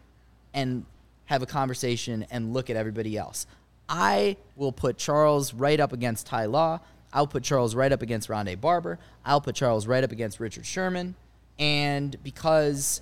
and 0.54 0.86
have 1.26 1.42
a 1.42 1.46
conversation 1.46 2.26
and 2.30 2.54
look 2.54 2.70
at 2.70 2.76
everybody 2.76 3.16
else. 3.16 3.46
I 3.88 4.36
will 4.56 4.72
put 4.72 4.96
Charles 4.96 5.52
right 5.52 5.78
up 5.78 5.92
against 5.92 6.26
Ty 6.26 6.46
Law. 6.46 6.80
I'll 7.16 7.26
put 7.26 7.42
Charles 7.42 7.74
right 7.74 7.90
up 7.90 8.02
against 8.02 8.28
Rondé 8.28 8.60
Barber. 8.60 8.98
I'll 9.24 9.40
put 9.40 9.54
Charles 9.54 9.86
right 9.86 10.04
up 10.04 10.12
against 10.12 10.38
Richard 10.38 10.66
Sherman. 10.66 11.14
And 11.58 12.14
because, 12.22 13.00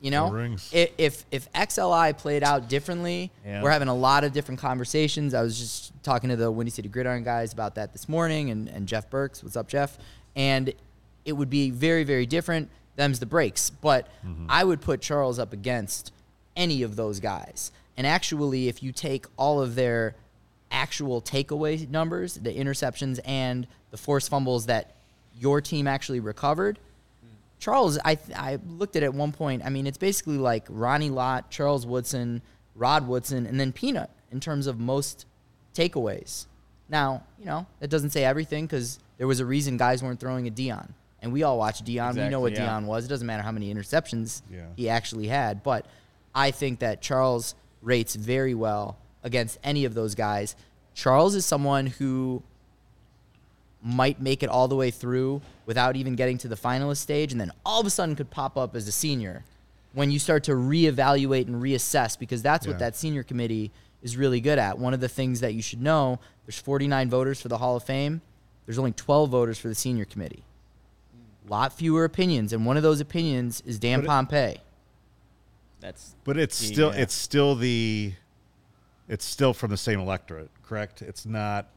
you 0.00 0.10
know, 0.10 0.28
if 0.72 1.26
if 1.30 1.52
XLI 1.52 2.16
played 2.16 2.42
out 2.42 2.70
differently, 2.70 3.30
Yeah. 3.44 3.62
we're 3.62 3.70
having 3.70 3.88
a 3.88 3.94
lot 3.94 4.24
of 4.24 4.32
different 4.32 4.58
conversations. 4.58 5.34
I 5.34 5.42
was 5.42 5.58
just 5.58 5.92
talking 6.02 6.30
to 6.30 6.36
the 6.36 6.50
Windy 6.50 6.70
City 6.70 6.88
Gridiron 6.88 7.24
guys 7.24 7.52
about 7.52 7.74
that 7.74 7.92
this 7.92 8.08
morning, 8.08 8.48
and, 8.48 8.66
and 8.66 8.88
Jeff 8.88 9.10
Burks, 9.10 9.42
what's 9.44 9.56
up, 9.56 9.68
Jeff? 9.68 9.98
And 10.34 10.72
it 11.26 11.32
would 11.32 11.50
be 11.50 11.68
very, 11.68 12.04
very 12.04 12.24
different. 12.24 12.70
Them's 12.96 13.20
the 13.20 13.26
breaks, 13.26 13.68
but 13.68 14.08
mm-hmm. 14.26 14.46
I 14.48 14.64
would 14.64 14.80
put 14.80 15.02
Charles 15.02 15.38
up 15.38 15.52
against 15.52 16.10
any 16.56 16.82
of 16.82 16.96
those 16.96 17.20
guys. 17.20 17.70
And 17.98 18.06
actually, 18.06 18.68
if 18.68 18.82
you 18.82 18.92
take 18.92 19.26
all 19.36 19.60
of 19.60 19.74
their 19.74 20.14
actual 20.70 21.20
takeaway 21.22 21.88
numbers, 21.88 22.34
the 22.34 22.52
interceptions 22.52 23.18
and 23.24 23.66
the 23.90 23.96
forced 23.96 24.28
fumbles 24.28 24.66
that 24.66 24.94
your 25.38 25.60
team 25.60 25.86
actually 25.86 26.20
recovered, 26.20 26.78
Charles, 27.58 27.98
I 28.04 28.14
th- 28.14 28.38
I 28.38 28.58
looked 28.68 28.94
at 28.96 29.02
it 29.02 29.06
at 29.06 29.14
one 29.14 29.32
point. 29.32 29.62
I 29.64 29.68
mean, 29.68 29.86
it's 29.86 29.98
basically 29.98 30.38
like 30.38 30.64
Ronnie 30.68 31.10
Lott, 31.10 31.50
Charles 31.50 31.84
Woodson, 31.86 32.40
Rod 32.76 33.08
Woodson, 33.08 33.46
and 33.46 33.58
then 33.58 33.72
Peanut 33.72 34.10
in 34.30 34.38
terms 34.38 34.66
of 34.68 34.78
most 34.78 35.26
takeaways. 35.74 36.46
Now, 36.88 37.24
you 37.38 37.46
know, 37.46 37.66
that 37.80 37.88
doesn't 37.88 38.10
say 38.10 38.24
everything 38.24 38.66
because 38.66 38.98
there 39.18 39.26
was 39.26 39.40
a 39.40 39.44
reason 39.46 39.76
guys 39.76 40.02
weren't 40.02 40.20
throwing 40.20 40.46
a 40.46 40.50
Dion, 40.50 40.94
and 41.20 41.32
we 41.32 41.42
all 41.42 41.58
watch 41.58 41.82
Dion. 41.82 42.14
we 42.16 42.28
know 42.28 42.40
what 42.40 42.52
yeah. 42.52 42.64
Dion 42.64 42.86
was. 42.86 43.04
It 43.04 43.08
doesn't 43.08 43.26
matter 43.26 43.42
how 43.42 43.52
many 43.52 43.74
interceptions 43.74 44.42
Yeah. 44.50 44.66
he 44.76 44.88
actually 44.88 45.26
had, 45.26 45.62
but 45.64 45.84
I 46.34 46.52
think 46.52 46.78
that 46.78 47.02
Charles 47.02 47.56
rates 47.82 48.14
very 48.14 48.54
well 48.54 48.96
against 49.22 49.58
any 49.64 49.84
of 49.84 49.94
those 49.94 50.14
guys. 50.14 50.54
Charles 50.94 51.34
is 51.34 51.44
someone 51.46 51.86
who 51.86 52.42
might 53.82 54.20
make 54.20 54.42
it 54.42 54.48
all 54.48 54.66
the 54.68 54.76
way 54.76 54.90
through 54.90 55.40
without 55.66 55.96
even 55.96 56.16
getting 56.16 56.36
to 56.38 56.48
the 56.48 56.56
finalist 56.56 56.96
stage, 56.98 57.30
and 57.32 57.40
then 57.40 57.52
all 57.64 57.80
of 57.80 57.86
a 57.86 57.90
sudden 57.90 58.16
could 58.16 58.30
pop 58.30 58.56
up 58.56 58.74
as 58.74 58.88
a 58.88 58.92
senior 58.92 59.44
when 59.92 60.10
you 60.10 60.18
start 60.18 60.44
to 60.44 60.52
reevaluate 60.52 61.46
and 61.46 61.62
reassess, 61.62 62.18
because 62.18 62.42
that's 62.42 62.66
what 62.66 62.78
that 62.78 62.94
senior 62.96 63.22
committee 63.22 63.70
is 64.02 64.16
really 64.16 64.40
good 64.40 64.58
at. 64.58 64.78
One 64.78 64.94
of 64.94 65.00
the 65.00 65.08
things 65.08 65.40
that 65.40 65.54
you 65.54 65.62
should 65.62 65.80
know 65.82 66.18
there's 66.46 66.58
49 66.58 67.08
voters 67.10 67.40
for 67.40 67.48
the 67.48 67.58
Hall 67.58 67.76
of 67.76 67.84
Fame, 67.84 68.20
there's 68.66 68.78
only 68.78 68.92
12 68.92 69.30
voters 69.30 69.58
for 69.58 69.68
the 69.68 69.74
senior 69.74 70.04
committee. 70.04 70.42
A 71.46 71.50
lot 71.50 71.72
fewer 71.72 72.04
opinions, 72.04 72.52
and 72.52 72.66
one 72.66 72.76
of 72.76 72.82
those 72.82 73.00
opinions 73.00 73.62
is 73.64 73.78
Dan 73.78 74.00
But 74.00 74.04
it- 74.04 74.08
Pompei. 74.10 74.58
That's 75.80 76.14
But 76.24 76.36
it's 76.36 76.60
Yeah. 76.62 76.72
still 76.72 76.90
it's 76.90 77.14
still 77.14 77.54
the 77.54 78.12
it's 79.08 79.24
still 79.24 79.52
from 79.54 79.70
the 79.70 79.76
same 79.76 80.00
electorate, 80.00 80.50
correct? 80.62 81.02
It's 81.02 81.26
not 81.26 81.68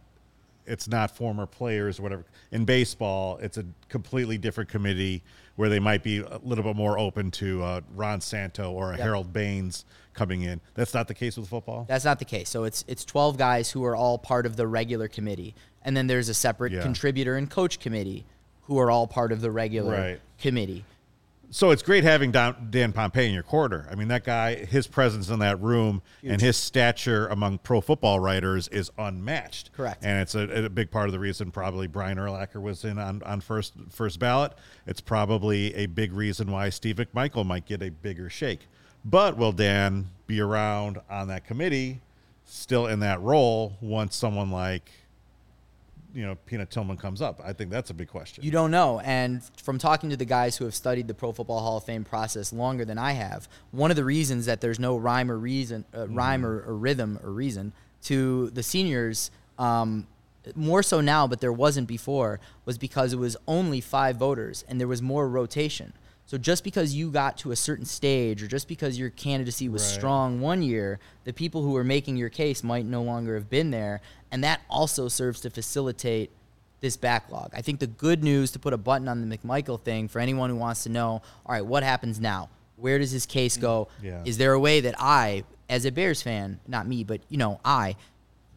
it's 0.67 0.87
not 0.87 1.09
former 1.09 1.47
players 1.47 1.99
or 1.99 2.03
whatever. 2.03 2.23
In 2.51 2.65
baseball, 2.65 3.37
it's 3.41 3.57
a 3.57 3.65
completely 3.89 4.37
different 4.37 4.69
committee 4.69 5.23
where 5.55 5.69
they 5.69 5.79
might 5.79 6.03
be 6.03 6.19
a 6.19 6.37
little 6.43 6.63
bit 6.63 6.75
more 6.75 6.99
open 6.99 7.31
to 7.31 7.63
uh, 7.63 7.81
Ron 7.95 8.21
Santo 8.21 8.71
or 8.71 8.89
a 8.93 8.97
Yep. 8.97 8.99
Harold 9.03 9.33
Baines 9.33 9.85
coming 10.13 10.43
in. 10.43 10.61
That's 10.75 10.93
not 10.93 11.07
the 11.07 11.15
case 11.15 11.35
with 11.35 11.49
football. 11.49 11.85
That's 11.89 12.05
not 12.05 12.19
the 12.19 12.25
case. 12.25 12.47
So 12.49 12.63
it's 12.63 12.85
it's 12.87 13.03
12 13.05 13.37
guys 13.37 13.71
who 13.71 13.83
are 13.85 13.95
all 13.95 14.17
part 14.17 14.45
of 14.45 14.55
the 14.55 14.67
regular 14.67 15.07
committee, 15.07 15.55
and 15.81 15.97
then 15.97 16.07
there's 16.07 16.29
a 16.29 16.33
separate 16.33 16.73
Yeah. 16.73 16.81
contributor 16.83 17.35
and 17.37 17.49
coach 17.49 17.79
committee 17.79 18.25
who 18.63 18.77
are 18.77 18.91
all 18.91 19.07
part 19.07 19.31
of 19.31 19.41
the 19.41 19.49
regular 19.51 19.93
Right. 19.93 20.21
committee. 20.39 20.85
So 21.53 21.71
it's 21.71 21.83
great 21.83 22.05
having 22.05 22.31
Dan, 22.31 22.69
Dan 22.69 22.93
Pompei 22.93 23.27
in 23.27 23.33
your 23.33 23.43
quarter. 23.43 23.85
I 23.91 23.95
mean, 23.95 24.07
that 24.07 24.23
guy, 24.23 24.55
his 24.55 24.87
presence 24.87 25.29
in 25.29 25.39
that 25.39 25.59
room 25.59 26.01
and 26.23 26.39
his 26.39 26.55
stature 26.55 27.27
among 27.27 27.57
pro 27.57 27.81
football 27.81 28.21
writers 28.21 28.69
is 28.69 28.89
unmatched. 28.97 29.73
Correct. 29.73 30.01
And 30.01 30.21
it's 30.21 30.33
a, 30.33 30.65
a 30.65 30.69
big 30.69 30.91
part 30.91 31.07
of 31.07 31.11
the 31.11 31.19
reason 31.19 31.51
probably 31.51 31.87
Brian 31.87 32.17
Urlacher 32.17 32.61
was 32.61 32.85
in 32.85 32.97
on, 32.97 33.21
on 33.23 33.41
first 33.41 33.73
first 33.89 34.17
ballot. 34.17 34.53
It's 34.87 35.01
probably 35.01 35.75
a 35.75 35.87
big 35.87 36.13
reason 36.13 36.49
why 36.49 36.69
Steve 36.69 36.95
McMichael 36.95 37.45
might 37.45 37.65
get 37.65 37.81
a 37.81 37.89
bigger 37.89 38.29
shake. 38.29 38.67
But 39.03 39.35
will 39.35 39.51
Dan 39.51 40.07
be 40.27 40.39
around 40.39 41.01
on 41.09 41.27
that 41.27 41.45
committee, 41.45 41.99
still 42.45 42.87
in 42.87 43.01
that 43.01 43.19
role, 43.19 43.73
once 43.81 44.15
someone 44.15 44.51
like, 44.51 44.89
you 46.13 46.25
know, 46.25 46.35
Peanut 46.45 46.69
Tillman 46.69 46.97
comes 46.97 47.21
up? 47.21 47.41
I 47.43 47.53
think 47.53 47.69
that's 47.69 47.89
a 47.89 47.93
big 47.93 48.07
question. 48.07 48.43
You 48.43 48.51
don't 48.51 48.71
know. 48.71 48.99
And 48.99 49.41
from 49.57 49.77
talking 49.77 50.09
to 50.09 50.17
the 50.17 50.25
guys 50.25 50.57
who 50.57 50.65
have 50.65 50.75
studied 50.75 51.07
the 51.07 51.13
Pro 51.13 51.31
Football 51.31 51.59
Hall 51.59 51.77
of 51.77 51.83
Fame 51.83 52.03
process 52.03 52.51
longer 52.51 52.85
than 52.85 52.97
I 52.97 53.13
have, 53.13 53.47
one 53.71 53.91
of 53.91 53.97
the 53.97 54.03
reasons 54.03 54.45
that 54.45 54.61
there's 54.61 54.79
no 54.79 54.97
rhyme 54.97 55.31
or 55.31 55.37
reason, 55.37 55.85
uh, 55.95 56.07
rhyme 56.07 56.45
or, 56.45 56.61
or 56.63 56.75
rhythm 56.75 57.19
or 57.23 57.31
reason 57.31 57.73
to 58.03 58.49
the 58.51 58.63
seniors, 58.63 59.31
um, 59.57 60.07
more 60.55 60.81
so 60.81 61.01
now, 61.01 61.27
but 61.27 61.39
there 61.39 61.53
wasn't 61.53 61.87
before, 61.87 62.39
was 62.65 62.77
because 62.77 63.13
it 63.13 63.19
was 63.19 63.37
only 63.47 63.79
five 63.79 64.17
voters 64.17 64.65
and 64.67 64.79
there 64.79 64.87
was 64.87 65.01
more 65.01 65.29
rotation. 65.29 65.93
So 66.31 66.37
just 66.37 66.63
because 66.63 66.93
you 66.93 67.11
got 67.11 67.35
to 67.39 67.51
a 67.51 67.57
certain 67.57 67.83
stage, 67.83 68.41
or 68.41 68.47
just 68.47 68.69
because 68.69 68.97
your 68.97 69.09
candidacy 69.09 69.67
was 69.67 69.83
Right. 69.83 69.91
strong 69.95 70.39
one 70.39 70.63
year, 70.63 70.97
the 71.25 71.33
people 71.33 71.61
who 71.61 71.71
were 71.71 71.83
making 71.83 72.15
your 72.15 72.29
case 72.29 72.63
might 72.63 72.85
no 72.85 73.03
longer 73.03 73.35
have 73.35 73.49
been 73.49 73.69
there, 73.69 73.99
and 74.31 74.41
that 74.45 74.61
also 74.69 75.09
serves 75.09 75.41
to 75.41 75.49
facilitate 75.49 76.31
this 76.79 76.95
backlog. 76.95 77.51
I 77.53 77.61
think 77.61 77.81
the 77.81 77.87
good 77.87 78.23
news 78.23 78.51
to 78.51 78.59
put 78.59 78.71
a 78.71 78.77
button 78.77 79.09
on 79.09 79.27
the 79.27 79.37
McMichael 79.37 79.77
thing 79.77 80.07
for 80.07 80.19
anyone 80.19 80.49
who 80.49 80.55
wants 80.55 80.83
to 80.83 80.89
know, 80.89 81.21
all 81.45 81.49
right, 81.49 81.65
what 81.65 81.83
happens 81.83 82.17
now? 82.17 82.47
Where 82.77 82.97
does 82.97 83.11
his 83.11 83.25
case 83.25 83.57
go? 83.57 83.89
Yeah. 84.01 84.23
Is 84.23 84.37
there 84.37 84.53
a 84.53 84.59
way 84.59 84.79
that 84.79 84.95
I, 84.97 85.43
as 85.69 85.83
a 85.83 85.91
Bears 85.91 86.21
fan, 86.21 86.61
not 86.65 86.87
me, 86.87 87.03
but 87.03 87.19
you 87.27 87.39
know, 87.39 87.59
I, 87.65 87.97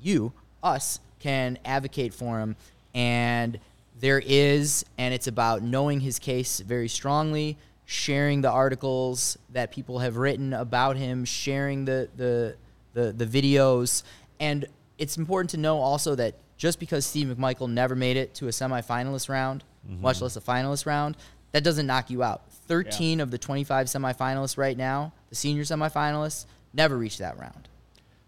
you, 0.01 0.33
us, 0.63 1.01
can 1.19 1.59
advocate 1.65 2.15
for 2.15 2.39
him? 2.39 2.55
And 2.95 3.59
there 4.05 4.23
is, 4.23 4.85
and 4.99 5.15
it's 5.15 5.29
about 5.29 5.63
knowing 5.63 5.99
his 5.99 6.19
case 6.19 6.61
very 6.61 6.89
strongly, 6.89 7.57
sharing 7.87 8.43
the 8.43 8.51
articles 8.51 9.39
that 9.55 9.73
people 9.73 10.01
have 10.01 10.19
written 10.19 10.53
about 10.53 10.99
him, 10.99 11.25
sharing 11.25 11.87
the 11.87 12.11
the 12.15 12.55
the, 12.93 13.13
the 13.13 13.25
videos, 13.25 14.03
and 14.39 14.67
it's 14.99 15.17
important 15.17 15.49
to 15.53 15.57
know 15.57 15.79
also 15.79 16.15
that 16.17 16.35
just 16.59 16.79
because 16.81 17.07
Steve 17.07 17.29
McMichael 17.29 17.71
never 17.71 17.97
made 17.97 18.19
it 18.19 18.35
to 18.35 18.47
a 18.47 18.51
semifinalist 18.51 19.31
round, 19.31 19.65
mm-hmm. 19.89 20.03
much 20.03 20.21
less 20.21 20.37
a 20.37 20.41
finalist 20.43 20.85
round, 20.85 21.17
that 21.53 21.65
doesn't 21.65 21.87
knock 21.87 22.11
you 22.11 22.23
out. 22.23 22.43
13 22.69 23.21
of 23.21 23.31
the 23.31 23.39
25 23.39 23.87
semifinalists 23.87 24.59
right 24.59 24.77
now, 24.77 25.15
the 25.31 25.35
senior 25.35 25.63
semifinalists, 25.63 26.45
never 26.75 26.99
reached 26.99 27.21
that 27.21 27.39
round. 27.39 27.71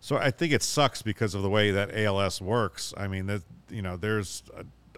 So 0.00 0.16
I 0.16 0.30
think 0.30 0.54
it 0.54 0.62
sucks 0.62 1.02
because 1.02 1.34
of 1.34 1.42
the 1.42 1.50
way 1.50 1.70
that 1.72 1.94
ALS 1.94 2.40
works. 2.40 2.94
I 2.96 3.08
mean, 3.08 3.26
that 3.26 3.42
you 3.68 3.82
know, 3.82 3.96
there's 3.98 4.42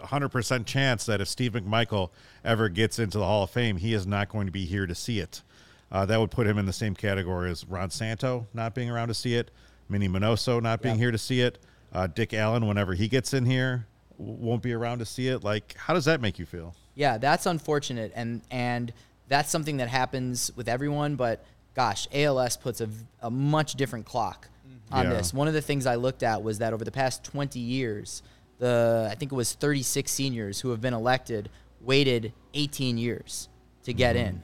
a 0.00 0.06
hundred 0.06 0.30
percent 0.30 0.66
chance 0.66 1.06
that 1.06 1.20
if 1.20 1.28
Steve 1.28 1.52
McMichael 1.52 2.10
ever 2.44 2.68
gets 2.68 2.98
into 2.98 3.18
the 3.18 3.24
Hall 3.24 3.42
of 3.44 3.50
Fame, 3.50 3.76
he 3.76 3.94
is 3.94 4.06
not 4.06 4.28
going 4.28 4.46
to 4.46 4.52
be 4.52 4.64
here 4.64 4.86
to 4.86 4.94
see 4.94 5.18
it. 5.20 5.42
Uh, 5.90 6.04
that 6.06 6.20
would 6.20 6.30
put 6.30 6.46
him 6.46 6.58
in 6.58 6.66
the 6.66 6.72
same 6.72 6.94
category 6.94 7.50
as 7.50 7.64
Ron 7.66 7.90
Santo 7.90 8.46
not 8.52 8.74
being 8.74 8.90
around 8.90 9.08
to 9.08 9.14
see 9.14 9.34
it, 9.34 9.50
Minnie 9.88 10.08
Minoso 10.08 10.60
not 10.62 10.82
being 10.82 10.96
Yep. 10.96 11.00
here 11.00 11.10
to 11.12 11.18
see 11.18 11.40
it, 11.40 11.58
uh, 11.94 12.06
Dick 12.06 12.34
Allen 12.34 12.66
whenever 12.66 12.92
he 12.94 13.08
gets 13.08 13.32
in 13.32 13.46
here 13.46 13.86
w- 14.18 14.36
won't 14.38 14.62
be 14.62 14.72
around 14.74 14.98
to 14.98 15.06
see 15.06 15.28
it. 15.28 15.42
Like, 15.42 15.74
how 15.78 15.94
does 15.94 16.04
that 16.04 16.20
make 16.20 16.38
you 16.38 16.44
feel? 16.44 16.74
Yeah, 16.94 17.16
that's 17.16 17.46
unfortunate, 17.46 18.12
and 18.14 18.42
and 18.50 18.92
that's 19.28 19.50
something 19.50 19.76
that 19.78 19.88
happens 19.88 20.50
with 20.56 20.68
everyone. 20.68 21.16
But 21.16 21.44
gosh, 21.74 22.06
ALS 22.12 22.56
puts 22.56 22.80
a, 22.80 22.88
a 23.22 23.30
much 23.30 23.74
different 23.74 24.04
clock 24.04 24.48
on 24.90 25.04
Yeah. 25.04 25.10
this. 25.14 25.32
One 25.32 25.48
of 25.48 25.54
the 25.54 25.62
things 25.62 25.86
I 25.86 25.94
looked 25.94 26.22
at 26.22 26.42
was 26.42 26.58
that 26.58 26.72
over 26.72 26.84
the 26.84 26.90
past 26.90 27.22
20 27.24 27.58
years, 27.60 28.22
the 28.58 29.08
I 29.10 29.14
think 29.14 29.32
it 29.32 29.34
was 29.34 29.52
36 29.54 30.10
seniors 30.10 30.60
who 30.60 30.70
have 30.70 30.80
been 30.80 30.94
elected 30.94 31.48
waited 31.80 32.32
18 32.54 32.98
years 32.98 33.48
to 33.84 33.92
get 33.92 34.16
Mm-hmm. 34.16 34.26
in. 34.28 34.42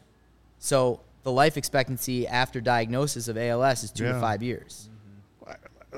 So 0.59 1.01
the 1.25 1.33
life 1.33 1.57
expectancy 1.57 2.27
after 2.27 2.61
diagnosis 2.61 3.29
of 3.29 3.37
ALS 3.37 3.83
is 3.85 3.91
two 3.91 4.05
Yeah. 4.05 4.13
to 4.13 4.21
five 4.21 4.43
years. 4.43 4.89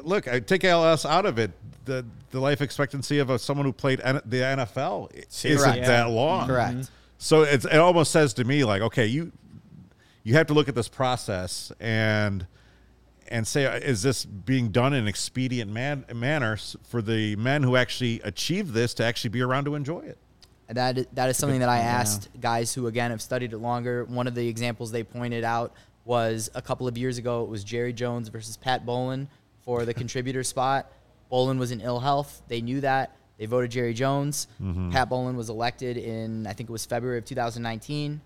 Look, 0.02 0.28
I 0.28 0.40
take 0.40 0.62
ALS 0.64 1.06
out 1.06 1.24
of 1.26 1.38
it. 1.38 1.50
The 1.86 2.04
the 2.30 2.40
life 2.40 2.60
expectancy 2.60 3.18
of 3.18 3.30
a, 3.30 3.38
someone 3.38 3.64
who 3.64 3.72
played 3.72 4.00
N- 4.02 4.20
the 4.26 4.38
NFL 4.38 5.10
isn't 5.14 5.58
Correct. 5.58 5.86
that 5.86 6.10
long. 6.10 6.48
Correct. 6.48 6.90
So 7.18 7.42
it's, 7.42 7.64
it 7.64 7.76
almost 7.76 8.10
says 8.12 8.34
to 8.34 8.44
me 8.44 8.64
like, 8.64 8.82
okay, 8.82 9.06
you 9.06 9.32
you 10.22 10.34
have 10.34 10.48
to 10.48 10.54
look 10.54 10.68
at 10.68 10.74
this 10.74 10.88
process 10.88 11.70
and 11.80 12.46
and 13.28 13.46
say, 13.46 13.66
uh, 13.66 13.76
is 13.76 14.02
this 14.02 14.24
being 14.24 14.68
done 14.68 14.92
in 14.92 15.00
an 15.00 15.08
expedient 15.08 15.70
man, 15.70 16.04
manner 16.14 16.56
for 16.88 17.02
the 17.02 17.36
men 17.36 17.62
who 17.62 17.76
actually 17.76 18.20
achieve 18.22 18.72
this 18.72 18.94
to 18.94 19.04
actually 19.04 19.30
be 19.30 19.42
around 19.42 19.64
to 19.64 19.74
enjoy 19.74 20.00
it? 20.00 20.18
And 20.68 20.76
that 20.76 20.98
is, 20.98 21.06
that 21.12 21.28
is 21.28 21.36
something 21.36 21.60
that 21.60 21.68
I 21.68 21.78
asked 21.78 22.28
guys 22.40 22.74
who 22.74 22.86
again 22.88 23.10
have 23.10 23.22
studied 23.22 23.52
it 23.52 23.58
longer. 23.58 24.04
One 24.04 24.26
of 24.26 24.34
the 24.34 24.48
examples 24.48 24.90
they 24.90 25.04
pointed 25.04 25.44
out 25.44 25.72
was 26.04 26.50
a 26.54 26.62
couple 26.62 26.88
of 26.88 26.98
years 26.98 27.18
ago. 27.18 27.44
It 27.44 27.48
was 27.48 27.62
Jerry 27.62 27.92
Jones 27.92 28.28
versus 28.28 28.56
Pat 28.56 28.84
Bowlen 28.84 29.28
for 29.64 29.84
the 29.84 29.94
contributor 30.02 30.42
spot. 30.42 30.90
Bowlen 31.30 31.58
was 31.58 31.70
in 31.70 31.80
ill 31.80 32.00
health. 32.00 32.42
They 32.48 32.60
knew 32.60 32.80
that. 32.80 33.16
They 33.38 33.46
voted 33.46 33.70
Jerry 33.70 33.92
Jones. 33.92 34.48
Pat 34.90 35.08
Bowlen 35.08 35.36
was 35.36 35.50
elected 35.50 35.96
in 35.98 36.46
I 36.46 36.52
think 36.52 36.70
it 36.70 36.72
was 36.72 36.86
February 36.86 37.18
of 37.18 37.24
2019, 37.26 38.12
and 38.12 38.20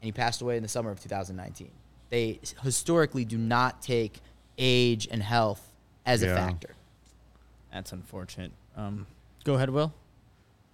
he 0.00 0.10
passed 0.10 0.40
away 0.40 0.56
in 0.56 0.62
the 0.62 0.68
summer 0.68 0.90
of 0.90 1.00
2019. 1.00 1.70
They 2.08 2.40
historically 2.62 3.24
do 3.24 3.36
not 3.36 3.82
take 3.82 4.20
age 4.58 5.08
and 5.10 5.22
health 5.22 5.72
as 6.06 6.22
a 6.22 6.34
factor. 6.34 6.74
that's 7.72 7.92
unfortunate. 7.92 8.52
Um, 8.76 9.06
go 9.44 9.54
ahead, 9.54 9.70
Will. 9.70 9.92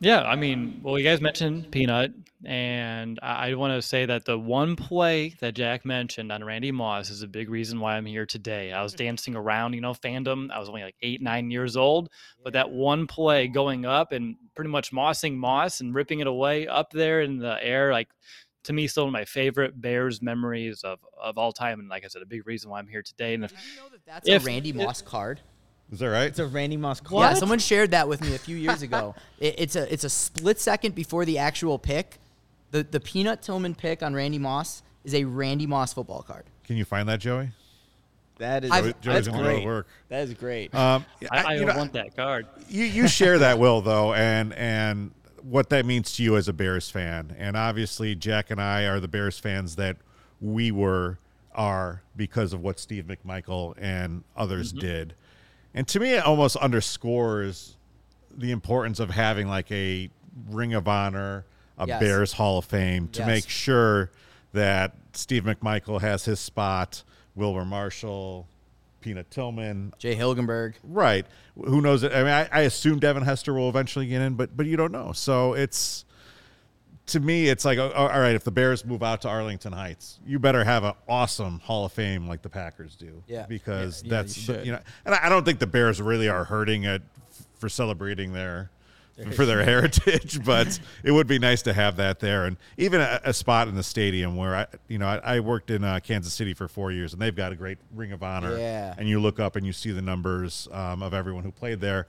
Yeah, 0.03 0.23
I 0.23 0.35
mean, 0.35 0.81
well, 0.83 0.99
you 0.99 1.05
guys 1.05 1.21
mentioned 1.21 1.71
Peanut, 1.71 2.13
and 2.47 3.19
I, 3.23 3.51
I 3.51 3.55
want 3.55 3.75
to 3.75 3.87
say 3.87 4.07
that 4.07 4.25
the 4.25 4.39
one 4.39 4.75
play 4.75 5.35
that 5.41 5.53
Jack 5.53 5.85
mentioned 5.85 6.33
on 6.33 6.43
Randy 6.43 6.73
Moss 6.73 7.11
is 7.11 7.21
a 7.21 7.27
big 7.29 7.51
reason 7.51 7.81
why 7.81 7.99
I'm 7.99 8.07
here 8.07 8.25
today. 8.25 8.73
I 8.73 8.83
was 8.83 8.95
dancing 8.95 9.37
around, 9.37 9.75
you 9.75 9.83
know, 9.83 9.93
fandom. 9.93 10.51
I 10.51 10.59
was 10.59 10.71
only 10.71 10.83
like 10.83 10.95
eight, 11.03 11.21
nine 11.21 11.51
years 11.51 11.77
old, 11.77 12.09
but 12.43 12.55
that 12.55 12.71
one 12.71 13.07
play 13.07 13.47
going 13.47 13.85
up 13.85 14.13
and 14.13 14.37
pretty 14.55 14.71
much 14.71 14.91
mossing 14.91 15.37
Moss 15.37 15.83
and 15.83 15.95
ripping 15.95 16.21
it 16.21 16.27
away 16.27 16.67
up 16.67 16.93
there 16.93 17.21
in 17.21 17.37
the 17.37 17.63
air, 17.63 17.93
like 17.93 18.09
to 18.71 18.75
me, 18.75 18.87
still 18.87 19.05
one 19.05 19.09
of 19.09 19.13
my 19.13 19.25
favorite 19.25 19.81
Bears 19.81 20.23
memories 20.23 20.83
of, 20.85 20.99
of 21.21 21.37
all 21.39 21.53
time. 21.53 21.81
And 21.81 21.89
like 21.89 22.05
I 22.05 22.09
said, 22.09 22.23
a 22.23 22.27
big 22.27 22.47
reason 22.47 22.71
why 22.71 22.79
I'm 22.79 22.87
here 22.87 23.03
today. 23.03 23.35
And 23.35 23.45
if, 23.45 23.51
you 23.53 23.81
know 23.83 23.89
that 23.91 24.07
that's 24.07 24.29
If- 24.29 24.43
a 24.43 24.47
Randy 24.47 24.71
if- 24.71 24.77
Moss 24.77 25.03
card? 25.03 25.41
Is 25.93 25.99
that 25.99 26.07
right? 26.07 26.29
It's 26.29 26.39
a 26.39 26.47
Randy 26.47 26.77
Moss 26.77 27.01
call. 27.01 27.19
Yeah, 27.21 27.35
someone 27.35 27.59
shared 27.59 27.91
that 27.91 28.07
with 28.07 28.21
me 28.21 28.37
a 28.37 28.39
few 28.39 28.57
years 28.57 28.83
ago. 28.83 29.17
it, 29.41 29.57
it's 29.59 29.75
a 29.75 29.93
it's 29.93 30.05
a 30.05 30.09
split 30.09 30.61
second 30.61 30.95
before 30.95 31.25
the 31.25 31.39
actual 31.39 31.81
pick, 31.81 32.19
The 32.71 32.85
the 32.85 33.01
Peanut 33.01 33.43
Tillman 33.43 33.75
pick 33.75 34.01
on 34.01 34.15
Randy 34.15 34.39
Moss 34.39 34.85
is 35.03 35.15
a 35.15 35.25
Randy 35.25 35.67
Moss 35.67 35.93
football 35.93 36.23
card. 36.23 36.45
Can 36.63 36.77
you 36.77 36.85
find 36.85 37.09
that, 37.09 37.19
Joey? 37.19 37.51
That 38.39 38.65
is 38.65 38.71
I've- 38.71 38.95
Joey's 39.01 39.15
that's 39.27 39.29
gonna 39.29 39.43
great. 39.43 39.67
work. 39.67 39.89
That 40.11 40.23
is 40.29 40.35
great. 40.35 40.73
Um, 40.73 41.05
I, 41.29 41.43
I 41.43 41.55
you 41.57 41.65
know, 41.65 41.77
want 41.77 41.93
that 41.95 42.15
card. 42.15 42.47
you 42.69 42.85
you 42.85 43.09
share 43.09 43.39
that 43.41 43.59
will 43.59 43.81
though, 43.81 44.15
and 44.15 44.53
and 44.53 45.11
what 45.43 45.71
that 45.71 45.87
means 45.87 46.13
to 46.17 46.23
you 46.23 46.37
as 46.37 46.49
a 46.49 46.53
Bears 46.53 46.91
fan, 46.91 47.35
and 47.39 47.57
obviously 47.57 48.15
Jack 48.15 48.51
and 48.51 48.61
I 48.61 48.85
are 48.85 49.01
the 49.01 49.09
Bears 49.09 49.39
fans 49.39 49.77
that 49.77 49.97
we 50.41 50.71
were 50.71 51.19
are 51.53 52.03
because 52.17 52.53
of 52.53 52.63
what 52.63 52.79
Steve 52.79 53.07
McMichael 53.07 53.75
and 53.79 54.23
others 54.37 54.73
mm-hmm. 54.73 54.81
did, 54.81 55.15
and 55.75 55.87
to 55.89 56.01
me 56.01 56.13
it 56.15 56.25
almost 56.25 56.57
underscores 56.57 57.77
the 58.37 58.53
importance 58.53 59.01
of 59.01 59.11
having 59.11 59.49
like 59.49 59.71
a 59.73 60.11
Ring 60.49 60.75
of 60.75 60.87
Honor, 60.87 61.45
a 61.79 61.87
Yes. 61.87 62.01
Bears 62.01 62.33
Hall 62.35 62.59
of 62.59 62.65
Fame 62.65 63.09
to 63.09 63.21
Yes. 63.21 63.27
make 63.27 63.49
sure 63.49 64.11
that 64.53 64.95
Steve 65.13 65.45
McMichael 65.45 66.01
has 66.01 66.25
his 66.25 66.41
spot, 66.41 67.03
Wilber 67.35 67.65
Marshall. 67.65 68.49
Peanut 69.01 69.31
Tillman, 69.31 69.93
Jay 69.99 70.15
Hilgenberg. 70.15 70.75
Right. 70.85 71.27
Who 71.57 71.81
knows? 71.81 72.05
I 72.05 72.09
mean, 72.09 72.29
I, 72.29 72.49
I 72.53 72.61
assume 72.63 72.99
Devin 72.99 73.23
Hester 73.23 73.55
will 73.55 73.69
eventually 73.69 74.07
get 74.07 74.23
in, 74.23 74.35
but 74.35 74.57
but 74.57 74.67
you 74.67 74.77
don't 74.77 74.93
know. 74.93 75.13
So 75.13 75.55
it's 75.55 76.05
to 77.07 77.21
me, 77.21 77.49
it's 77.49 77.65
like, 77.65 77.79
oh, 77.79 77.91
all 77.91 78.09
right, 78.09 78.35
if 78.35 78.45
the 78.45 78.51
Bears 78.53 78.85
move 78.85 79.03
out 79.03 79.23
to 79.23 79.29
Arlington 79.29 79.73
Heights, 79.73 80.21
you 80.25 80.39
better 80.39 80.63
have 80.63 80.85
an 80.85 80.95
awesome 81.09 81.59
Hall 81.61 81.85
of 81.85 81.93
Fame 81.93 82.29
like 82.29 82.43
the 82.43 82.49
Packers 82.49 82.95
do. 82.95 83.23
Yeah. 83.27 83.47
Because 83.47 84.03
Yeah, 84.05 84.11
that's 84.11 84.49
you 84.49 84.61
you 84.65 84.73
know, 84.73 84.81
and 85.05 85.15
I 85.15 85.27
I 85.27 85.29
don't 85.29 85.45
think 85.45 85.59
the 85.59 85.67
Bears 85.67 86.01
really 86.01 86.29
are 86.29 86.45
hurting 86.45 86.85
it 86.85 87.03
for 87.59 87.69
celebrating 87.69 88.33
their 88.33 88.71
for 89.33 89.45
their 89.45 89.65
heritage, 89.65 90.43
but 90.45 90.79
it 91.05 91.13
would 91.13 91.27
be 91.27 91.39
nice 91.39 91.63
to 91.63 91.73
have 91.73 91.97
that 91.97 92.21
there, 92.21 92.47
and 92.47 92.57
even 92.77 93.01
a, 93.01 93.21
a 93.25 93.33
spot 93.33 93.69
in 93.69 93.75
the 93.75 93.83
stadium 93.83 94.37
where 94.37 94.57
I, 94.57 94.67
you 94.89 94.99
know, 94.99 95.07
I, 95.07 95.37
I 95.37 95.41
worked 95.41 95.71
in 95.71 95.85
uh, 95.85 96.01
Kansas 96.03 96.33
City 96.33 96.55
for 96.55 96.69
four 96.69 96.93
years, 96.93 97.13
and 97.13 97.21
they've 97.21 97.35
got 97.35 97.53
a 97.53 97.57
great 97.57 97.79
Ring 97.95 98.13
of 98.13 98.23
Honor. 98.23 98.57
Yeah. 98.59 98.95
And 98.97 99.09
you 99.09 99.21
look 99.21 99.41
up 99.41 99.57
and 99.57 99.67
you 99.67 99.73
see 99.73 99.91
the 99.91 100.03
numbers 100.03 100.69
um, 100.73 101.03
of 101.03 101.15
everyone 101.15 101.45
who 101.45 101.53
played 101.53 101.81
there, 101.81 102.07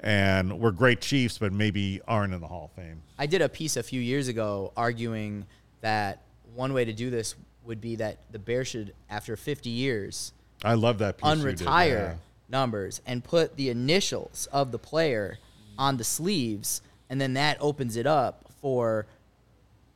and 0.00 0.58
we're 0.58 0.70
great 0.70 1.00
Chiefs, 1.00 1.38
but 1.38 1.52
maybe 1.52 2.00
aren't 2.06 2.34
in 2.34 2.40
the 2.40 2.48
Hall 2.48 2.70
of 2.76 2.82
Fame. 2.82 3.02
I 3.18 3.26
did 3.26 3.42
a 3.42 3.48
piece 3.48 3.76
a 3.76 3.82
few 3.82 4.00
years 4.00 4.28
ago 4.28 4.72
arguing 4.76 5.46
that 5.80 6.22
one 6.54 6.72
way 6.72 6.84
to 6.84 6.92
do 6.92 7.10
this 7.10 7.34
would 7.64 7.80
be 7.80 7.96
that 7.96 8.18
the 8.30 8.38
Bears 8.38 8.68
should, 8.68 8.94
after 9.08 9.36
50 9.36 9.70
years, 9.70 10.32
I 10.64 10.74
love 10.74 10.98
that 10.98 11.18
piece. 11.18 11.36
you 11.36 11.44
did, 11.44 11.58
unretire 11.58 11.88
yeah. 11.88 12.14
numbers 12.48 13.00
and 13.06 13.22
put 13.22 13.56
the 13.56 13.70
initials 13.70 14.48
of 14.52 14.72
the 14.72 14.78
player 14.78 15.38
on 15.78 15.96
the 15.96 16.04
sleeves, 16.04 16.82
and 17.10 17.20
then 17.20 17.34
that 17.34 17.58
opens 17.60 17.96
it 17.96 18.06
up 18.06 18.44
for, 18.60 19.06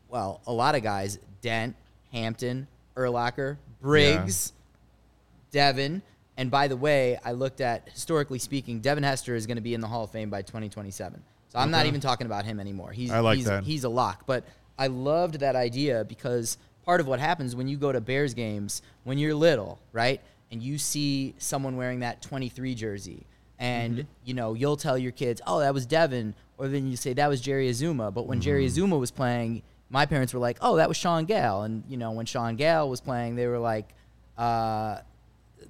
well, 0.08 0.40
a 0.46 0.52
lot 0.52 0.74
of 0.74 0.82
guys: 0.82 1.18
Dent, 1.40 1.76
Hampton, 2.12 2.66
Urlacher, 2.96 3.56
Briggs, 3.80 4.52
Devin. 5.50 6.02
And 6.38 6.50
by 6.50 6.68
the 6.68 6.76
way, 6.76 7.18
I 7.24 7.32
looked 7.32 7.60
at 7.60 7.88
historically 7.88 8.38
speaking, 8.38 8.80
Devin 8.80 9.04
Hester 9.04 9.34
is 9.34 9.46
going 9.46 9.56
to 9.56 9.62
be 9.62 9.74
in 9.74 9.80
the 9.80 9.86
Hall 9.86 10.04
of 10.04 10.10
Fame 10.10 10.28
by 10.28 10.42
2027. 10.42 11.22
So 11.48 11.58
I'm 11.58 11.70
not 11.70 11.86
even 11.86 12.00
talking 12.00 12.26
about 12.26 12.44
him 12.44 12.60
anymore. 12.60 12.92
He's 12.92 13.10
I 13.10 13.20
like 13.20 13.36
he's, 13.36 13.46
that. 13.46 13.64
he's 13.64 13.84
a 13.84 13.88
lock. 13.88 14.24
But 14.26 14.44
I 14.78 14.88
loved 14.88 15.40
that 15.40 15.56
idea 15.56 16.04
because 16.04 16.58
part 16.84 17.00
of 17.00 17.06
what 17.06 17.20
happens 17.20 17.56
when 17.56 17.68
you 17.68 17.76
go 17.76 17.90
to 17.92 18.00
Bears 18.00 18.34
games 18.34 18.82
when 19.04 19.16
you're 19.18 19.34
little, 19.34 19.78
right? 19.92 20.20
And 20.50 20.62
you 20.62 20.78
see 20.78 21.34
someone 21.38 21.76
wearing 21.76 22.00
that 22.00 22.20
23 22.22 22.74
jersey 22.74 23.26
and 23.58 23.98
Mm-hmm. 23.98 24.08
you 24.24 24.34
know, 24.34 24.54
you'll 24.54 24.76
tell 24.76 24.96
your 24.98 25.12
kids, 25.12 25.40
"Oh, 25.46 25.60
that 25.60 25.72
was 25.74 25.86
Devin," 25.86 26.34
or 26.58 26.68
then 26.68 26.86
you 26.88 26.96
say 26.96 27.12
that 27.14 27.28
was 27.28 27.40
Jerry 27.40 27.68
Azumah. 27.70 28.12
But 28.12 28.26
when 28.26 28.40
Jerry 28.40 28.66
Mm-hmm. 28.66 28.84
Azumah 28.92 29.00
was 29.00 29.10
playing, 29.10 29.62
my 29.90 30.04
parents 30.06 30.34
were 30.34 30.40
like, 30.40 30.58
"Oh, 30.60 30.76
that 30.76 30.88
was 30.88 30.96
Shaun 30.96 31.24
Gayle." 31.24 31.62
And 31.62 31.82
you 31.88 31.96
know, 31.96 32.12
when 32.12 32.26
Shaun 32.26 32.56
Gayle 32.56 32.88
was 32.88 33.00
playing, 33.00 33.36
they 33.36 33.46
were 33.46 33.58
like 33.58 33.88
uh, 34.38 34.98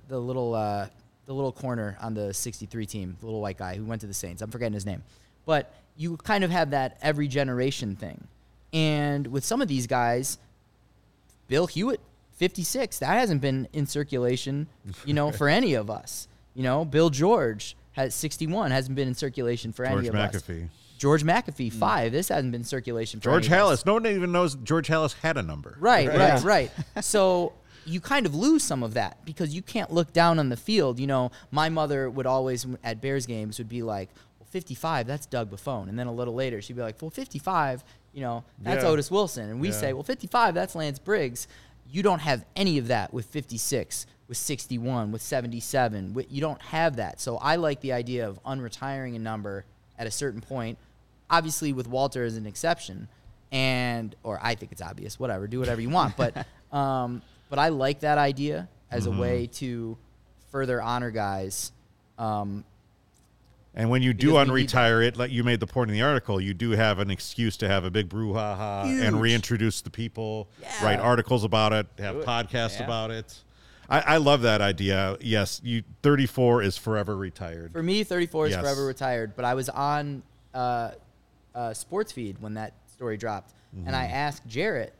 the 0.08 0.18
little 0.18 0.54
uh, 0.54 0.88
the 1.26 1.32
little 1.32 1.52
corner 1.52 1.96
on 2.00 2.14
the 2.14 2.32
63 2.32 2.86
team, 2.86 3.16
the 3.20 3.26
little 3.26 3.40
white 3.40 3.58
guy 3.58 3.74
who 3.76 3.84
went 3.84 4.00
to 4.02 4.06
the 4.06 4.14
Saints. 4.14 4.42
I'm 4.42 4.50
forgetting 4.50 4.74
his 4.74 4.86
name. 4.86 5.02
But 5.44 5.72
you 5.96 6.16
kind 6.18 6.44
of 6.44 6.50
have 6.50 6.70
that 6.70 6.98
every 7.02 7.26
generation 7.28 7.96
thing. 7.96 8.26
And 8.72 9.26
with 9.28 9.44
some 9.44 9.60
of 9.62 9.68
these 9.68 9.86
guys, 9.86 10.38
Bill 11.48 11.66
Hewitt, 11.66 12.00
56, 12.34 12.98
that 12.98 13.06
hasn't 13.18 13.40
been 13.40 13.66
in 13.72 13.86
circulation, 13.86 14.66
you 15.04 15.14
know, 15.14 15.30
for 15.32 15.48
any 15.60 15.74
of 15.74 15.88
us. 15.90 16.28
You 16.56 16.62
know, 16.62 16.84
Bill 16.84 17.10
George 17.10 17.76
has 17.92 18.14
61, 18.14 18.70
hasn't 18.70 18.96
been 18.96 19.08
in 19.08 19.14
circulation 19.14 19.72
for 19.72 19.84
George 19.86 19.98
any 19.98 20.08
of 20.08 20.14
us. 20.14 20.42
McAfee. 20.42 20.68
George 20.98 21.22
McAfee, 21.22 21.70
mm. 21.70 21.72
five. 21.72 22.12
This 22.12 22.28
hasn't 22.28 22.50
been 22.52 22.64
circulation 22.64 23.20
for 23.20 23.24
George 23.30 23.50
any. 23.50 23.56
Halas. 23.60 23.84
No 23.84 23.92
one 23.94 24.06
even 24.06 24.32
knows 24.32 24.54
George 24.56 24.88
Halas 24.88 25.12
had 25.20 25.36
a 25.36 25.42
number. 25.42 25.76
Right, 25.78 26.08
Right. 26.08 26.18
right, 26.18 26.42
right. 26.42 26.70
So 27.04 27.52
you 27.84 28.00
kind 28.00 28.24
of 28.24 28.34
lose 28.34 28.64
some 28.64 28.82
of 28.82 28.94
that 28.94 29.22
because 29.26 29.54
you 29.54 29.60
can't 29.62 29.92
look 29.92 30.12
down 30.14 30.38
on 30.38 30.48
the 30.48 30.56
field. 30.56 30.98
You 30.98 31.06
know, 31.06 31.30
my 31.50 31.68
mother 31.68 32.08
would 32.08 32.26
always 32.26 32.66
at 32.82 33.00
Bears 33.02 33.26
games 33.26 33.58
would 33.58 33.68
be 33.68 33.82
like, 33.82 34.08
"Well, 34.40 34.48
55, 34.50 35.06
that's 35.06 35.26
Doug 35.26 35.50
Buffone," 35.50 35.88
and 35.90 35.98
then 35.98 36.06
a 36.06 36.12
little 36.12 36.34
later 36.34 36.62
she'd 36.62 36.76
be 36.76 36.82
like, 36.82 37.00
"Well, 37.02 37.10
55, 37.10 37.84
you 38.14 38.22
know, 38.22 38.44
that's 38.62 38.82
Yeah. 38.82 38.88
Otis 38.90 39.10
Wilson," 39.10 39.50
and 39.50 39.60
we 39.60 39.68
Yeah. 39.68 39.74
say, 39.74 39.92
"Well, 39.92 40.02
55, 40.02 40.54
that's 40.54 40.74
Lance 40.74 40.98
Briggs." 40.98 41.46
You 41.88 42.02
don't 42.02 42.18
have 42.20 42.44
any 42.56 42.78
of 42.78 42.88
that 42.88 43.12
with 43.14 43.26
56, 43.26 44.06
with 44.28 44.36
61, 44.36 45.12
with 45.12 45.22
77. 45.22 46.14
With, 46.14 46.26
you 46.30 46.40
don't 46.40 46.60
have 46.62 46.96
that. 46.96 47.20
So 47.20 47.36
I 47.38 47.56
like 47.56 47.80
the 47.80 47.92
idea 47.92 48.28
of 48.28 48.42
unretiring 48.44 49.14
a 49.16 49.18
number 49.18 49.64
at 49.98 50.06
a 50.06 50.10
certain 50.10 50.40
point. 50.40 50.78
Obviously, 51.30 51.72
with 51.72 51.88
Walter 51.88 52.24
as 52.24 52.36
an 52.36 52.46
exception, 52.46 53.08
and 53.52 54.14
or 54.22 54.38
I 54.42 54.54
think 54.54 54.72
it's 54.72 54.82
obvious. 54.82 55.18
Whatever, 55.18 55.46
do 55.46 55.58
whatever 55.60 55.80
you 55.80 55.90
want. 55.90 56.16
But 56.16 56.46
um, 56.76 57.22
but 57.50 57.58
I 57.58 57.68
like 57.70 58.00
that 58.00 58.18
idea 58.18 58.68
as 58.90 59.06
Mm-hmm. 59.06 59.18
a 59.18 59.20
way 59.20 59.46
to 59.54 59.96
further 60.52 60.80
honor 60.80 61.10
guys. 61.10 61.72
Um, 62.18 62.64
And 63.74 63.90
when 63.90 64.00
you 64.02 64.14
do 64.14 64.28
Because 64.32 64.48
we 64.48 64.60
need 64.62 64.70
unretire 64.70 65.06
it, 65.06 65.16
like 65.16 65.30
you 65.32 65.42
made 65.44 65.60
the 65.60 65.66
point 65.66 65.90
in 65.90 65.94
the 65.96 66.02
article, 66.02 66.40
you 66.40 66.54
do 66.54 66.70
have 66.70 66.98
an 67.00 67.10
excuse 67.10 67.56
to 67.58 67.68
have 67.68 67.84
a 67.84 67.90
big 67.90 68.08
brouhaha 68.08 68.84
and 69.06 69.20
reintroduce 69.20 69.80
the 69.82 69.90
people, 69.90 70.48
Yeah. 70.62 70.84
write 70.84 71.00
articles 71.00 71.44
about 71.44 71.72
it, 71.72 71.86
have 71.98 72.14
Do 72.14 72.20
it. 72.22 72.26
podcasts 72.26 72.78
Yeah. 72.78 72.84
about 72.86 73.10
it. 73.10 73.42
I, 73.88 74.00
I 74.00 74.16
love 74.16 74.42
that 74.42 74.60
idea. 74.60 75.16
Yes, 75.20 75.60
you 75.64 75.82
34 76.02 76.62
is 76.62 76.76
forever 76.76 77.16
retired. 77.16 77.72
For 77.72 77.82
me, 77.82 78.02
34 78.04 78.46
is 78.46 78.50
Yes. 78.52 78.60
forever 78.60 78.84
retired. 78.86 79.36
But 79.36 79.44
I 79.44 79.54
was 79.54 79.68
on 79.68 80.22
uh, 80.54 80.92
uh, 81.54 81.72
Sports 81.74 82.12
Feed 82.12 82.38
when 82.40 82.54
that 82.54 82.72
story 82.92 83.16
dropped, 83.16 83.52
and 83.86 83.94
I 83.94 84.04
asked 84.06 84.46
Jarrett, 84.46 84.94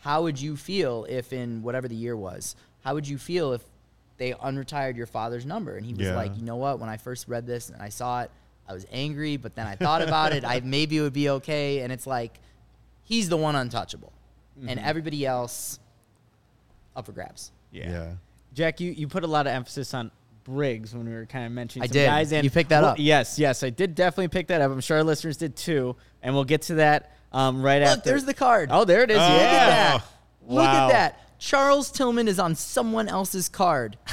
"How 0.00 0.22
would 0.22 0.40
you 0.40 0.56
feel 0.56 1.04
if, 1.08 1.32
in 1.32 1.62
whatever 1.62 1.88
the 1.88 1.94
year 1.96 2.16
was, 2.16 2.56
how 2.84 2.94
would 2.94 3.06
you 3.06 3.18
feel 3.18 3.52
if 3.52 3.62
they 4.18 4.32
unretired 4.32 4.96
your 4.96 5.06
father's 5.06 5.44
number?" 5.44 5.76
And 5.76 5.84
he 5.84 5.92
was 5.94 6.06
Yeah. 6.06 6.14
like, 6.16 6.36
"You 6.36 6.42
know 6.44 6.56
what? 6.56 6.78
When 6.78 6.88
I 6.88 6.96
first 6.96 7.28
read 7.28 7.46
this 7.46 7.68
and 7.70 7.82
I 7.82 7.88
saw 7.90 8.22
it, 8.22 8.30
I 8.68 8.72
was 8.72 8.86
angry, 8.92 9.36
but 9.36 9.54
then 9.56 9.66
I 9.66 9.74
thought 9.76 10.00
about 10.02 10.32
it. 10.32 10.44
I 10.44 10.60
maybe 10.64 10.96
it 10.98 11.02
would 11.02 11.12
be 11.12 11.28
okay." 11.30 11.80
And 11.80 11.92
it's 11.92 12.06
like, 12.06 12.38
he's 13.02 13.28
the 13.28 13.36
one 13.36 13.56
untouchable, 13.56 14.12
and 14.66 14.78
everybody 14.80 15.26
else 15.26 15.78
up 16.96 17.06
for 17.06 17.12
grabs. 17.12 17.52
yeah. 17.72 18.12
Jack, 18.52 18.80
you, 18.80 18.92
you 18.92 19.08
put 19.08 19.24
a 19.24 19.26
lot 19.26 19.46
of 19.46 19.52
emphasis 19.52 19.94
on 19.94 20.10
Briggs 20.44 20.94
when 20.94 21.06
we 21.06 21.12
were 21.12 21.26
kind 21.26 21.46
of 21.46 21.52
mentioning 21.52 21.84
I 21.84 21.86
some 21.86 21.92
did. 21.92 22.06
guys. 22.06 22.32
And 22.32 22.44
You 22.44 22.50
picked 22.50 22.70
that 22.70 22.82
well, 22.82 22.92
up. 22.92 22.96
Yes, 22.98 23.38
yes, 23.38 23.62
I 23.62 23.70
did 23.70 23.94
definitely 23.94 24.28
pick 24.28 24.48
that 24.48 24.60
up. 24.60 24.70
I'm 24.72 24.80
sure 24.80 24.96
our 24.98 25.04
listeners 25.04 25.36
did 25.36 25.56
too, 25.56 25.96
and 26.22 26.34
we'll 26.34 26.44
get 26.44 26.62
to 26.62 26.74
that 26.76 27.16
um, 27.32 27.62
right 27.62 27.80
Look, 27.80 27.98
after. 27.98 28.10
there's 28.10 28.24
the 28.24 28.34
card. 28.34 28.70
oh, 28.72 28.84
there 28.84 29.02
it 29.02 29.10
is. 29.10 29.18
Oh. 29.18 29.20
yeah. 29.20 29.30
Look 29.32 29.40
at 29.42 30.00
that. 30.00 30.54
Look 30.54 30.64
at 30.66 30.88
that. 30.90 31.38
Charles 31.38 31.90
Tillman 31.90 32.28
is 32.28 32.38
on 32.38 32.54
someone 32.54 33.08
else's 33.08 33.48
card. 33.48 33.96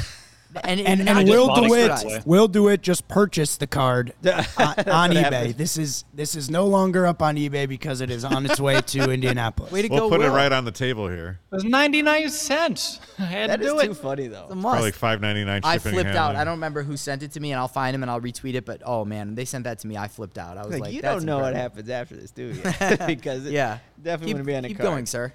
And, 0.63 0.79
And, 0.81 1.05
not 1.05 1.17
and 1.17 1.27
just 1.27 1.37
Will 1.37 1.53
do 1.55 1.63
it 1.63 1.67
DeWitt, 1.67 1.87
that 1.89 2.05
way. 2.05 2.21
Will 2.25 2.47
DeWitt 2.47 2.81
just 2.81 3.07
purchase 3.07 3.57
the 3.57 3.67
card 3.67 4.13
on, 4.25 4.31
on 4.35 5.11
eBay. 5.11 5.15
happened. 5.15 5.53
This 5.55 5.77
is 5.77 6.03
this 6.13 6.35
is 6.35 6.49
no 6.49 6.65
longer 6.65 7.05
up 7.05 7.21
on 7.21 7.35
eBay 7.35 7.67
because 7.67 8.01
it 8.01 8.09
is 8.09 8.23
on 8.25 8.45
its 8.45 8.59
way 8.59 8.81
to 8.81 9.11
Indianapolis. 9.11 9.71
Way 9.71 9.83
to 9.83 9.87
We'll 9.89 10.09
go, 10.09 10.17
put 10.17 10.21
it 10.25 10.29
right 10.29 10.51
on 10.51 10.65
the 10.65 10.71
table 10.71 11.07
here. 11.07 11.39
It 11.51 11.55
was 11.55 11.63
99 11.63 12.29
cents. 12.29 12.99
I 13.19 13.23
had 13.23 13.49
That 13.49 13.61
to 13.61 13.65
is 13.75 13.81
do 13.81 13.87
too 13.89 13.93
funny 13.93 14.27
though. 14.27 14.43
It's 14.43 14.51
a 14.51 14.55
must. 14.55 14.99
Probably 14.99 15.17
5.99 15.27 15.61
I 15.63 15.77
flipped 15.79 16.09
out. 16.09 16.35
I 16.35 16.43
don't 16.43 16.55
remember 16.55 16.83
who 16.83 16.97
sent 16.97 17.23
it 17.23 17.31
to 17.33 17.39
me, 17.39 17.51
and 17.51 17.59
I'll 17.59 17.67
find 17.67 17.95
him 17.95 18.03
and 18.03 18.09
I'll 18.11 18.21
retweet 18.21 18.55
it. 18.55 18.65
But 18.65 18.81
oh 18.85 19.05
man, 19.05 19.35
they 19.35 19.45
sent 19.45 19.63
that 19.65 19.79
to 19.79 19.87
me. 19.87 19.97
I 19.97 20.07
flipped 20.07 20.37
out. 20.37 20.57
I 20.57 20.63
was 20.63 20.73
Like, 20.73 20.81
like, 20.81 20.93
you 20.93 21.01
That's 21.01 21.17
don't 21.17 21.25
know 21.25 21.39
what 21.39 21.55
happens 21.55 21.89
after 21.89 22.15
this, 22.15 22.31
do 22.31 22.47
you? 22.47 22.61
because 23.07 23.45
it 23.45 23.53
Yeah, 23.53 23.79
definitely 24.01 24.33
keep, 24.33 24.37
to 24.37 24.43
be 24.43 24.55
on 24.55 24.65
a 24.65 24.67
keep 24.69 24.77
card. 24.77 24.89
going, 24.89 25.05
sir. 25.05 25.33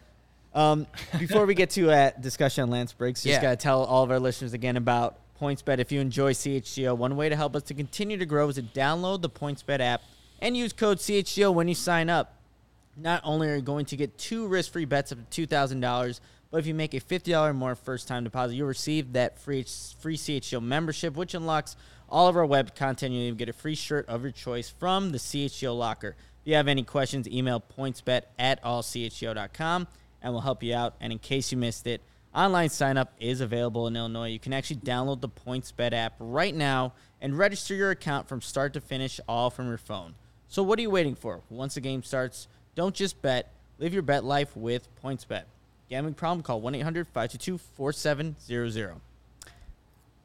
Um, 0.54 0.86
before 1.18 1.46
we 1.46 1.54
get 1.54 1.70
to 1.70 1.90
a 1.90 2.12
discussion 2.20 2.62
on 2.64 2.70
Lance 2.70 2.92
Briggs, 2.92 3.22
just 3.22 3.32
Yeah. 3.34 3.42
gotta 3.42 3.56
tell 3.56 3.84
all 3.84 4.02
of 4.02 4.10
our 4.10 4.20
listeners 4.20 4.52
again 4.52 4.76
about 4.76 5.18
PointsBet. 5.40 5.78
If 5.78 5.90
you 5.90 6.00
enjoy 6.00 6.32
CHGO, 6.34 6.94
one 6.94 7.16
way 7.16 7.28
to 7.28 7.36
help 7.36 7.56
us 7.56 7.62
to 7.64 7.74
continue 7.74 8.16
to 8.18 8.26
grow 8.26 8.48
is 8.48 8.56
to 8.56 8.62
download 8.62 9.22
the 9.22 9.30
PointsBet 9.30 9.80
app 9.80 10.02
and 10.40 10.56
use 10.56 10.72
code 10.72 10.98
CHGO 10.98 11.50
when 11.52 11.68
you 11.68 11.74
sign 11.74 12.10
up. 12.10 12.34
Not 12.96 13.22
only 13.24 13.48
are 13.48 13.56
you 13.56 13.62
going 13.62 13.86
to 13.86 13.96
get 13.96 14.18
two 14.18 14.46
risk-free 14.46 14.84
bets 14.84 15.10
up 15.12 15.18
to 15.18 15.24
two 15.30 15.46
thousand 15.46 15.80
dollars, 15.80 16.20
but 16.50 16.58
if 16.58 16.66
you 16.66 16.74
make 16.74 16.92
a 16.92 17.00
fifty 17.00 17.30
dollar 17.32 17.50
or 17.50 17.54
more 17.54 17.74
first-time 17.74 18.22
deposit, 18.24 18.54
you'll 18.54 18.68
receive 18.68 19.14
that 19.14 19.38
free 19.38 19.64
free 20.00 20.16
CHGO 20.18 20.60
membership, 20.62 21.14
which 21.16 21.32
unlocks 21.32 21.74
all 22.10 22.28
of 22.28 22.36
our 22.36 22.44
web 22.44 22.74
content. 22.74 23.14
You'll 23.14 23.22
even 23.22 23.38
get 23.38 23.48
a 23.48 23.54
free 23.54 23.74
shirt 23.74 24.06
of 24.08 24.22
your 24.22 24.32
choice 24.32 24.68
from 24.68 25.12
the 25.12 25.18
CHGO 25.18 25.74
locker. 25.76 26.08
If 26.42 26.48
you 26.48 26.54
have 26.56 26.68
any 26.68 26.82
questions, 26.82 27.26
email 27.26 27.62
pointsbet 27.78 28.22
at 28.38 28.62
allcho.com 28.62 29.86
and 30.22 30.32
we'll 30.32 30.42
help 30.42 30.62
you 30.62 30.74
out. 30.74 30.94
And 31.00 31.12
in 31.12 31.18
case 31.18 31.52
you 31.52 31.58
missed 31.58 31.86
it, 31.86 32.00
online 32.34 32.68
sign 32.70 32.96
up 32.96 33.12
is 33.20 33.40
available 33.40 33.86
in 33.86 33.96
Illinois. 33.96 34.28
You 34.28 34.38
can 34.38 34.52
actually 34.52 34.76
download 34.76 35.20
the 35.20 35.28
PointsBet 35.28 35.92
app 35.92 36.14
right 36.18 36.54
now 36.54 36.94
and 37.20 37.36
register 37.36 37.74
your 37.74 37.90
account 37.90 38.28
from 38.28 38.40
start 38.40 38.72
to 38.74 38.80
finish, 38.80 39.20
all 39.28 39.50
from 39.50 39.68
your 39.68 39.78
phone. 39.78 40.14
So 40.48 40.62
what 40.62 40.78
are 40.78 40.82
you 40.82 40.90
waiting 40.90 41.14
for? 41.14 41.40
Once 41.50 41.74
the 41.74 41.80
game 41.80 42.02
starts, 42.02 42.48
don't 42.74 42.94
just 42.94 43.20
bet, 43.22 43.52
live 43.78 43.92
your 43.92 44.02
bet 44.02 44.24
life 44.24 44.56
with 44.56 44.88
PointsBet. 45.02 45.44
Gambling 45.88 46.14
problem? 46.14 46.42
Call 46.42 46.60
1 46.60 46.74
800 46.74 47.06
522 47.08 47.58
4700. 47.58 48.94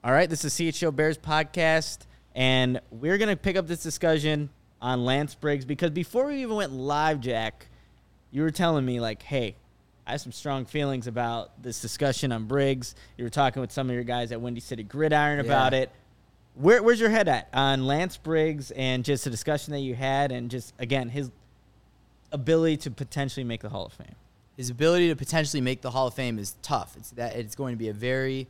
All 0.04 0.12
right, 0.12 0.30
this 0.30 0.46
is 0.46 0.54
CHGO 0.54 0.96
Bears 0.96 1.18
podcast, 1.18 2.00
and 2.34 2.80
we're 2.92 3.18
going 3.18 3.30
to 3.30 3.36
pick 3.36 3.58
up 3.58 3.68
this 3.68 3.84
discussion 3.84 4.50
on 4.82 5.04
Lance 5.04 5.36
Briggs 5.36 5.66
because 5.66 5.92
before 5.92 6.28
we 6.28 6.42
even 6.42 6.56
went 6.56 6.72
live, 6.72 7.20
Jack, 7.20 7.68
you 8.32 8.44
were 8.44 8.52
telling 8.52 8.86
me, 8.86 9.02
like, 9.02 9.22
hey, 9.24 9.56
I 10.08 10.12
have 10.12 10.22
some 10.22 10.32
strong 10.32 10.64
feelings 10.64 11.06
about 11.08 11.62
this 11.62 11.82
discussion 11.82 12.32
on 12.32 12.46
Briggs. 12.46 12.96
You 13.18 13.26
were 13.26 13.30
talking 13.30 13.60
with 13.60 13.74
some 13.74 13.90
of 13.90 13.94
your 13.94 14.06
guys 14.06 14.32
at 14.32 14.40
Windy 14.40 14.62
City 14.62 14.84
Gridiron 14.84 15.40
about 15.42 15.74
Yeah. 15.74 15.80
it. 15.80 15.92
Where, 16.56 16.82
where's 16.82 17.00
your 17.00 17.10
head 17.10 17.28
at 17.28 17.50
on 17.54 17.86
Lance 17.86 18.16
Briggs 18.16 18.72
and 18.72 19.04
just 19.04 19.26
the 19.26 19.30
discussion 19.30 19.74
that 19.74 19.82
you 19.82 19.96
had, 19.96 20.32
and 20.32 20.50
just, 20.50 20.74
again, 20.80 21.10
his 21.10 21.30
ability 22.32 22.78
to 22.78 22.92
potentially 22.92 23.44
make 23.44 23.62
the 23.62 23.70
Hall 23.70 23.86
of 23.86 23.94
Fame? 23.94 24.16
his 24.56 24.72
ability 24.72 25.08
to 25.08 25.16
potentially 25.16 25.62
make 25.62 25.82
the 25.82 25.92
Hall 25.92 26.08
of 26.08 26.16
Fame 26.16 26.40
is 26.40 26.56
tough. 26.64 26.96
It's 26.98 27.12
that 27.12 27.36
it's 27.36 27.54
going 27.56 27.74
to 27.76 27.78
be 27.78 27.90
a 27.90 27.94
very 27.94 28.48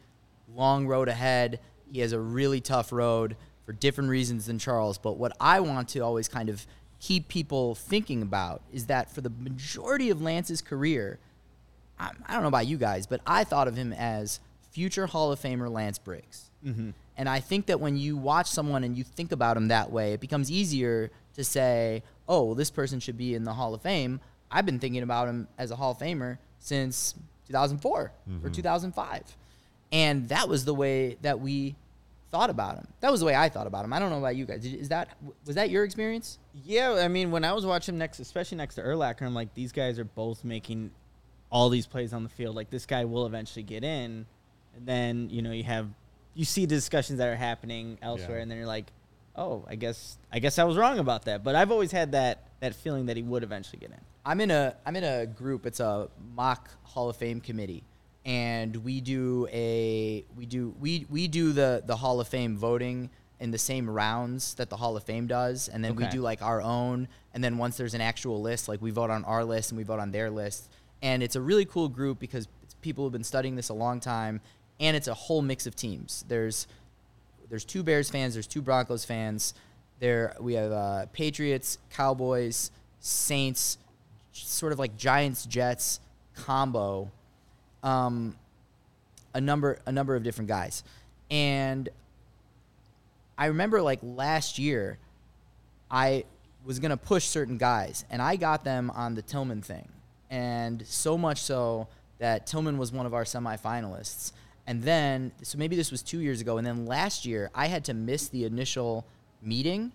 long 0.55 0.88
road 0.88 1.10
ahead. 1.10 1.60
He 1.91 1.99
has 1.99 2.14
a 2.14 2.20
really 2.20 2.62
tough 2.62 2.93
road 2.93 3.36
for 3.66 3.74
different 3.74 4.10
reasons 4.10 4.45
than 4.45 4.58
Charles. 4.58 4.97
But 4.97 5.18
what 5.18 5.36
I 5.41 5.60
want 5.60 5.89
to 5.89 5.99
always 5.99 6.30
kind 6.30 6.47
of 6.47 6.66
keep 7.01 7.28
people 7.28 7.76
thinking 7.76 8.22
about 8.22 8.62
is 8.72 8.86
that 8.86 9.12
for 9.12 9.20
the 9.20 9.30
majority 9.30 10.10
of 10.10 10.22
Lance's 10.22 10.62
career, 10.62 11.20
I, 12.00 12.12
I 12.26 12.34
don't 12.34 12.41
know 12.41 12.48
about 12.48 12.68
you 12.68 12.78
guys, 12.78 13.08
but 13.08 13.22
I 13.26 13.43
thought 13.43 13.68
of 13.68 13.76
him 13.76 13.93
as 13.93 14.39
future 14.72 15.08
Hall 15.08 15.32
of 15.32 15.39
Famer 15.39 15.72
Lance 15.72 15.98
Briggs. 15.98 16.50
Mm-hmm. 16.66 16.91
And 17.18 17.28
I 17.28 17.39
think 17.39 17.66
that 17.68 17.80
when 17.80 17.98
you 17.98 18.16
watch 18.16 18.48
someone 18.48 18.84
and 18.84 18.95
you 18.98 19.04
think 19.04 19.32
about 19.32 19.58
him 19.58 19.70
that 19.70 19.91
way, 19.91 20.14
it 20.14 20.20
becomes 20.20 20.52
easier 20.52 21.10
to 21.34 21.43
say, 21.43 22.04
oh, 22.28 22.43
well, 22.43 22.56
this 22.56 22.70
person 22.70 23.00
should 23.00 23.18
be 23.18 23.34
in 23.34 23.43
the 23.43 23.54
Hall 23.54 23.74
of 23.74 23.82
Fame. 23.82 24.20
I've 24.52 24.66
been 24.66 24.80
thinking 24.80 25.04
about 25.04 25.28
him 25.28 25.48
as 25.58 25.72
a 25.72 25.76
Hall 25.76 25.91
of 25.91 25.98
Famer 25.98 26.38
since 26.60 27.16
2004 27.48 28.00
or 28.00 28.12
mm-hmm. 28.30 28.52
2005. 28.52 29.36
And 29.91 30.30
that 30.30 30.48
was 30.48 30.66
the 30.66 30.74
way 30.74 31.18
that 31.22 31.39
we 31.39 31.76
thought 32.30 32.50
about 32.50 32.76
him. 32.76 32.88
That 33.00 33.12
was 33.12 33.22
the 33.22 33.26
way 33.26 33.36
I 33.36 33.50
thought 33.50 33.68
about 33.68 33.86
him. 33.86 33.93
I 33.93 34.00
don't 34.00 34.10
know 34.10 34.20
about 34.20 34.36
you 34.36 34.45
guys. 34.45 34.66
Is 34.66 34.89
that 34.89 35.10
was 35.45 35.56
that 35.56 35.70
your 35.70 35.84
experience? 35.84 36.39
Yeah, 36.66 36.91
I 36.93 37.08
mean, 37.08 37.32
when 37.32 37.45
I 37.45 37.54
was 37.54 37.66
watching 37.66 37.98
next, 37.98 38.20
especially 38.20 38.58
next 38.58 38.76
to 38.76 38.82
Urlacher, 38.82 39.22
I'm 39.22 39.34
like, 39.34 39.54
these 39.54 39.72
guys 39.72 39.98
are 39.98 40.06
both 40.06 40.43
making 40.43 40.91
all 41.50 41.70
these 41.70 41.88
plays 41.88 42.14
on 42.14 42.24
the 42.24 42.30
field. 42.30 42.56
Like, 42.56 42.70
this 42.70 42.86
guy 42.86 43.06
will 43.06 43.26
eventually 43.26 43.64
get 43.64 43.84
in. 43.84 44.26
And 44.76 44.86
then, 44.86 45.30
you 45.30 45.41
know, 45.41 45.52
you 45.52 45.64
have, 45.64 45.88
you 46.34 46.45
see 46.45 46.66
the 46.66 46.76
discussions 46.76 47.20
that 47.20 47.28
are 47.28 47.36
happening 47.36 47.98
elsewhere, 48.02 48.38
Yeah. 48.38 48.41
and 48.43 48.52
then 48.52 48.58
you're 48.58 48.68
like, 48.68 48.86
oh, 49.36 49.66
I 49.68 49.76
guess, 49.76 50.18
I 50.32 50.39
guess 50.39 50.60
I 50.60 50.64
was 50.66 50.78
wrong 50.78 51.00
about 51.00 51.26
that. 51.26 51.43
But 51.43 51.56
I've 51.56 51.72
always 51.72 51.91
had 51.91 52.12
that, 52.12 52.48
that 52.60 52.76
feeling 52.76 53.06
that 53.08 53.18
he 53.18 53.24
would 53.24 53.43
eventually 53.43 53.80
get 53.80 53.89
in. 53.91 53.98
I'm 54.26 54.41
in 54.41 54.52
a 54.52 54.76
I'm 54.86 54.95
in 54.98 55.06
a 55.06 55.26
group. 55.26 55.66
It's 55.66 55.80
a 55.80 56.10
mock 56.36 56.70
Hall 56.84 57.10
of 57.10 57.16
Fame 57.16 57.39
committee, 57.39 57.82
and 58.26 58.76
we 58.76 59.00
do 59.00 59.48
a 59.54 60.26
we 60.36 60.45
do 60.45 60.76
we 60.82 61.06
we 61.10 61.30
do 61.30 61.54
the 61.54 61.82
the 61.86 61.95
Hall 61.95 62.20
of 62.20 62.28
Fame 62.28 62.58
voting 62.58 63.10
in 63.39 63.52
the 63.52 63.58
same 63.58 63.89
rounds 63.89 64.56
that 64.56 64.70
the 64.70 64.76
Hall 64.76 64.98
of 64.98 65.04
Fame 65.04 65.28
does, 65.28 65.70
and 65.70 65.82
then 65.86 65.95
we 65.95 66.08
do 66.08 66.20
like 66.20 66.41
our 66.41 66.62
own. 66.62 67.08
And 67.34 67.41
then 67.41 67.58
once 67.58 67.78
there's 67.78 67.93
an 67.93 68.02
actual 68.02 68.41
list, 68.41 68.68
like 68.68 68.82
we 68.82 68.91
vote 68.91 69.10
on 69.12 69.24
our 69.24 69.45
list 69.45 69.72
and 69.72 69.78
we 69.78 69.86
vote 69.86 70.00
on 70.00 70.12
their 70.12 70.30
list, 70.30 70.70
and 71.02 71.22
it's 71.22 71.36
a 71.36 71.41
really 71.41 71.66
cool 71.66 71.88
group 71.89 72.20
because 72.20 72.48
people 72.82 73.04
who've 73.04 73.14
been 73.14 73.24
studying 73.24 73.56
this 73.56 73.70
a 73.70 73.74
long 73.74 74.00
time, 74.00 74.41
and 74.80 74.95
it's 74.95 75.08
a 75.08 75.14
whole 75.14 75.41
mix 75.41 75.66
of 75.68 75.76
teams. 75.76 76.24
There's 76.28 76.68
there's 77.50 77.66
two 77.66 77.84
Bears 77.84 78.10
fans, 78.10 78.34
there's 78.34 78.48
two 78.48 78.62
Broncos 78.62 79.06
fans. 79.06 79.54
There 80.00 80.36
we 80.39 80.54
have 80.54 80.72
uh, 80.72 81.06
Patriots, 81.08 81.80
Cowboys, 81.91 82.72
Saints, 83.00 83.78
sort 84.32 84.74
of 84.74 84.80
like 84.80 84.95
Giants 84.98 85.45
Jets 85.45 86.00
combo. 86.36 87.12
Um, 87.84 88.36
a 89.34 89.41
number 89.41 89.80
a 89.86 89.91
number 89.91 90.16
of 90.16 90.24
different 90.24 90.48
guys, 90.48 90.84
and 91.30 91.89
I 93.38 93.48
remember 93.48 93.82
like 93.82 94.00
last 94.02 94.58
year, 94.58 94.98
I 95.91 96.26
was 96.66 96.80
gonna 96.80 96.98
push 96.98 97.26
certain 97.26 97.58
guys, 97.58 98.04
and 98.10 98.22
I 98.22 98.36
got 98.36 98.64
them 98.64 98.89
on 98.91 99.16
the 99.16 99.22
Tillman 99.22 99.62
thing, 99.62 99.88
and 100.30 100.86
so 100.86 101.17
much 101.17 101.41
so 101.41 101.88
that 102.19 102.47
Tillman 102.47 102.78
was 102.78 102.91
one 102.91 103.05
of 103.05 103.13
our 103.13 103.23
semifinalists. 103.23 104.32
And 104.65 104.84
then, 104.84 105.32
so 105.43 105.57
maybe 105.57 105.75
this 105.75 105.91
was 105.91 106.01
two 106.03 106.19
years 106.19 106.41
ago, 106.41 106.57
and 106.57 106.67
then 106.67 106.86
last 106.86 107.25
year 107.25 107.49
I 107.55 107.67
had 107.67 107.86
to 107.86 107.93
miss 107.93 108.28
the 108.28 108.43
initial 108.43 109.05
meeting, 109.41 109.91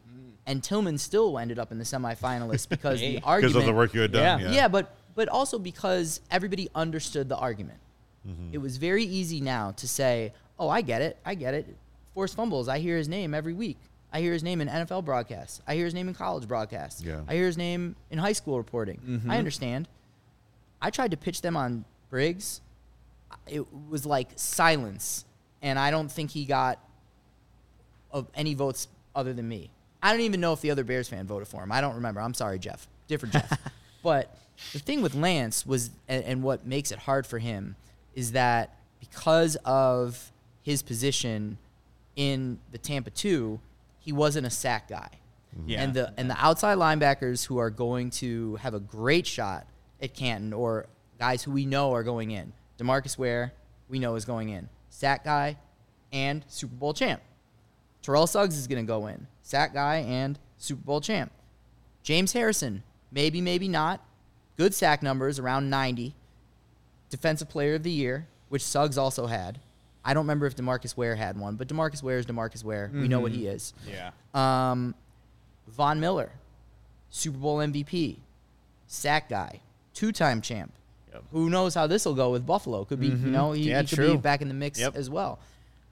and 0.47 0.63
Tillman 0.63 0.97
still 0.99 1.39
ended 1.39 1.59
up 1.59 1.73
in 1.73 1.79
the 1.79 1.85
semifinalists 1.85 2.69
because 2.69 3.01
Hey. 3.01 3.17
the 3.17 3.23
argument 3.23 3.55
because 3.55 3.69
of 3.69 3.75
the 3.75 3.77
work 3.77 3.93
you 3.95 4.01
had 4.01 4.13
done. 4.13 4.41
Yeah. 4.41 4.47
Yeah, 4.49 4.55
yeah. 4.55 4.69
but 4.69 4.95
but 5.15 5.29
also 5.29 5.59
because 5.59 6.21
everybody 6.31 6.71
understood 6.75 7.29
the 7.29 7.37
argument. 7.37 7.79
Mm-hmm. 8.27 8.55
It 8.55 8.59
was 8.59 8.79
very 8.79 9.05
easy 9.05 9.41
now 9.43 9.73
to 9.73 9.87
say, 9.87 10.33
"Oh, 10.59 10.71
I 10.71 10.81
get 10.81 11.03
it. 11.03 11.19
I 11.27 11.35
get 11.35 11.53
it. 11.53 11.67
Forced 12.15 12.35
fumbles. 12.37 12.67
I 12.69 12.79
hear 12.79 12.97
his 12.97 13.09
name 13.09 13.35
every 13.35 13.53
week. 13.53 13.77
I 14.11 14.21
hear 14.21 14.33
his 14.33 14.43
name 14.43 14.61
in 14.63 14.69
NFL 14.69 15.05
broadcasts. 15.05 15.61
I 15.67 15.75
hear 15.75 15.85
his 15.85 15.93
name 15.95 16.09
in 16.09 16.15
college 16.15 16.47
broadcasts. 16.49 17.03
Yeah. 17.03 17.21
I 17.29 17.35
hear 17.35 17.47
his 17.47 17.59
name 17.59 17.97
in 18.11 18.19
high 18.19 18.33
school 18.33 18.57
reporting. 18.57 19.23
I 19.29 19.37
understand." 19.37 19.87
I 20.83 20.91
tried 20.91 21.13
to 21.13 21.17
pitch 21.17 21.41
them 21.41 21.57
on 21.57 21.85
Briggs. 22.11 22.61
It 23.47 23.65
was 23.89 24.05
like 24.05 24.31
silence, 24.37 25.25
and 25.63 25.79
I 25.79 25.91
don't 25.91 26.11
think 26.11 26.33
he 26.33 26.45
got 26.45 26.79
of 28.11 28.27
any 28.35 28.53
votes 28.55 28.89
other 29.15 29.33
than 29.33 29.49
me. 29.49 29.71
I 30.03 30.11
don't 30.11 30.23
even 30.23 30.41
know 30.41 30.53
if 30.53 30.61
the 30.61 30.71
other 30.71 30.85
Bears 30.85 31.09
fan 31.09 31.27
voted 31.27 31.49
for 31.49 31.63
him. 31.63 31.71
I 31.73 31.81
don't 31.81 31.95
remember. 31.95 32.21
I'm 32.21 32.35
sorry, 32.35 32.59
Jeff. 32.59 32.89
Different 33.07 33.33
Jeff. 33.33 33.59
but 34.03 34.37
the 34.73 34.81
thing 34.81 35.01
with 35.01 35.15
Lance 35.15 35.65
was, 35.65 35.91
and, 36.09 36.25
and 36.25 36.43
what 36.43 36.67
makes 36.67 36.91
it 36.91 36.99
hard 36.99 37.27
for 37.27 37.39
him 37.39 37.77
is 38.15 38.33
that 38.33 38.77
because 39.01 39.57
of 39.65 40.33
his 40.63 40.83
position 40.83 41.59
in 42.17 42.59
the 42.73 42.79
Tampa 42.79 43.11
2, 43.11 43.61
he 44.01 44.13
wasn't 44.13 44.47
a 44.47 44.51
sack 44.51 44.89
guy. 44.89 45.09
Mm-hmm. 45.57 45.69
Yeah. 45.69 45.83
And 45.83 45.95
the 45.95 46.15
and 46.17 46.31
the 46.31 46.37
outside 46.45 46.79
linebackers 46.79 47.47
who 47.47 47.59
are 47.59 47.71
going 47.71 48.11
to 48.11 48.57
have 48.57 48.75
a 48.75 48.81
great 48.81 49.27
shot 49.27 49.67
at 50.03 50.15
Canton 50.15 50.53
or 50.53 50.87
guys 51.19 51.43
who 51.43 51.53
we 51.53 51.65
know 51.65 51.95
are 51.95 52.03
going 52.03 52.33
in. 52.33 52.53
Demarcus 52.79 53.17
Ware, 53.17 53.53
we 53.89 53.99
know 53.99 54.17
is 54.17 54.25
going 54.25 54.49
in. 54.49 54.69
Sack 54.91 55.25
guy 55.25 55.57
and 56.13 56.45
Super 56.49 56.75
Bowl 56.75 56.93
champ. 56.93 57.23
Terrell 58.03 58.27
Suggs 58.27 58.59
is 58.59 58.67
going 58.67 58.85
to 58.85 58.87
go 58.87 59.07
in. 59.07 59.27
Sack 59.43 59.73
guy 59.73 59.97
and 59.99 60.39
Super 60.59 60.83
Bowl 60.83 61.01
champ. 61.01 61.31
James 62.03 62.33
Harrison, 62.33 62.83
maybe, 63.13 63.41
maybe 63.41 63.69
not. 63.69 64.05
Good 64.57 64.75
sack 64.75 65.03
numbers, 65.03 65.39
around 65.39 65.71
90. 65.71 66.15
Defensive 67.11 67.49
player 67.49 67.75
of 67.75 67.83
the 67.85 67.91
year, 67.91 68.27
which 68.49 68.63
Suggs 68.63 68.99
also 68.99 69.27
had. 69.27 69.61
I 70.05 70.15
don't 70.15 70.25
remember 70.25 70.47
if 70.47 70.57
Demarcus 70.57 70.97
Ware 70.97 71.15
had 71.15 71.39
one, 71.39 71.55
but 71.55 71.69
Demarcus 71.69 72.03
Ware 72.03 72.19
is 72.19 72.27
Demarcus 72.27 72.65
Ware. 72.65 72.91
We 72.93 73.07
know 73.07 73.21
what 73.21 73.31
he 73.33 73.47
is. 73.47 73.73
Yeah. 73.89 74.11
Um, 74.35 74.95
Von 75.69 76.01
Miller, 76.01 76.33
Super 77.11 77.39
Bowl 77.39 77.59
MVP, 77.59 78.17
sack 78.89 79.29
guy, 79.29 79.61
two-time 79.95 80.41
champ. 80.41 80.73
Yep. 81.13 81.25
Who 81.33 81.51
knows 81.51 81.75
how 81.75 81.87
this 81.87 82.05
will 82.05 82.15
go 82.15 82.31
with 82.31 82.47
Buffalo? 82.47 82.85
Could 82.85 83.01
be, 83.01 83.09
you 83.09 83.13
mm-hmm. 83.13 83.33
know, 83.33 83.53
he, 83.53 83.71
Yeah, 83.71 83.83
he 83.83 83.89
could 83.89 83.97
true. 83.97 84.11
be 84.13 84.17
back 84.17 84.43
in 84.43 84.49
the 84.49 84.55
mix 84.55 84.79
Yep. 84.79 84.97
as 84.97 85.11
well. 85.11 85.39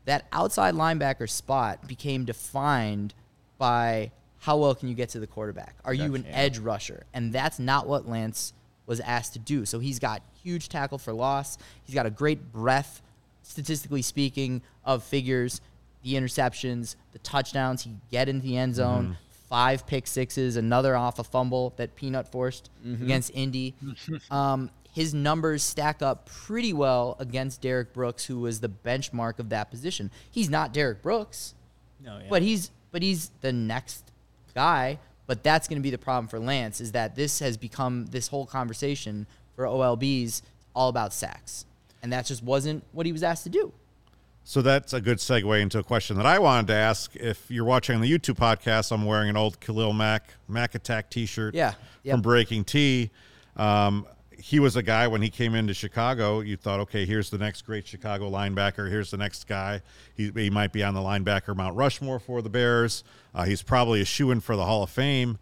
That 0.06 0.26
outside 0.32 0.74
linebacker 0.74 1.28
spot 1.28 1.86
became 1.86 2.24
defined 2.24 3.14
by 3.58 4.10
how 4.38 4.56
well 4.56 4.74
can 4.74 4.88
you 4.88 4.94
get 4.94 5.10
to 5.10 5.20
the 5.20 5.26
quarterback? 5.26 5.76
Are 5.84 5.92
you 5.92 6.14
an 6.14 6.22
That's- 6.22 6.34
edge 6.34 6.58
rusher? 6.58 7.04
And 7.12 7.32
that's 7.32 7.58
not 7.58 7.86
what 7.86 8.08
Lance 8.08 8.54
was 8.86 9.00
asked 9.00 9.34
to 9.34 9.38
do. 9.38 9.66
So 9.66 9.78
he's 9.78 9.98
got 9.98 10.22
huge 10.42 10.68
tackle 10.70 10.98
for 10.98 11.12
loss. 11.12 11.58
He's 11.84 11.94
got 11.94 12.06
a 12.06 12.10
great 12.10 12.50
breadth, 12.52 13.02
statistically 13.42 14.02
speaking, 14.02 14.62
of 14.84 15.04
figures, 15.04 15.60
the 16.02 16.14
interceptions, 16.14 16.96
the 17.12 17.18
touchdowns. 17.18 17.84
He 17.84 17.90
could 17.90 18.00
get 18.10 18.28
into 18.28 18.46
the 18.46 18.56
end 18.56 18.74
zone. 18.74 19.04
Mm-hmm. 19.04 19.12
Five 19.50 19.86
pick 19.86 20.06
sixes, 20.06 20.56
another 20.56 20.96
off 20.96 21.18
a 21.18 21.24
fumble 21.24 21.74
that 21.76 21.94
Peanut 21.96 22.30
forced 22.32 22.70
against 22.84 23.32
Indy. 23.34 23.74
um, 24.30 24.70
his 24.92 25.12
numbers 25.12 25.62
stack 25.62 26.02
up 26.02 26.26
pretty 26.26 26.72
well 26.72 27.16
against 27.18 27.60
Derrick 27.60 27.92
Brooks, 27.92 28.24
who 28.24 28.38
was 28.38 28.60
the 28.60 28.68
benchmark 28.70 29.38
of 29.40 29.48
that 29.50 29.70
position. 29.70 30.10
He's 30.30 30.48
not 30.48 30.72
Derrick 30.72 31.02
Brooks, 31.02 31.54
No, 32.02 32.18
yeah. 32.18 32.26
but 32.30 32.42
he's 32.42 32.70
but 32.92 33.02
he's 33.02 33.30
the 33.40 33.52
next 33.52 34.04
guy. 34.54 34.98
But 35.26 35.44
that's 35.44 35.68
going 35.68 35.78
to 35.78 35.82
be 35.82 35.90
the 35.90 35.98
problem 35.98 36.26
for 36.26 36.40
Lance 36.40 36.80
is 36.80 36.92
that 36.92 37.14
this 37.14 37.38
has 37.38 37.56
become 37.56 38.06
this 38.06 38.28
whole 38.28 38.46
conversation 38.46 39.26
for 39.54 39.64
OLBs 39.64 40.42
all 40.74 40.88
about 40.88 41.12
sacks, 41.12 41.66
and 42.02 42.12
that 42.12 42.26
just 42.26 42.42
wasn't 42.42 42.82
what 42.92 43.04
he 43.06 43.12
was 43.12 43.22
asked 43.22 43.44
to 43.44 43.50
do. 43.50 43.72
So 44.44 44.62
that's 44.62 44.92
a 44.92 45.00
good 45.00 45.18
segue 45.18 45.60
into 45.60 45.78
a 45.78 45.82
question 45.82 46.16
that 46.16 46.26
I 46.26 46.38
wanted 46.38 46.68
to 46.68 46.74
ask. 46.74 47.14
If 47.14 47.50
you're 47.50 47.64
watching 47.64 48.00
the 48.00 48.10
YouTube 48.10 48.34
podcast, 48.34 48.90
I'm 48.90 49.04
wearing 49.04 49.28
an 49.28 49.36
old 49.36 49.60
Khalil 49.60 49.92
Mack 49.92 50.34
Mac 50.48 50.74
Attack 50.74 51.10
T-shirt. 51.10 51.54
Yeah, 51.54 51.74
yep. 52.02 52.14
from 52.14 52.22
Breaking 52.22 52.64
T. 52.64 53.10
Um, 53.56 54.06
he 54.40 54.58
was 54.58 54.76
a 54.76 54.82
guy 54.82 55.06
when 55.06 55.22
he 55.22 55.28
came 55.28 55.54
into 55.54 55.74
Chicago. 55.74 56.40
You 56.40 56.56
thought, 56.56 56.80
okay, 56.80 57.04
here's 57.04 57.30
the 57.30 57.38
next 57.38 57.62
great 57.62 57.86
Chicago 57.86 58.30
linebacker. 58.30 58.90
Here's 58.90 59.10
the 59.10 59.18
next 59.18 59.46
guy. 59.46 59.82
He, 60.14 60.30
he 60.34 60.50
might 60.50 60.72
be 60.72 60.82
on 60.82 60.94
the 60.94 61.00
linebacker 61.00 61.54
Mount 61.54 61.76
Rushmore 61.76 62.18
for 62.18 62.40
the 62.40 62.48
Bears. 62.48 63.04
Uh, 63.34 63.44
he's 63.44 63.62
probably 63.62 64.00
a 64.00 64.04
shoe 64.04 64.30
in 64.30 64.40
for 64.40 64.56
the 64.56 64.64
Hall 64.64 64.82
of 64.82 64.90
Fame. 64.90 65.38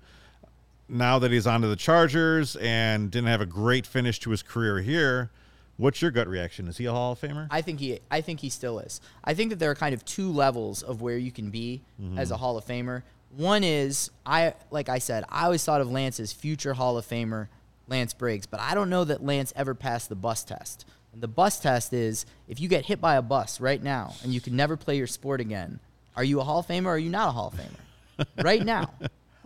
Now 0.89 1.19
that 1.21 1.31
he's 1.31 1.47
onto 1.47 1.69
the 1.69 1.77
Chargers 1.77 2.57
and 2.57 3.11
didn't 3.11 3.29
have 3.29 3.41
a 3.41 3.47
great 3.47 3.87
finish 3.87 4.19
to 4.21 4.31
his 4.31 4.43
career 4.43 4.81
here, 4.81 5.31
what's 5.79 6.03
your 6.03 6.11
gut 6.11 6.29
reaction? 6.29 6.69
Is 6.69 6.77
he 6.77 6.85
a 6.85 6.93
Hall 6.93 7.13
of 7.13 7.21
Famer? 7.21 7.49
I 7.51 7.63
think 7.63 7.81
he 7.81 8.01
I 8.11 8.21
think 8.21 8.41
he 8.41 8.51
still 8.51 8.79
is. 8.81 9.01
I 9.25 9.33
think 9.33 9.51
that 9.51 9.59
there 9.59 9.71
are 9.71 9.75
kind 9.75 9.95
of 9.95 10.05
two 10.05 10.31
levels 10.31 10.83
of 10.83 11.01
where 11.01 11.17
you 11.17 11.33
can 11.33 11.51
be 11.51 11.81
mm-hmm. 12.01 12.19
as 12.19 12.31
a 12.31 12.37
Hall 12.37 12.59
of 12.59 12.67
Famer. 12.67 13.03
One 13.37 13.65
is 13.65 14.11
I 14.27 14.55
like 14.71 14.89
I 14.89 14.99
said, 14.99 15.25
I 15.31 15.45
always 15.45 15.65
thought 15.65 15.81
of 15.81 15.91
Lance 15.91 16.21
as 16.21 16.33
future 16.33 16.75
Hall 16.75 16.99
of 16.99 17.07
Famer 17.07 17.49
Lance 17.87 18.13
Briggs, 18.13 18.47
but 18.47 18.61
I 18.61 18.75
don't 18.75 18.91
know 18.91 19.05
that 19.05 19.25
Lance 19.25 19.53
ever 19.57 19.75
passed 19.75 20.11
the 20.11 20.17
bus 20.17 20.45
test. 20.45 20.85
And 21.13 21.23
the 21.23 21.29
bus 21.29 21.59
test 21.59 21.93
is 21.93 22.27
if 22.49 22.61
you 22.61 22.69
get 22.69 22.85
hit 22.85 23.01
by 23.01 23.17
a 23.17 23.23
bus 23.23 23.61
right 23.61 23.83
now 23.83 24.15
and 24.23 24.35
you 24.35 24.41
can 24.41 24.55
never 24.55 24.77
play 24.77 24.97
your 24.97 25.07
sport 25.07 25.41
again, 25.41 25.81
are 26.17 26.25
you 26.25 26.41
a 26.41 26.45
Hall 26.45 26.59
of 26.61 26.67
Famer 26.67 26.87
or 26.87 26.91
are 26.91 26.99
you 26.99 27.11
not 27.11 27.29
a 27.29 27.33
Hall 27.33 27.49
of 27.49 27.55
Famer? 27.55 28.25
right 28.45 28.65
now. 28.65 28.91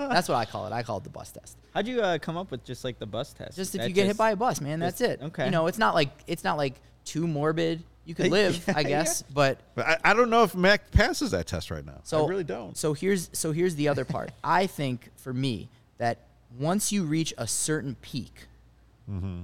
That's 0.09 0.29
what 0.29 0.37
I 0.37 0.45
call 0.45 0.67
it. 0.67 0.73
I 0.73 0.83
call 0.83 0.99
it 0.99 1.05
the 1.05 1.11
bus 1.11 1.31
test. 1.33 1.57
How'd 1.75 1.87
you 1.87 2.01
uh, 2.01 2.19
come 2.19 2.37
up 2.37 2.51
with 2.51 2.65
just 2.65 2.85
like 2.85 2.99
the 2.99 3.07
bus 3.07 3.33
test? 3.33 3.57
Just 3.57 3.75
if 3.75 3.81
That 3.83 3.89
you 3.89 3.95
get 3.95 4.07
hit 4.07 4.17
by 4.17 4.31
a 4.33 4.37
bus, 4.37 4.61
man, 4.61 4.79
that's 4.81 4.99
just- 4.99 5.11
it. 5.11 5.23
okay. 5.23 5.45
You 5.47 5.51
know, 5.51 5.67
it's 5.67 5.79
not 5.79 5.95
like 5.95 6.11
it's 6.27 6.45
not 6.45 6.57
like 6.57 6.75
too 7.05 7.27
morbid. 7.27 7.83
You 8.05 8.15
could 8.17 8.31
live, 8.33 8.63
I 8.69 8.81
Yeah, 8.81 8.89
guess, 8.89 9.23
but 9.23 9.61
But 9.75 9.87
I, 9.87 9.99
I 10.11 10.15
don't 10.15 10.29
know 10.31 10.43
if 10.43 10.55
Mack 10.55 10.91
passes 10.91 11.31
that 11.31 11.47
test 11.47 11.71
right 11.71 11.85
now. 11.87 12.01
so 12.03 12.25
I 12.25 12.29
really 12.29 12.43
don't. 12.45 12.77
So 12.77 12.95
here's 12.95 13.31
so 13.33 13.53
here's 13.53 13.75
the 13.77 13.89
other 13.89 14.05
part. 14.05 14.31
I 14.45 14.67
think 14.67 15.11
for 15.17 15.33
me 15.33 15.69
that 15.99 16.19
once 16.59 16.91
you 16.93 17.05
reach 17.05 17.33
a 17.39 17.47
certain 17.47 17.97
peak, 18.03 18.49
Mm-hmm. 19.11 19.43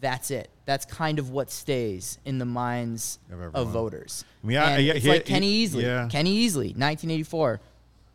that's 0.00 0.30
it. 0.30 0.48
That's 0.66 0.84
kind 0.84 1.18
of 1.18 1.30
what 1.30 1.50
stays 1.50 2.18
in 2.24 2.38
the 2.38 2.44
minds 2.44 3.18
Of 3.30 3.54
of, 3.54 3.68
voters. 3.68 4.24
I 4.42 4.46
mean, 4.46 4.56
I- 4.58 4.70
And 4.76 4.84
yeah, 4.84 4.92
it's 4.94 5.04
he- 5.04 5.10
like 5.10 5.26
he- 5.26 5.32
Kenny 5.34 5.66
Easley. 5.66 5.82
yeah. 5.82 6.08
Kenny 6.10 6.46
Easley, 6.46 6.74
1984, 6.76 7.60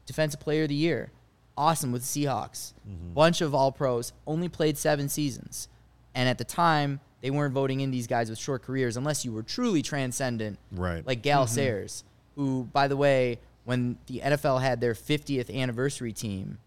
Defensive 0.10 0.40
Player 0.40 0.64
of 0.64 0.70
the 0.70 0.76
Year, 0.76 1.12
awesome 1.56 1.92
with 1.92 2.02
the 2.02 2.26
Seahawks. 2.26 2.74
Mm-hmm. 2.90 3.14
Bunch 3.14 3.42
of 3.42 3.54
All 3.54 3.72
Pros, 3.72 4.12
only 4.26 4.50
played 4.50 4.76
seven 4.76 5.08
seasons, 5.08 5.68
and 6.16 6.28
at 6.28 6.40
the 6.40 6.44
time 6.44 7.00
they 7.22 7.30
weren't 7.30 7.54
voting 7.54 7.82
in 7.82 7.92
these 7.92 8.08
guys 8.08 8.28
with 8.30 8.40
short 8.40 8.64
careers 8.64 8.98
unless 8.98 9.24
you 9.24 9.32
were 9.32 9.44
truly 9.44 9.84
transcendent 9.84 10.58
Right. 10.72 11.06
like 11.06 11.22
Gale 11.22 11.46
Sayers, 11.46 12.04
who, 12.36 12.68
by 12.74 12.88
the 12.88 12.98
way, 12.98 13.38
when 13.66 14.00
the 14.08 14.20
NFL 14.26 14.62
had 14.62 14.82
their 14.82 14.96
50th 14.96 15.54
anniversary 15.56 16.12
team 16.12 16.58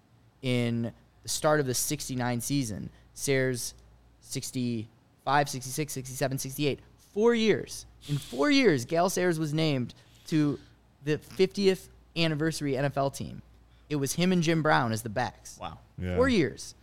in 0.41 0.93
the 1.25 1.29
start 1.29 1.59
of 1.59 1.67
the 1.67 1.75
69 1.75 2.41
season, 2.41 2.91
Sayers 3.15 3.75
65, 4.21 5.49
66, 5.49 5.93
67, 5.93 6.39
68, 6.39 6.81
four 7.13 7.35
years. 7.35 7.87
In 8.09 8.19
four 8.19 8.51
years, 8.51 8.85
Gale 8.85 9.11
Sayers 9.11 9.39
was 9.39 9.53
named 9.53 9.95
to 10.27 10.59
the 11.05 11.19
50th 11.19 11.89
anniversary 12.17 12.73
NFL 12.75 13.15
team. 13.17 13.43
It 13.89 13.97
was 13.97 14.15
him 14.15 14.33
and 14.33 14.43
Jim 14.43 14.63
Brown 14.63 14.93
as 14.93 15.03
the 15.03 15.09
backs. 15.09 15.59
Wow. 15.61 15.79
Yeah. 15.99 16.17
Four 16.17 16.29
years. 16.29 16.75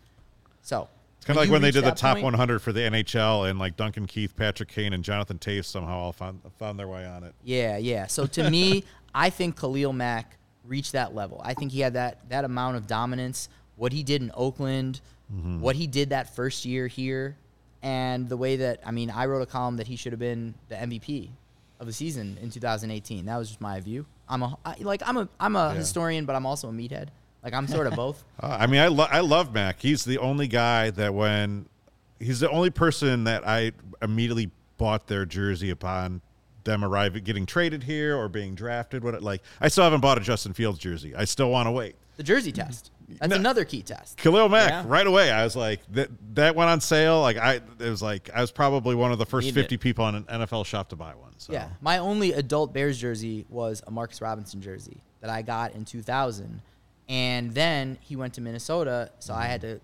So 0.62 0.88
It's 1.18 1.26
kind 1.26 1.38
of 1.38 1.44
like 1.44 1.52
when 1.52 1.62
they 1.62 1.72
did 1.72 1.84
the 1.84 1.90
that 1.90 1.98
top 1.98 2.16
point- 2.16 2.24
100 2.26 2.60
for 2.62 2.72
the 2.72 2.82
NHL, 2.82 3.50
and 3.50 3.58
like 3.60 3.76
Duncan 3.78 4.06
Keith, 4.06 4.36
Patrick 4.36 4.70
Kane, 4.70 4.94
and 4.94 5.04
Jonathan 5.04 5.40
Toews 5.40 5.66
somehow 5.66 5.98
all 5.98 6.14
found 6.14 6.42
found 6.60 6.78
their 6.80 6.88
way 6.88 7.06
on 7.08 7.24
it. 7.24 7.34
Yeah, 7.44 7.78
yeah. 7.78 8.08
So 8.08 8.26
to 8.28 8.50
me, 8.50 8.84
I 9.16 9.30
think 9.30 9.60
Khalil 9.60 9.94
Mack 9.94 10.38
reached 10.66 10.92
that 10.92 11.16
level. 11.16 11.42
I 11.44 11.54
think 11.56 11.72
he 11.72 11.80
had 11.80 11.94
that 11.94 12.30
that 12.30 12.46
amount 12.46 12.78
of 12.78 12.86
dominance. 12.88 13.50
What 13.76 13.92
he 13.94 14.04
did 14.04 14.22
in 14.22 14.32
Oakland, 14.36 15.02
Mm-hmm. 15.34 15.60
what 15.62 15.76
he 15.76 15.86
did 15.86 16.10
that 16.10 16.36
first 16.36 16.66
year 16.66 16.88
here, 16.88 17.38
and 17.84 18.28
the 18.28 18.36
way 18.38 18.56
that 18.58 18.80
I 18.86 18.90
mean, 18.92 19.10
I 19.12 19.26
wrote 19.28 19.42
a 19.42 19.46
column 19.46 19.78
that 19.78 19.86
he 19.88 19.96
should 19.96 20.12
have 20.12 20.20
been 20.20 20.54
the 20.70 20.76
MVP 20.76 21.30
of 21.80 21.86
the 21.88 21.94
season 21.94 22.38
in 22.42 22.50
2018. 22.50 23.26
That 23.26 23.38
was 23.38 23.48
just 23.50 23.62
my 23.62 23.80
view. 23.80 24.06
I'm 24.30 24.44
a 24.44 24.58
I, 24.66 24.76
like 24.80 25.02
I'm 25.06 25.18
a 25.18 25.28
I'm 25.40 25.56
a 25.56 25.70
Yeah. 25.70 25.74
historian, 25.76 26.26
but 26.26 26.36
I'm 26.36 26.46
also 26.46 26.70
a 26.70 26.72
meathead. 26.72 27.08
Like 27.44 27.54
I'm 27.54 27.68
sort 27.68 27.88
of 27.88 27.94
both. 27.96 28.24
Uh, 28.42 28.58
I 28.60 28.68
mean, 28.68 28.80
I 28.82 28.88
lo- 28.88 29.08
I 29.10 29.22
love 29.22 29.54
Mack. 29.54 29.80
He's 29.80 30.06
the 30.06 30.18
only 30.20 30.48
guy 30.48 30.90
that 30.92 31.14
when 31.14 31.66
he's 32.20 32.40
the 32.40 32.50
only 32.50 32.70
person 32.70 33.24
that 33.26 33.48
I 33.48 33.72
immediately 34.02 34.52
bought 34.78 35.08
their 35.08 35.26
jersey 35.26 35.70
upon 35.70 36.22
them 36.66 36.84
arriving, 36.86 37.24
getting 37.24 37.46
traded 37.46 37.84
here 37.84 38.16
or 38.16 38.30
being 38.30 38.54
drafted. 38.56 39.04
What 39.04 39.22
like 39.24 39.42
I 39.60 39.68
still 39.70 39.84
haven't 39.86 40.02
bought 40.02 40.18
a 40.18 40.22
Justin 40.22 40.54
Fields 40.54 40.78
jersey. 40.80 41.16
I 41.16 41.26
still 41.26 41.50
want 41.50 41.68
to 41.68 41.72
wait. 41.72 41.96
The 42.18 42.24
jersey 42.24 42.52
test. 42.52 42.92
That's 43.20 43.30
No. 43.32 43.36
another 43.38 43.66
key 43.66 43.82
test. 43.82 44.18
Khalil 44.18 44.50
Mack 44.50 44.70
Yeah. 44.70 44.84
right 44.88 45.08
away. 45.08 45.32
I 45.32 45.44
was 45.44 45.56
like 45.56 45.82
that. 45.94 46.10
That 46.36 46.56
went 46.56 46.70
on 46.70 46.82
sale. 46.82 47.22
Like 47.22 47.38
I, 47.38 47.56
it 47.56 47.80
was 47.80 48.02
like 48.02 48.30
I 48.34 48.42
was 48.42 48.52
probably 48.52 48.96
one 48.96 49.12
of 49.12 49.18
the 49.18 49.26
first 49.26 49.46
Need 49.46 49.56
fifty 49.56 49.76
it. 49.76 49.82
people 49.82 50.06
on 50.06 50.16
an 50.16 50.24
NFL 50.26 50.66
shop 50.66 50.90
to 50.90 50.96
buy 50.96 51.14
one. 51.16 51.32
So. 51.38 51.54
Yeah. 51.54 51.70
My 51.82 51.98
only 52.00 52.34
adult 52.34 52.74
Bears 52.74 52.98
jersey 53.00 53.46
was 53.50 53.82
a 53.88 53.92
Marcus 53.92 54.22
Robinson 54.22 54.62
jersey 54.62 54.98
that 55.22 55.30
I 55.30 55.42
got 55.42 55.74
in 55.74 55.86
2000. 55.86 56.62
And 57.08 57.54
then 57.56 57.98
he 58.02 58.16
went 58.16 58.36
to 58.36 58.42
Minnesota, 58.42 59.10
so 59.20 59.34
I 59.34 59.46
had 59.46 59.62
to 59.62 59.80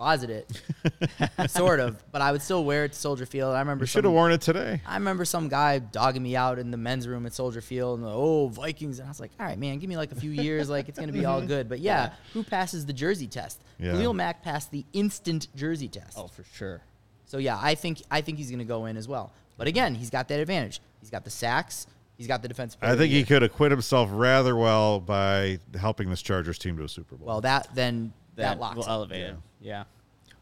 closet 0.00 0.30
it, 0.30 1.50
sort 1.50 1.78
of. 1.78 2.02
But 2.10 2.22
I 2.22 2.32
would 2.32 2.40
still 2.40 2.64
wear 2.64 2.86
it 2.86 2.92
to 2.92 2.98
Soldier 2.98 3.26
Field. 3.26 3.54
I 3.54 3.58
remember 3.58 3.82
you 3.82 3.86
should 3.86 4.04
have 4.04 4.12
worn 4.14 4.32
it 4.32 4.40
today. 4.40 4.80
I 4.86 4.94
remember 4.94 5.26
some 5.26 5.48
guy 5.48 5.78
dogging 5.78 6.22
me 6.22 6.36
out 6.36 6.58
in 6.58 6.70
the 6.70 6.78
men's 6.78 7.06
room 7.06 7.26
at 7.26 7.34
Soldier 7.34 7.60
Field 7.60 7.98
and 7.98 8.08
the 8.08 8.12
oh 8.12 8.48
Vikings 8.48 8.98
and 8.98 9.06
I 9.06 9.10
was 9.10 9.20
like, 9.20 9.30
all 9.38 9.44
right, 9.44 9.58
man, 9.58 9.78
give 9.78 9.90
me 9.90 9.98
like 9.98 10.10
a 10.10 10.14
few 10.14 10.30
years, 10.30 10.70
like 10.70 10.88
it's 10.88 10.98
gonna 10.98 11.12
be 11.12 11.26
all 11.26 11.42
good. 11.42 11.68
But 11.68 11.80
yeah, 11.80 12.12
who 12.32 12.42
passes 12.42 12.86
the 12.86 12.94
jersey 12.94 13.26
test? 13.26 13.60
Yeah. 13.78 13.92
Khalil 13.92 14.14
Mack 14.14 14.42
passed 14.42 14.70
the 14.70 14.86
instant 14.94 15.48
jersey 15.54 15.88
test. 15.88 16.16
Oh, 16.16 16.28
for 16.28 16.44
sure. 16.54 16.80
So 17.26 17.36
yeah, 17.36 17.58
I 17.60 17.74
think 17.74 18.00
I 18.10 18.22
think 18.22 18.38
he's 18.38 18.48
going 18.50 18.58
to 18.58 18.64
go 18.64 18.86
in 18.86 18.96
as 18.96 19.06
well. 19.06 19.32
But 19.56 19.68
again, 19.68 19.94
he's 19.94 20.10
got 20.10 20.26
that 20.28 20.40
advantage. 20.40 20.80
He's 21.00 21.10
got 21.10 21.24
the 21.24 21.30
sacks. 21.30 21.86
He's 22.16 22.26
got 22.26 22.42
the 22.42 22.48
defense. 22.48 22.76
I 22.82 22.96
think 22.96 23.12
he 23.12 23.22
could 23.22 23.42
acquit 23.42 23.70
himself 23.70 24.08
rather 24.12 24.56
well 24.56 24.98
by 24.98 25.58
helping 25.78 26.10
this 26.10 26.22
Chargers 26.22 26.58
team 26.58 26.76
to 26.78 26.84
a 26.84 26.88
Super 26.88 27.14
Bowl. 27.16 27.26
Well, 27.28 27.40
that 27.42 27.68
then 27.74 28.12
that, 28.34 28.42
That, 28.42 28.60
locks. 28.60 28.76
will 28.76 28.84
it. 28.84 28.88
elevate 28.88 29.20
it. 29.22 29.36
Yeah. 29.60 29.84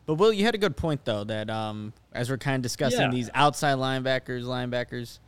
But 0.06 0.14
Will, 0.14 0.32
you 0.32 0.44
had 0.44 0.54
a 0.54 0.58
good 0.58 0.76
point 0.76 1.04
though 1.04 1.24
that 1.24 1.50
um, 1.50 1.92
as 2.12 2.30
we're 2.30 2.38
kind 2.38 2.56
of 2.56 2.62
discussing 2.62 3.00
Yeah. 3.00 3.10
these 3.10 3.30
outside 3.34 3.76
linebackers, 3.76 4.44
linebackers. 4.44 5.18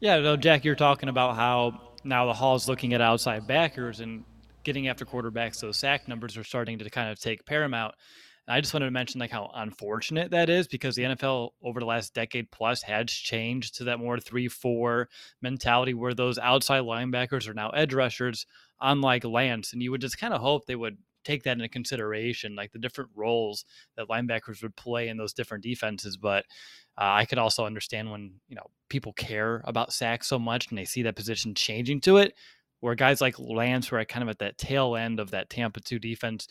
Yeah, 0.00 0.18
no, 0.20 0.36
Jack, 0.36 0.64
you're 0.64 0.74
talking 0.76 1.08
about 1.08 1.36
how 1.36 1.80
now 2.04 2.26
the 2.26 2.32
Hall's 2.34 2.68
looking 2.68 2.92
at 2.94 3.00
outside 3.00 3.46
backers 3.46 4.00
and 4.00 4.24
getting 4.62 4.88
after 4.88 5.04
quarterbacks. 5.04 5.60
Those 5.60 5.76
sack 5.78 6.06
numbers 6.06 6.36
are 6.36 6.44
starting 6.44 6.78
to 6.78 6.90
kind 6.90 7.10
of 7.10 7.18
take 7.18 7.44
paramount. 7.46 7.94
And 8.46 8.54
I 8.54 8.60
just 8.60 8.72
wanted 8.72 8.86
to 8.86 8.90
mention 8.92 9.18
like 9.20 9.30
how 9.30 9.50
unfortunate 9.54 10.30
that 10.30 10.48
is 10.50 10.68
because 10.68 10.94
the 10.94 11.02
NFL 11.02 11.50
over 11.62 11.80
the 11.80 11.86
last 11.86 12.14
decade 12.14 12.50
plus 12.50 12.82
has 12.82 13.06
changed 13.10 13.76
to 13.76 13.84
that 13.84 13.98
more 13.98 14.18
three-four 14.20 15.08
mentality 15.42 15.94
where 15.94 16.14
those 16.14 16.38
outside 16.38 16.82
linebackers 16.82 17.48
are 17.48 17.54
now 17.54 17.70
edge 17.70 17.92
rushers, 17.94 18.46
unlike 18.80 19.24
Lance. 19.24 19.72
And 19.72 19.82
you 19.82 19.90
would 19.90 20.00
just 20.00 20.18
kind 20.18 20.32
of 20.34 20.40
hope 20.40 20.66
they 20.66 20.76
would 20.76 20.98
take 21.28 21.42
that 21.42 21.52
into 21.52 21.68
consideration, 21.68 22.56
like 22.56 22.72
the 22.72 22.78
different 22.78 23.10
roles 23.14 23.64
that 23.96 24.08
linebackers 24.08 24.62
would 24.62 24.76
play 24.76 25.08
in 25.08 25.18
those 25.18 25.34
different 25.34 25.62
defenses. 25.62 26.16
But 26.16 26.44
uh, 26.96 27.12
I 27.20 27.26
could 27.26 27.38
also 27.38 27.66
understand 27.66 28.10
when 28.10 28.34
you 28.48 28.56
know 28.56 28.66
people 28.88 29.12
care 29.12 29.62
about 29.64 29.92
sacks 29.92 30.26
so 30.26 30.38
much 30.38 30.68
and 30.68 30.78
they 30.78 30.84
see 30.84 31.02
that 31.02 31.16
position 31.16 31.54
changing 31.54 32.00
to 32.02 32.16
it. 32.16 32.34
Where 32.80 32.94
guys 32.94 33.20
like 33.20 33.38
Lance 33.38 33.90
were 33.90 34.04
kind 34.04 34.22
of 34.22 34.28
at 34.28 34.38
that 34.38 34.56
tail 34.56 34.96
end 34.96 35.18
of 35.18 35.32
that 35.32 35.50
Tampa 35.50 35.80
two 35.80 35.98
defense 35.98 36.46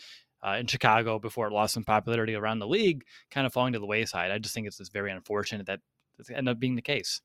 uh, 0.46 0.58
in 0.60 0.68
Chicago 0.68 1.20
before 1.20 1.48
it 1.48 1.54
lost 1.54 1.74
some 1.74 1.86
popularity 1.86 2.36
around 2.36 2.60
the 2.60 2.68
league, 2.68 3.04
kind 3.32 3.48
of 3.48 3.54
falling 3.54 3.74
to 3.74 3.80
the 3.80 3.86
wayside. 3.86 4.30
I 4.30 4.38
just 4.38 4.54
think 4.54 4.68
it's 4.68 4.78
just 4.78 4.94
very 4.94 5.12
unfortunate 5.12 5.66
that 5.68 5.80
this 6.18 6.30
ended 6.30 6.50
up 6.50 6.60
being 6.60 6.76
the 6.76 6.82
case. 6.82 7.22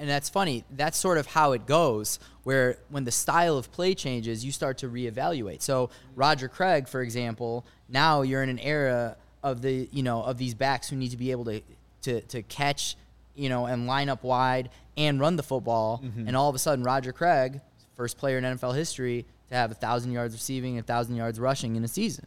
And 0.00 0.08
that's 0.08 0.30
funny. 0.30 0.64
That's 0.70 0.96
sort 0.96 1.18
of 1.18 1.26
how 1.26 1.52
it 1.52 1.66
goes. 1.66 2.18
Where 2.42 2.78
when 2.88 3.04
the 3.04 3.10
style 3.10 3.58
of 3.58 3.70
play 3.70 3.94
changes, 3.94 4.44
you 4.44 4.50
start 4.50 4.78
to 4.78 4.88
reevaluate. 4.88 5.60
So 5.60 5.90
Roger 6.16 6.48
Craig, 6.48 6.88
for 6.88 7.02
example, 7.02 7.66
now 7.88 8.22
you're 8.22 8.42
in 8.42 8.48
an 8.48 8.58
era 8.58 9.16
of 9.42 9.62
the 9.62 9.88
you 9.92 10.02
know 10.02 10.22
of 10.22 10.38
these 10.38 10.54
backs 10.54 10.88
who 10.88 10.96
need 10.96 11.10
to 11.10 11.18
be 11.18 11.30
able 11.30 11.44
to 11.44 11.60
to 12.02 12.22
to 12.22 12.42
catch, 12.42 12.96
you 13.34 13.50
know, 13.50 13.66
and 13.66 13.86
line 13.86 14.08
up 14.08 14.24
wide 14.24 14.70
and 14.96 15.20
run 15.20 15.36
the 15.36 15.42
football. 15.42 16.00
Mm-hmm. 16.02 16.28
And 16.28 16.36
all 16.36 16.48
of 16.48 16.54
a 16.54 16.58
sudden, 16.58 16.82
Roger 16.82 17.12
Craig, 17.12 17.60
first 17.94 18.16
player 18.16 18.38
in 18.38 18.44
NFL 18.44 18.74
history 18.74 19.26
to 19.50 19.54
have 19.54 19.70
a 19.70 19.74
thousand 19.74 20.12
yards 20.12 20.34
receiving, 20.34 20.78
a 20.78 20.82
thousand 20.82 21.16
yards 21.16 21.38
rushing 21.38 21.76
in 21.76 21.84
a 21.84 21.88
season. 21.88 22.26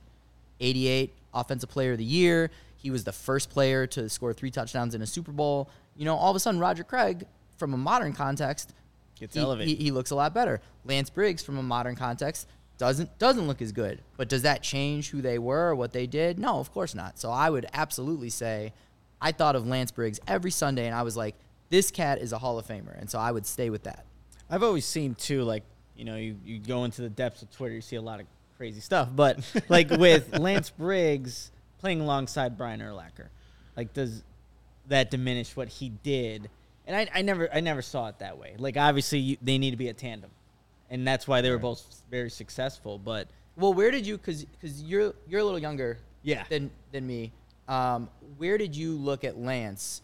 88 0.60 1.12
offensive 1.34 1.70
player 1.70 1.94
of 1.94 1.98
the 1.98 2.04
year. 2.04 2.52
He 2.78 2.92
was 2.92 3.04
the 3.04 3.12
first 3.12 3.50
player 3.50 3.88
to 3.88 4.10
score 4.10 4.34
three 4.34 4.52
touchdowns 4.52 4.94
in 4.94 5.02
a 5.02 5.08
Super 5.08 5.32
Bowl. 5.32 5.70
You 5.96 6.06
know, 6.06 6.16
all 6.16 6.30
of 6.30 6.36
a 6.36 6.40
sudden, 6.40 6.60
Roger 6.60 6.84
Craig, 6.84 7.26
from 7.64 7.74
a 7.74 7.78
modern 7.78 8.12
context, 8.12 8.74
Gets 9.18 9.36
he, 9.36 9.40
elevated. 9.40 9.78
he, 9.78 9.86
he 9.86 9.92
looks 9.92 10.12
a 10.12 10.16
lot 10.16 10.34
better. 10.34 10.60
Lance 10.84 11.10
Briggs, 11.10 11.42
from 11.42 11.58
a 11.58 11.64
modern 11.64 11.96
context, 11.96 12.46
doesn't 12.78 13.18
doesn't 13.20 13.48
look 13.48 13.62
as 13.62 13.72
good. 13.72 14.02
But 14.18 14.28
does 14.28 14.42
that 14.42 14.62
change 14.62 15.12
who 15.12 15.22
they 15.22 15.40
were 15.40 15.70
or 15.70 15.76
what 15.76 15.94
they 15.94 16.06
did? 16.06 16.40
No, 16.40 16.60
of 16.60 16.74
course 16.74 16.94
not. 16.94 17.18
So 17.18 17.32
I 17.32 17.50
would 17.50 17.66
absolutely 17.72 18.30
say, 18.30 18.74
I 19.22 19.32
thought 19.32 19.56
of 19.56 19.66
Lance 19.66 19.92
Briggs 19.92 20.20
every 20.28 20.52
Sunday, 20.52 20.88
and 20.88 20.94
I 20.94 21.04
was 21.04 21.16
like, 21.16 21.36
this 21.70 21.90
cat 21.90 22.20
is 22.20 22.34
a 22.34 22.38
Hall 22.38 22.60
of 22.60 22.68
Famer, 22.68 23.00
and 23.00 23.10
so 23.10 23.18
I 23.18 23.32
would 23.32 23.46
stay 23.46 23.70
with 23.70 23.84
that. 23.84 24.06
I've 24.50 24.62
always 24.62 24.84
seen 24.86 25.16
too, 25.16 25.44
like 25.44 25.64
you 25.96 26.04
know, 26.04 26.18
you, 26.18 26.36
you 26.44 26.60
go 26.60 26.84
into 26.84 27.02
the 27.02 27.10
depths 27.10 27.44
of 27.44 27.52
Twitter, 27.52 27.76
you 27.76 27.82
see 27.82 27.96
a 27.96 28.02
lot 28.02 28.20
of 28.20 28.26
crazy 28.58 28.82
stuff. 28.82 29.08
But 29.16 29.40
like 29.70 29.90
with 30.06 30.38
Lance 30.38 30.70
Briggs 30.70 31.50
playing 31.80 32.02
alongside 32.02 32.58
Brian 32.58 32.82
Urlacher, 32.82 33.30
like 33.78 33.94
does 33.94 34.22
that 34.88 35.10
diminish 35.10 35.56
what 35.56 35.70
he 35.70 35.88
did? 35.88 36.50
And 36.86 36.96
I, 36.96 37.08
I 37.14 37.22
never 37.22 37.50
I 37.54 37.62
never 37.62 37.82
saw 37.82 38.08
it 38.10 38.20
that 38.20 38.38
way. 38.38 38.56
Like 38.58 38.78
obviously 38.78 39.20
you, 39.20 39.38
they 39.42 39.58
need 39.58 39.72
to 39.72 39.78
be 39.78 39.88
a 39.88 39.94
tandem, 39.94 40.32
and 40.90 41.08
that's 41.08 41.28
why 41.28 41.42
they 41.42 41.50
were 41.50 41.58
both 41.58 42.04
very 42.12 42.30
successful. 42.30 43.00
But 43.00 43.30
Well, 43.56 43.74
where 43.74 43.90
did 43.92 44.06
you? 44.06 44.18
Because 44.18 44.44
because 44.46 44.82
you're 44.84 45.14
you're 45.28 45.42
a 45.42 45.44
little 45.44 45.60
younger. 45.60 46.00
Yeah. 46.24 46.44
Than 46.50 46.72
than 46.92 47.06
me. 47.08 47.32
Um, 47.68 48.10
where 48.38 48.58
did 48.58 48.76
you 48.76 48.94
look 48.96 49.24
at 49.24 49.38
Lance 49.38 50.02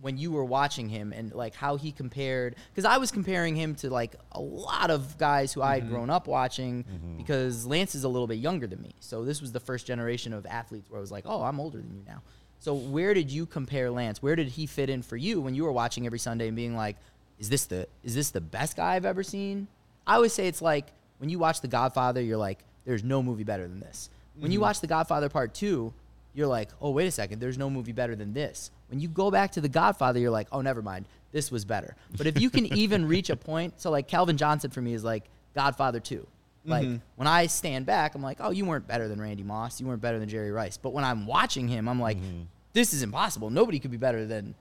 when 0.00 0.18
you 0.18 0.32
were 0.32 0.44
watching 0.44 0.88
him 0.88 1.12
and 1.12 1.32
like 1.32 1.54
how 1.54 1.76
he 1.76 1.92
compared? 1.92 2.56
Because 2.72 2.84
I 2.84 2.98
was 2.98 3.12
comparing 3.12 3.54
him 3.54 3.76
to 3.76 3.90
like 3.90 4.16
a 4.32 4.40
lot 4.40 4.90
of 4.90 5.16
guys 5.18 5.52
who 5.52 5.62
I 5.62 5.74
had 5.78 5.88
grown 5.88 6.10
up 6.10 6.26
watching. 6.26 6.84
Because 7.16 7.64
Lance 7.66 7.94
is 7.94 8.02
a 8.02 8.08
little 8.08 8.26
bit 8.26 8.38
younger 8.38 8.66
than 8.66 8.82
me, 8.82 8.94
so 8.98 9.24
this 9.24 9.40
was 9.40 9.52
the 9.52 9.60
first 9.60 9.86
generation 9.86 10.32
of 10.32 10.44
athletes 10.46 10.90
where 10.90 10.98
I 10.98 11.00
was 11.00 11.12
like, 11.12 11.24
oh, 11.26 11.42
I'm 11.42 11.60
older 11.60 11.78
than 11.78 11.94
you 11.94 12.02
now. 12.06 12.22
So 12.64 12.72
where 12.72 13.12
did 13.12 13.30
you 13.30 13.44
compare 13.44 13.90
Lance? 13.90 14.22
Where 14.22 14.34
did 14.34 14.48
he 14.48 14.64
fit 14.64 14.88
in 14.88 15.02
for 15.02 15.18
you 15.18 15.38
when 15.38 15.54
you 15.54 15.64
were 15.64 15.72
watching 15.72 16.06
every 16.06 16.18
Sunday 16.18 16.46
and 16.46 16.56
being 16.56 16.74
like, 16.74 16.96
is 17.38 17.50
this 17.50 17.66
the 17.66 17.86
is 18.02 18.14
this 18.14 18.30
the 18.30 18.40
best 18.40 18.74
guy 18.74 18.94
I've 18.94 19.04
ever 19.04 19.22
seen? 19.22 19.68
I 20.06 20.14
always 20.14 20.32
say 20.32 20.48
it's 20.48 20.62
like 20.62 20.86
when 21.18 21.28
you 21.28 21.38
watch 21.38 21.60
The 21.60 21.68
Godfather, 21.68 22.22
you're 22.22 22.38
like, 22.38 22.60
there's 22.86 23.04
no 23.04 23.22
movie 23.22 23.44
better 23.44 23.68
than 23.68 23.80
this. 23.80 24.08
When 24.38 24.50
you 24.50 24.56
mm-hmm. 24.56 24.62
watch 24.62 24.80
The 24.80 24.86
Godfather 24.86 25.28
Part 25.28 25.52
Two, 25.52 25.92
you're 26.32 26.46
like, 26.46 26.70
oh 26.80 26.88
wait 26.88 27.06
a 27.06 27.10
second, 27.10 27.38
there's 27.38 27.58
no 27.58 27.68
movie 27.68 27.92
better 27.92 28.16
than 28.16 28.32
this. 28.32 28.70
When 28.88 28.98
you 28.98 29.08
go 29.08 29.30
back 29.30 29.52
to 29.52 29.60
The 29.60 29.68
Godfather, 29.68 30.18
you're 30.18 30.30
like, 30.30 30.48
oh 30.50 30.62
never 30.62 30.80
mind, 30.80 31.04
this 31.32 31.52
was 31.52 31.66
better. 31.66 31.96
But 32.16 32.26
if 32.26 32.40
you 32.40 32.48
can 32.48 32.64
even 32.78 33.06
reach 33.06 33.28
a 33.28 33.36
point, 33.36 33.78
so 33.78 33.90
like 33.90 34.08
Calvin 34.08 34.38
Johnson 34.38 34.70
for 34.70 34.80
me 34.80 34.94
is 34.94 35.04
like 35.04 35.24
Godfather 35.54 36.00
Two. 36.00 36.26
Like 36.66 36.86
mm-hmm. 36.86 36.96
when 37.16 37.28
I 37.28 37.46
stand 37.46 37.84
back, 37.84 38.14
I'm 38.14 38.22
like, 38.22 38.38
oh, 38.40 38.50
you 38.50 38.64
weren't 38.64 38.86
better 38.86 39.06
than 39.06 39.20
Randy 39.20 39.42
Moss, 39.42 39.82
you 39.82 39.86
weren't 39.86 40.00
better 40.00 40.18
than 40.18 40.30
Jerry 40.30 40.50
Rice. 40.50 40.78
But 40.78 40.94
when 40.94 41.04
I'm 41.04 41.26
watching 41.26 41.68
him, 41.68 41.88
I'm 41.88 42.00
like, 42.00 42.16
mm-hmm. 42.16 42.44
This 42.74 42.92
is 42.92 43.02
impossible. 43.02 43.48
Nobody 43.48 43.78
could 43.78 43.90
be 43.90 43.96
better 43.96 44.26
than 44.26 44.54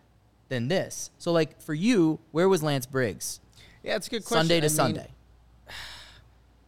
than 0.47 0.69
this. 0.69 1.11
So 1.17 1.33
like 1.33 1.61
for 1.61 1.73
you, 1.73 2.19
where 2.31 2.47
was 2.47 2.63
Lance 2.63 2.85
Briggs? 2.85 3.41
yeah, 3.83 3.97
it's 3.97 4.07
a 4.07 4.09
good 4.09 4.23
question. 4.23 4.47
Sunday 4.47 4.59
to 4.61 4.65
I 4.65 4.69
Sunday. 4.69 5.07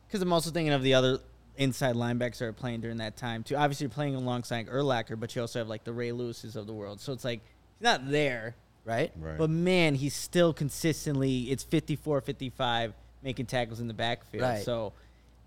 Because 0.07 0.21
I'm 0.21 0.33
also 0.33 0.51
thinking 0.51 0.73
of 0.73 0.83
the 0.83 0.93
other 0.93 1.19
inside 1.57 1.95
linebackers 1.95 2.39
that 2.39 2.45
are 2.45 2.53
playing 2.53 2.81
during 2.81 2.97
that 2.97 3.15
time 3.15 3.43
too. 3.43 3.55
Obviously, 3.55 3.85
you're 3.85 3.91
playing 3.91 4.15
alongside 4.15 4.67
Urlacher, 4.67 5.19
but 5.19 5.35
you 5.35 5.41
also 5.41 5.59
have 5.59 5.67
like 5.67 5.83
the 5.83 5.93
Ray 5.93 6.11
Lewises 6.11 6.55
of 6.55 6.67
the 6.67 6.73
world. 6.73 6.99
So 6.99 7.13
it's 7.13 7.23
like 7.23 7.41
he's 7.79 7.83
not 7.83 8.09
there, 8.09 8.55
right? 8.83 9.11
Right. 9.17 9.37
but 9.37 9.49
man, 9.49 9.95
he's 9.95 10.15
still 10.15 10.53
consistently. 10.53 11.51
It's 11.51 11.63
54, 11.63 12.21
55 12.21 12.93
making 13.23 13.45
tackles 13.45 13.79
in 13.79 13.87
the 13.87 13.93
backfield. 13.93 14.43
Right. 14.43 14.63
So 14.63 14.93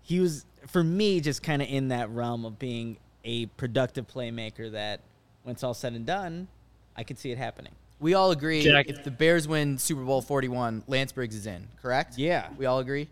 he 0.01 0.19
was 0.19 0.45
for 0.67 0.83
me 0.83 1.21
just 1.21 1.43
kind 1.43 1.61
of 1.61 1.67
in 1.67 1.89
that 1.89 2.09
realm 2.09 2.45
of 2.45 2.57
being 2.57 2.97
a 3.23 3.45
productive 3.45 4.07
playmaker. 4.07 4.71
That 4.71 5.01
when 5.43 5.53
it's 5.53 5.63
all 5.63 5.73
said 5.73 5.93
and 5.93 6.05
done, 6.05 6.47
I 6.95 7.03
could 7.03 7.17
see 7.17 7.31
it 7.31 7.37
happening. 7.37 7.73
We 7.99 8.13
all 8.13 8.31
agree 8.31 8.61
Jack- 8.61 8.87
if 8.87 9.03
the 9.03 9.11
Bears 9.11 9.47
win 9.47 9.77
Super 9.77 10.03
Bowl 10.03 10.21
41, 10.21 10.83
Lance 10.87 11.11
Briggs 11.11 11.35
is 11.35 11.47
in, 11.47 11.67
correct? 11.81 12.17
Yeah. 12.17 12.49
We 12.57 12.65
all 12.65 12.79
agree? 12.79 13.09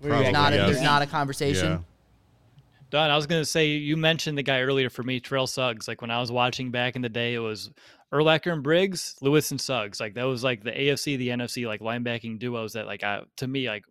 Probably, 0.00 0.24
There's 0.24 0.32
not, 0.32 0.52
a, 0.52 0.56
yes. 0.56 0.66
there's 0.70 0.82
not 0.82 1.02
a 1.02 1.06
conversation. 1.06 1.72
Yeah. 1.72 1.78
Don, 2.90 3.10
I 3.10 3.16
was 3.16 3.26
gonna 3.26 3.44
say 3.44 3.68
you 3.68 3.96
mentioned 3.96 4.36
the 4.36 4.42
guy 4.42 4.60
earlier 4.60 4.90
for 4.90 5.02
me, 5.02 5.18
Terrell 5.18 5.46
Suggs. 5.46 5.88
Like 5.88 6.02
when 6.02 6.10
I 6.10 6.20
was 6.20 6.30
watching 6.30 6.70
back 6.70 6.94
in 6.94 7.00
the 7.00 7.08
day, 7.08 7.32
it 7.32 7.38
was 7.38 7.70
Urlacher 8.12 8.52
and 8.52 8.62
Briggs, 8.62 9.16
Lewis 9.22 9.50
and 9.50 9.58
Suggs. 9.58 9.98
Like 9.98 10.12
that 10.14 10.24
was 10.24 10.44
like 10.44 10.62
the 10.62 10.72
AFC, 10.72 11.16
the 11.16 11.28
NFC, 11.28 11.66
like 11.66 11.80
linebacking 11.80 12.38
duos 12.38 12.74
that 12.74 12.86
like 12.86 13.02
I, 13.02 13.22
to 13.36 13.46
me 13.46 13.66
like 13.66 13.84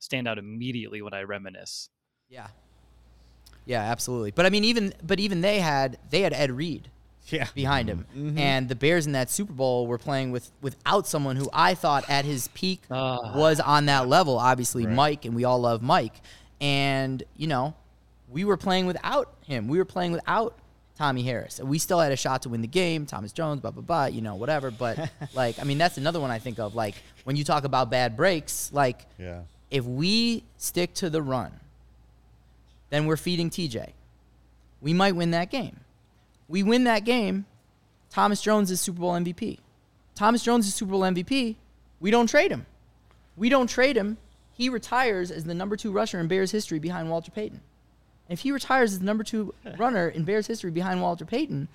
stand 0.00 0.26
out 0.26 0.38
immediately 0.38 1.02
when 1.02 1.14
I 1.14 1.22
reminisce. 1.22 1.88
Yeah. 2.28 2.48
Yeah, 3.64 3.82
absolutely. 3.82 4.32
But 4.32 4.46
I 4.46 4.50
mean 4.50 4.64
even 4.64 4.92
but 5.04 5.20
even 5.20 5.40
they 5.40 5.60
had 5.60 5.98
they 6.10 6.22
had 6.22 6.32
Ed 6.32 6.50
Reed 6.50 6.90
Yeah. 7.30 7.46
behind 7.54 7.88
him. 7.88 8.06
And 8.38 8.68
the 8.68 8.74
Bears 8.74 9.06
in 9.06 9.12
that 9.12 9.30
Super 9.30 9.52
Bowl 9.52 9.86
were 9.86 9.98
playing 9.98 10.30
with 10.32 10.50
without 10.62 11.06
someone 11.06 11.36
who 11.36 11.48
I 11.52 11.74
thought 11.74 12.08
at 12.08 12.24
his 12.24 12.48
peak 12.48 12.82
Ah. 12.90 13.36
was 13.36 13.60
on 13.60 13.86
that 13.86 14.08
level. 14.08 14.38
Obviously, 14.38 14.86
Mike, 14.86 15.24
and 15.24 15.34
we 15.34 15.44
all 15.44 15.60
love 15.60 15.82
Mike. 15.82 16.20
And 16.60 17.22
you 17.36 17.46
know, 17.46 17.74
we 18.30 18.44
were 18.44 18.56
playing 18.56 18.86
without 18.86 19.32
him. 19.46 19.68
We 19.68 19.78
were 19.78 19.84
playing 19.84 20.12
without 20.12 20.54
Tommie 20.96 21.22
Harris. 21.22 21.58
And 21.60 21.68
we 21.68 21.78
still 21.78 22.00
had 22.00 22.10
a 22.12 22.16
shot 22.16 22.42
to 22.42 22.48
win 22.48 22.60
the 22.62 22.66
game. 22.66 23.06
Thomas 23.06 23.32
Jones, 23.32 23.60
blah 23.60 23.70
blah 23.70 23.82
blah. 23.82 24.06
You 24.06 24.20
know, 24.22 24.34
whatever. 24.34 24.70
But 24.70 25.10
like, 25.34 25.58
I 25.60 25.64
mean, 25.64 25.78
that's 25.78 25.98
another 25.98 26.20
one 26.20 26.30
I 26.30 26.38
think 26.38 26.58
of. 26.58 26.74
Like 26.74 26.94
when 27.24 27.36
you 27.36 27.44
talk 27.44 27.64
about 27.64 27.90
bad 27.90 28.16
breaks, 28.16 28.70
like 28.72 29.04
Yeah. 29.18 29.42
if 29.70 29.84
we 29.84 30.44
stick 30.56 30.94
to 30.94 31.10
the 31.10 31.22
run, 31.22 31.52
then 32.90 33.06
we're 33.06 33.16
feeding 33.18 33.50
TJ. 33.50 33.90
We 34.80 34.94
might 34.94 35.14
win 35.14 35.30
that 35.32 35.50
game. 35.50 35.80
We 36.48 36.62
win 36.62 36.84
that 36.84 37.04
game, 37.04 37.44
Thomas 38.10 38.40
Jones 38.40 38.70
is 38.70 38.80
Super 38.80 39.00
Bowl 39.00 39.12
MVP. 39.12 39.58
Thomas 40.14 40.42
Jones 40.42 40.66
is 40.66 40.74
Super 40.74 40.92
Bowl 40.92 41.02
MVP. 41.02 41.56
We 42.00 42.10
don't 42.10 42.26
trade 42.26 42.50
him. 42.50 42.66
We 43.36 43.48
don't 43.48 43.68
trade 43.68 43.96
him. 43.96 44.16
He 44.52 44.68
retires 44.68 45.30
as 45.30 45.44
the 45.44 45.54
number 45.54 45.76
two 45.76 45.92
rusher 45.92 46.18
in 46.18 46.26
Bears 46.26 46.50
history 46.50 46.78
behind 46.78 47.10
Walter 47.10 47.30
Payton. 47.30 47.60
If 48.28 48.40
he 48.40 48.50
retires 48.50 48.92
as 48.92 48.98
the 48.98 49.04
number 49.04 49.24
two 49.24 49.54
runner 49.78 50.08
in 50.08 50.24
Bears 50.24 50.46
history 50.46 50.70
behind 50.70 51.00
Walter 51.00 51.24
Payton, 51.24 51.68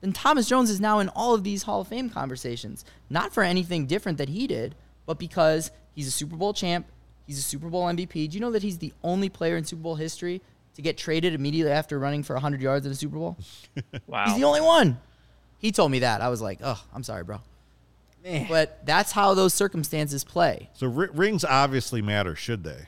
then 0.00 0.12
Thomas 0.12 0.48
Jones 0.48 0.70
is 0.70 0.80
now 0.80 0.98
in 1.00 1.08
all 1.10 1.34
of 1.34 1.44
these 1.44 1.64
Hall 1.64 1.82
of 1.82 1.88
Fame 1.88 2.08
conversations. 2.08 2.84
Not 3.10 3.34
for 3.34 3.42
anything 3.42 3.86
different 3.86 4.18
that 4.18 4.30
he 4.30 4.46
did, 4.46 4.74
but 5.06 5.18
because 5.18 5.70
he's 5.94 6.08
a 6.08 6.12
Super 6.12 6.36
Bowl 6.36 6.54
champ, 6.54 6.86
he's 7.26 7.38
a 7.38 7.42
Super 7.42 7.68
Bowl 7.68 7.86
MVP. 7.86 8.30
Do 8.30 8.34
you 8.34 8.40
know 8.40 8.50
that 8.52 8.62
he's 8.62 8.78
the 8.78 8.94
only 9.04 9.28
player 9.28 9.56
in 9.56 9.64
Super 9.64 9.82
Bowl 9.82 9.96
history 9.96 10.40
to 10.74 10.82
get 10.82 10.96
traded 10.96 11.34
immediately 11.34 11.72
after 11.72 11.98
running 11.98 12.22
for 12.22 12.34
100 12.34 12.60
yards 12.60 12.86
in 12.86 12.92
a 12.92 12.94
Super 12.94 13.16
Bowl? 13.16 13.36
Wow. 14.06 14.26
He's 14.26 14.36
the 14.36 14.44
only 14.44 14.60
one. 14.60 14.98
He 15.58 15.72
told 15.72 15.90
me 15.92 16.00
that. 16.00 16.20
I 16.20 16.28
was 16.28 16.42
like, 16.42 16.58
oh, 16.62 16.82
I'm 16.92 17.04
sorry, 17.04 17.22
bro. 17.22 17.40
Man. 18.24 18.46
But 18.48 18.84
that's 18.84 19.12
how 19.12 19.34
those 19.34 19.54
circumstances 19.54 20.24
play. 20.24 20.68
So 20.74 20.86
ri- 20.86 21.08
rings 21.12 21.44
obviously 21.44 22.02
matter, 22.02 22.34
should 22.34 22.64
they? 22.64 22.86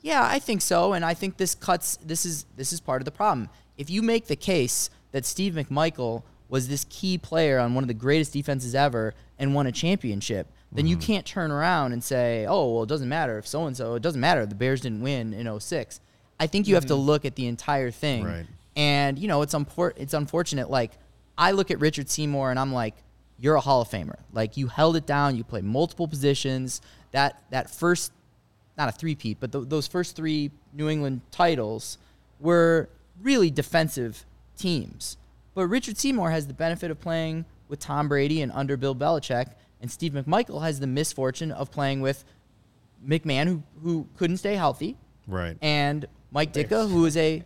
Yeah, 0.00 0.26
I 0.28 0.38
think 0.38 0.62
so, 0.62 0.92
and 0.92 1.04
I 1.04 1.14
think 1.14 1.36
this 1.36 1.54
cuts. 1.54 1.96
This 2.04 2.26
is 2.26 2.44
this 2.56 2.72
is 2.72 2.80
part 2.80 3.00
of 3.00 3.04
the 3.04 3.12
problem. 3.12 3.48
If 3.78 3.88
you 3.88 4.02
make 4.02 4.26
the 4.26 4.36
case 4.36 4.90
that 5.12 5.24
Steve 5.24 5.54
McMichael 5.54 6.24
was 6.48 6.68
this 6.68 6.84
key 6.90 7.18
player 7.18 7.58
on 7.58 7.74
one 7.74 7.84
of 7.84 7.88
the 7.88 7.94
greatest 7.94 8.32
defenses 8.32 8.74
ever 8.74 9.14
and 9.38 9.54
won 9.54 9.66
a 9.66 9.72
championship, 9.72 10.48
then 10.72 10.86
you 10.86 10.96
mm-hmm. 10.96 11.06
can't 11.06 11.26
turn 11.26 11.50
around 11.50 11.92
and 11.92 12.02
say, 12.02 12.46
"Oh, 12.46 12.74
well, 12.74 12.82
it 12.82 12.88
doesn't 12.88 13.08
matter 13.08 13.38
if 13.38 13.46
so 13.46 13.66
and 13.66 13.76
so. 13.76 13.94
It 13.94 14.02
doesn't 14.02 14.20
matter. 14.20 14.44
The 14.44 14.54
Bears 14.54 14.80
didn't 14.80 15.02
win 15.02 15.32
in 15.32 15.60
06. 15.60 16.00
I 16.42 16.48
think 16.48 16.66
you 16.66 16.74
have 16.74 16.86
to 16.86 16.94
mm-hmm. 16.94 17.02
look 17.02 17.24
at 17.24 17.36
the 17.36 17.46
entire 17.46 17.92
thing. 17.92 18.24
Right. 18.24 18.46
And 18.74 19.16
you 19.16 19.28
know, 19.28 19.42
it's 19.42 19.54
unfor- 19.54 19.92
it's 19.96 20.12
unfortunate. 20.12 20.68
Like 20.68 20.90
I 21.38 21.52
look 21.52 21.70
at 21.70 21.78
Richard 21.78 22.10
Seymour 22.10 22.50
and 22.50 22.58
I'm 22.58 22.72
like, 22.72 22.96
you're 23.38 23.54
a 23.54 23.60
Hall 23.60 23.82
of 23.82 23.88
Famer. 23.88 24.18
Like 24.32 24.56
you 24.56 24.66
held 24.66 24.96
it 24.96 25.06
down. 25.06 25.36
You 25.36 25.44
played 25.44 25.62
multiple 25.62 26.08
positions. 26.08 26.80
That 27.12 27.44
that 27.50 27.70
first, 27.70 28.10
not 28.76 28.88
a 28.88 28.92
three-peat, 28.92 29.36
but 29.38 29.52
th- 29.52 29.68
those 29.68 29.86
first 29.86 30.16
three 30.16 30.50
New 30.72 30.88
England 30.88 31.20
titles 31.30 31.98
were 32.40 32.88
really 33.22 33.48
defensive 33.50 34.24
teams. 34.56 35.16
But 35.54 35.68
Richard 35.68 35.96
Seymour 35.96 36.32
has 36.32 36.48
the 36.48 36.54
benefit 36.54 36.90
of 36.90 37.00
playing 37.00 37.44
with 37.68 37.78
Tom 37.78 38.08
Brady 38.08 38.42
and 38.42 38.50
under 38.50 38.76
Bill 38.76 38.96
Belichick, 38.96 39.52
and 39.80 39.88
Steve 39.88 40.12
McMichael 40.12 40.62
has 40.62 40.80
the 40.80 40.88
misfortune 40.88 41.52
of 41.52 41.70
playing 41.70 42.00
with 42.00 42.24
McMahon, 43.06 43.46
who 43.46 43.62
who 43.84 44.08
couldn't 44.16 44.38
stay 44.38 44.56
healthy, 44.56 44.96
Right. 45.28 45.56
and 45.62 46.06
Mike 46.32 46.52
Ditka, 46.52 46.88
who 46.90 47.04
is 47.04 47.16
a 47.16 47.40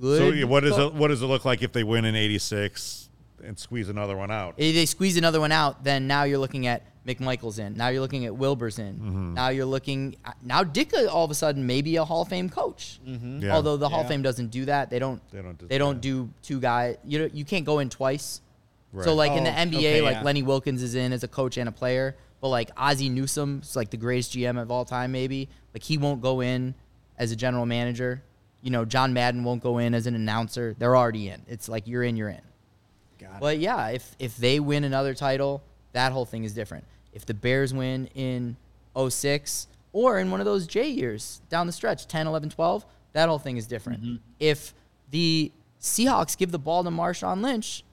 good. 0.00 0.38
yeah, 0.38 0.44
what 0.44 0.60
does 0.64 0.78
it 0.78 0.94
what 0.94 1.08
does 1.08 1.22
it 1.22 1.26
look 1.26 1.44
like 1.44 1.62
if 1.62 1.72
they 1.72 1.84
win 1.84 2.04
in 2.04 2.14
'86 2.14 3.08
and 3.44 3.58
squeeze 3.58 3.88
another 3.88 4.16
one 4.16 4.30
out? 4.30 4.54
If 4.56 4.74
they 4.74 4.86
squeeze 4.86 5.16
another 5.16 5.40
one 5.40 5.52
out, 5.52 5.84
then 5.84 6.06
now 6.06 6.22
you're 6.24 6.38
looking 6.38 6.66
at 6.66 6.82
McMichael's 7.06 7.58
in. 7.58 7.74
Now 7.76 7.88
you're 7.88 8.00
looking 8.00 8.24
at 8.26 8.34
Wilber's 8.36 8.78
in. 8.78 8.94
Mm-hmm. 8.96 9.34
Now 9.34 9.48
you're 9.48 9.64
looking 9.64 10.16
now 10.42 10.62
Ditka 10.64 11.08
all 11.08 11.24
of 11.24 11.30
a 11.30 11.34
sudden 11.34 11.66
may 11.66 11.82
be 11.82 11.96
a 11.96 12.04
Hall 12.04 12.22
of 12.22 12.28
Fame 12.28 12.48
coach. 12.48 13.00
Yeah. 13.04 13.54
Although 13.54 13.76
the 13.76 13.88
Hall 13.88 14.02
of 14.02 14.08
Fame 14.08 14.22
doesn't 14.22 14.48
do 14.48 14.64
that. 14.66 14.90
They 14.90 14.98
don't. 14.98 15.20
They 15.30 15.42
don't 15.42 15.58
do 15.58 15.66
They 15.66 15.78
don't 15.78 16.00
do 16.00 16.30
two 16.42 16.60
guys. 16.60 16.96
You 17.04 17.20
know, 17.20 17.28
you 17.32 17.44
can't 17.44 17.64
go 17.64 17.78
in 17.80 17.88
twice. 17.90 18.40
So 18.92 18.98
Right. 19.10 19.28
like 19.28 19.32
in 19.32 19.44
the 19.44 19.50
Oh, 19.50 19.54
NBA, 19.66 19.76
okay, 19.78 20.00
like 20.00 20.16
yeah. 20.16 20.22
Lenny 20.22 20.42
Wilkens 20.42 20.82
is 20.82 20.94
in 20.94 21.12
as 21.12 21.22
a 21.22 21.28
coach 21.28 21.58
and 21.58 21.68
a 21.68 21.72
player, 21.72 22.16
but 22.40 22.48
like 22.48 22.70
Ozzie 22.76 23.10
Newsome's 23.10 23.76
like 23.76 23.90
the 23.90 23.98
greatest 23.98 24.32
GM 24.32 24.60
of 24.60 24.70
all 24.70 24.86
time, 24.86 25.12
maybe. 25.12 25.48
Like 25.74 25.82
he 25.82 25.98
won't 25.98 26.22
go 26.22 26.40
in 26.40 26.74
as 27.18 27.32
a 27.32 27.36
general 27.36 27.66
manager. 27.66 28.22
You 28.62 28.70
know, 28.70 28.84
John 28.84 29.12
Madden 29.12 29.44
won't 29.44 29.62
go 29.62 29.78
in 29.78 29.94
as 29.94 30.06
an 30.06 30.14
announcer. 30.14 30.74
They're 30.78 30.96
already 30.96 31.28
in. 31.28 31.42
It's 31.46 31.68
like 31.68 31.86
you're 31.86 32.02
in, 32.02 32.16
you're 32.16 32.28
in. 32.28 32.40
Got 33.18 33.40
But 33.40 33.58
yeah, 33.58 33.88
if 33.88 34.16
if 34.18 34.36
they 34.36 34.60
win 34.60 34.84
another 34.84 35.14
title, 35.14 35.62
that 35.92 36.12
whole 36.12 36.24
thing 36.24 36.44
is 36.44 36.54
different. 36.54 36.84
If 37.12 37.26
the 37.26 37.34
Bears 37.34 37.74
win 37.74 38.08
in 38.14 38.56
06 38.96 39.68
or 39.92 40.18
in 40.18 40.30
one 40.30 40.40
of 40.40 40.46
those 40.46 40.66
J 40.66 40.88
years 40.88 41.40
down 41.48 41.66
the 41.66 41.72
stretch, 41.72 42.06
10, 42.06 42.26
11, 42.26 42.50
12, 42.50 42.84
that 43.12 43.28
whole 43.28 43.38
thing 43.38 43.56
is 43.56 43.66
different. 43.66 44.02
Mm-hmm. 44.02 44.16
If 44.38 44.74
the 45.10 45.50
Seahawks 45.80 46.36
give 46.36 46.52
the 46.52 46.58
ball 46.58 46.84
to 46.84 46.90
Marshawn 46.90 47.42
Lynch, 47.42 47.84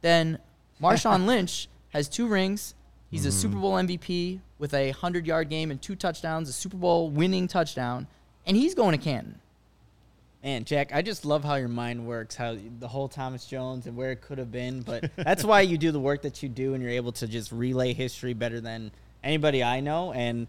then 0.00 0.38
Marshawn 0.80 1.26
Lynch 1.26 1.68
has 1.90 2.08
two 2.08 2.26
rings. 2.26 2.74
He's 3.10 3.26
a 3.26 3.28
mm-hmm. 3.28 3.38
Super 3.38 3.56
Bowl 3.56 3.74
MVP 3.74 4.40
with 4.58 4.72
a 4.74 4.86
100 4.86 5.26
yard 5.26 5.48
game 5.48 5.70
and 5.70 5.80
two 5.80 5.94
touchdowns, 5.94 6.48
a 6.48 6.52
Super 6.52 6.76
Bowl 6.76 7.10
winning 7.10 7.46
touchdown, 7.46 8.06
and 8.46 8.56
he's 8.56 8.74
going 8.74 8.96
to 8.98 9.02
Canton. 9.02 9.38
Man, 10.42 10.64
Jack, 10.64 10.92
I 10.92 11.02
just 11.02 11.24
love 11.24 11.44
how 11.44 11.54
your 11.54 11.68
mind 11.68 12.04
works, 12.06 12.34
how 12.34 12.56
the 12.80 12.88
whole 12.88 13.06
Thomas 13.06 13.44
Jones 13.46 13.86
and 13.86 13.96
where 13.96 14.10
it 14.10 14.20
could 14.22 14.38
have 14.38 14.50
been. 14.50 14.82
But 14.82 15.10
that's 15.16 15.44
why 15.44 15.60
you 15.60 15.78
do 15.78 15.92
the 15.92 16.00
work 16.00 16.22
that 16.22 16.42
you 16.42 16.48
do, 16.48 16.74
and 16.74 16.82
you're 16.82 16.92
able 16.92 17.12
to 17.12 17.28
just 17.28 17.52
relay 17.52 17.92
history 17.92 18.34
better 18.34 18.60
than 18.60 18.90
anybody 19.22 19.62
I 19.62 19.78
know. 19.80 20.12
And 20.12 20.48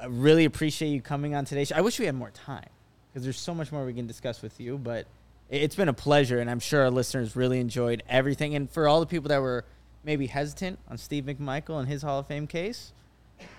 I 0.00 0.06
really 0.06 0.46
appreciate 0.46 0.88
you 0.88 1.02
coming 1.02 1.34
on 1.34 1.44
today's 1.44 1.68
show. 1.68 1.76
I 1.76 1.82
wish 1.82 1.98
we 1.98 2.06
had 2.06 2.14
more 2.14 2.30
time 2.30 2.68
because 3.12 3.22
there's 3.24 3.38
so 3.38 3.54
much 3.54 3.70
more 3.70 3.84
we 3.84 3.92
can 3.92 4.06
discuss 4.06 4.40
with 4.40 4.58
you. 4.60 4.78
But 4.78 5.06
it- 5.50 5.60
it's 5.62 5.76
been 5.76 5.88
a 5.90 5.94
pleasure, 5.94 6.38
and 6.38 6.48
I'm 6.50 6.60
sure 6.60 6.80
our 6.84 6.90
listeners 6.90 7.36
really 7.36 7.60
enjoyed 7.60 8.02
everything. 8.08 8.54
And 8.54 8.70
for 8.70 8.88
all 8.88 9.00
the 9.00 9.06
people 9.06 9.28
that 9.28 9.42
were 9.42 9.66
maybe 10.04 10.26
hesitant 10.28 10.78
on 10.88 10.96
Steve 10.96 11.24
McMichael 11.24 11.78
and 11.78 11.86
his 11.86 12.00
Hall 12.00 12.18
of 12.20 12.26
Fame 12.28 12.46
case, 12.46 12.92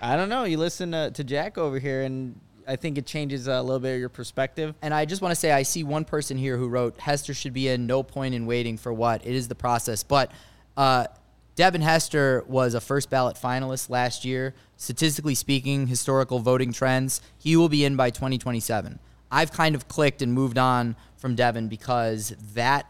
I 0.02 0.16
don't 0.16 0.28
know. 0.28 0.42
You 0.42 0.58
listen 0.58 0.90
to, 0.90 1.12
to 1.12 1.22
Jack 1.22 1.56
over 1.58 1.78
here, 1.78 2.02
and 2.02 2.34
I 2.66 2.76
think 2.76 2.98
it 2.98 3.06
changes 3.06 3.46
a 3.46 3.60
little 3.62 3.80
bit 3.80 3.94
of 3.94 4.00
your 4.00 4.08
perspective. 4.08 4.74
And 4.82 4.94
I 4.94 5.04
just 5.04 5.22
want 5.22 5.32
to 5.32 5.36
say, 5.36 5.52
I 5.52 5.62
see 5.62 5.82
one 5.82 6.04
person 6.04 6.36
here 6.36 6.56
who 6.56 6.68
wrote 6.68 6.98
Hester 6.98 7.34
should 7.34 7.52
be 7.52 7.68
in 7.68 7.86
no 7.86 8.02
point 8.02 8.34
in 8.34 8.46
waiting 8.46 8.76
for 8.76 8.92
what 8.92 9.26
it 9.26 9.34
is 9.34 9.48
the 9.48 9.54
process. 9.54 10.02
But 10.02 10.32
uh, 10.76 11.06
Devin 11.56 11.82
Hester 11.82 12.44
was 12.46 12.74
a 12.74 12.80
first 12.80 13.10
ballot 13.10 13.36
finalist 13.36 13.90
last 13.90 14.24
year. 14.24 14.54
Statistically 14.76 15.34
speaking, 15.34 15.86
historical 15.88 16.38
voting 16.38 16.72
trends, 16.72 17.20
he 17.38 17.56
will 17.56 17.68
be 17.68 17.84
in 17.84 17.96
by 17.96 18.10
2027. 18.10 18.98
I've 19.30 19.52
kind 19.52 19.74
of 19.74 19.86
clicked 19.88 20.22
and 20.22 20.32
moved 20.32 20.58
on 20.58 20.96
from 21.16 21.34
Devin 21.34 21.68
because 21.68 22.34
that 22.54 22.86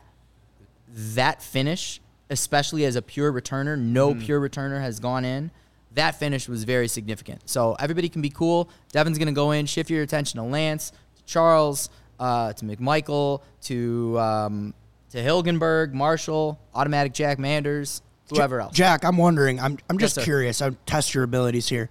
that 0.92 1.42
finish, 1.42 2.00
especially 2.30 2.84
as 2.84 2.96
a 2.96 3.02
pure 3.02 3.32
returner, 3.32 3.78
no 3.78 4.14
pure 4.14 4.40
returner 4.40 4.80
has 4.80 4.98
gone 5.00 5.24
in. 5.24 5.50
That 5.94 6.14
finish 6.18 6.48
was 6.48 6.64
very 6.64 6.86
significant. 6.88 7.48
So 7.48 7.74
everybody 7.80 8.08
can 8.08 8.22
be 8.22 8.30
cool. 8.30 8.70
Devin's 8.92 9.18
going 9.18 9.26
to 9.26 9.32
go 9.32 9.50
in, 9.50 9.66
shift 9.66 9.90
your 9.90 10.02
attention 10.02 10.38
to 10.38 10.44
Lance, 10.44 10.90
to 11.16 11.24
Charles, 11.24 11.90
uh, 12.20 12.52
to 12.52 12.64
McMichael, 12.64 13.42
to 13.62 14.18
um, 14.20 14.74
to 15.10 15.18
Hilgenberg, 15.18 15.92
Marshall, 15.92 16.60
automatic 16.74 17.12
Jack 17.12 17.38
Manders, 17.40 18.02
whoever 18.30 18.60
else. 18.60 18.72
Jack, 18.74 19.04
I'm 19.04 19.16
wondering. 19.16 19.58
I'm 19.58 19.78
I'm 19.88 19.98
just 19.98 20.14
sir. 20.14 20.22
curious. 20.22 20.62
I'll 20.62 20.76
test 20.86 21.12
your 21.14 21.24
abilities 21.24 21.68
here. 21.68 21.88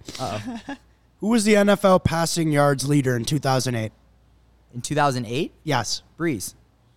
Who 1.18 1.28
was 1.28 1.44
the 1.44 1.54
NFL 1.54 2.02
passing 2.04 2.50
yards 2.50 2.88
leader 2.88 3.14
in 3.14 3.24
2008? 3.26 3.92
In 4.72 4.80
2008, 4.80 5.52
Yes. 5.64 6.02
Brees. 6.18 6.54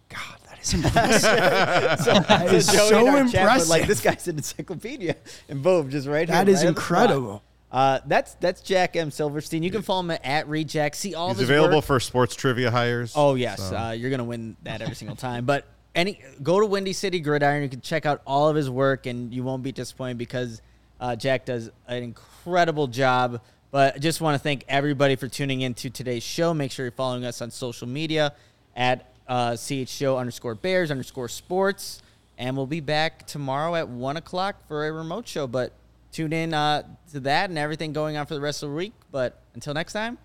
God, 0.07 0.37
is 0.63 0.73
impressive. 0.73 1.21
that 2.27 2.53
is 2.53 2.67
Joey 2.67 2.89
so 2.89 2.99
in 3.01 3.07
our 3.07 3.27
chat, 3.27 3.41
impressive. 3.41 3.69
like 3.69 3.87
this 3.87 4.01
guy's 4.01 4.27
an 4.27 4.37
encyclopedia, 4.37 5.15
and 5.49 5.61
boom, 5.63 5.89
just 5.89 6.07
right 6.07 6.27
here. 6.27 6.37
that 6.37 6.49
is 6.49 6.61
right 6.61 6.67
on 6.67 6.73
the 6.73 6.81
spot. 6.81 6.99
incredible. 7.01 7.43
Uh, 7.71 7.99
that's 8.05 8.35
that's 8.35 8.61
Jack 8.61 8.95
M 8.95 9.09
Silverstein. 9.09 9.63
You 9.63 9.71
can 9.71 9.81
follow 9.81 10.01
him 10.01 10.11
at 10.23 10.47
Read 10.47 10.69
Jack. 10.69 10.93
See 10.93 11.15
all 11.15 11.29
He's 11.29 11.37
of 11.37 11.39
his 11.41 11.49
available 11.49 11.77
work. 11.77 11.85
for 11.85 11.99
sports 11.99 12.35
trivia 12.35 12.69
hires. 12.69 13.13
Oh 13.15 13.35
yes, 13.35 13.69
so- 13.69 13.75
uh, 13.75 13.91
you're 13.91 14.11
gonna 14.11 14.23
win 14.23 14.55
that 14.63 14.81
every 14.81 14.95
single 14.95 15.15
time. 15.15 15.45
But 15.45 15.65
any 15.95 16.19
go 16.41 16.59
to 16.59 16.65
Windy 16.65 16.93
City 16.93 17.19
Gridiron. 17.19 17.63
You 17.63 17.69
can 17.69 17.81
check 17.81 18.05
out 18.05 18.21
all 18.27 18.47
of 18.47 18.55
his 18.55 18.69
work, 18.69 19.05
and 19.05 19.33
you 19.33 19.43
won't 19.43 19.63
be 19.63 19.71
disappointed 19.71 20.17
because 20.17 20.61
uh, 20.99 21.15
Jack 21.15 21.45
does 21.45 21.71
an 21.87 22.03
incredible 22.03 22.87
job. 22.87 23.41
But 23.71 23.95
I 23.95 23.97
just 23.97 24.21
want 24.21 24.35
to 24.35 24.39
thank 24.39 24.65
everybody 24.67 25.15
for 25.15 25.27
tuning 25.27 25.61
in 25.61 25.73
to 25.75 25.89
today's 25.89 26.21
show. 26.21 26.53
Make 26.53 26.71
sure 26.71 26.85
you're 26.85 26.91
following 26.91 27.25
us 27.25 27.41
on 27.41 27.49
social 27.49 27.87
media 27.87 28.33
at 28.75 29.12
uh, 29.27 29.55
CH 29.55 29.89
Show 29.89 30.17
underscore 30.17 30.55
Bears 30.55 30.91
underscore 30.91 31.27
Sports, 31.27 32.01
and 32.37 32.55
we'll 32.55 32.67
be 32.67 32.79
back 32.79 33.25
tomorrow 33.27 33.75
at 33.75 33.87
one 33.87 34.17
o'clock 34.17 34.67
for 34.67 34.87
a 34.87 34.91
remote 34.91 35.27
show. 35.27 35.47
But 35.47 35.73
tune 36.11 36.33
in 36.33 36.53
uh, 36.53 36.83
to 37.11 37.19
that 37.21 37.49
and 37.49 37.57
everything 37.57 37.93
going 37.93 38.17
on 38.17 38.25
for 38.25 38.33
the 38.33 38.41
rest 38.41 38.63
of 38.63 38.69
the 38.69 38.75
week. 38.75 38.93
But 39.11 39.41
until 39.53 39.73
next 39.73 39.93
time, 39.93 40.17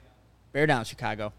bear 0.52 0.66
down, 0.66 0.84
Chicago. 0.84 1.32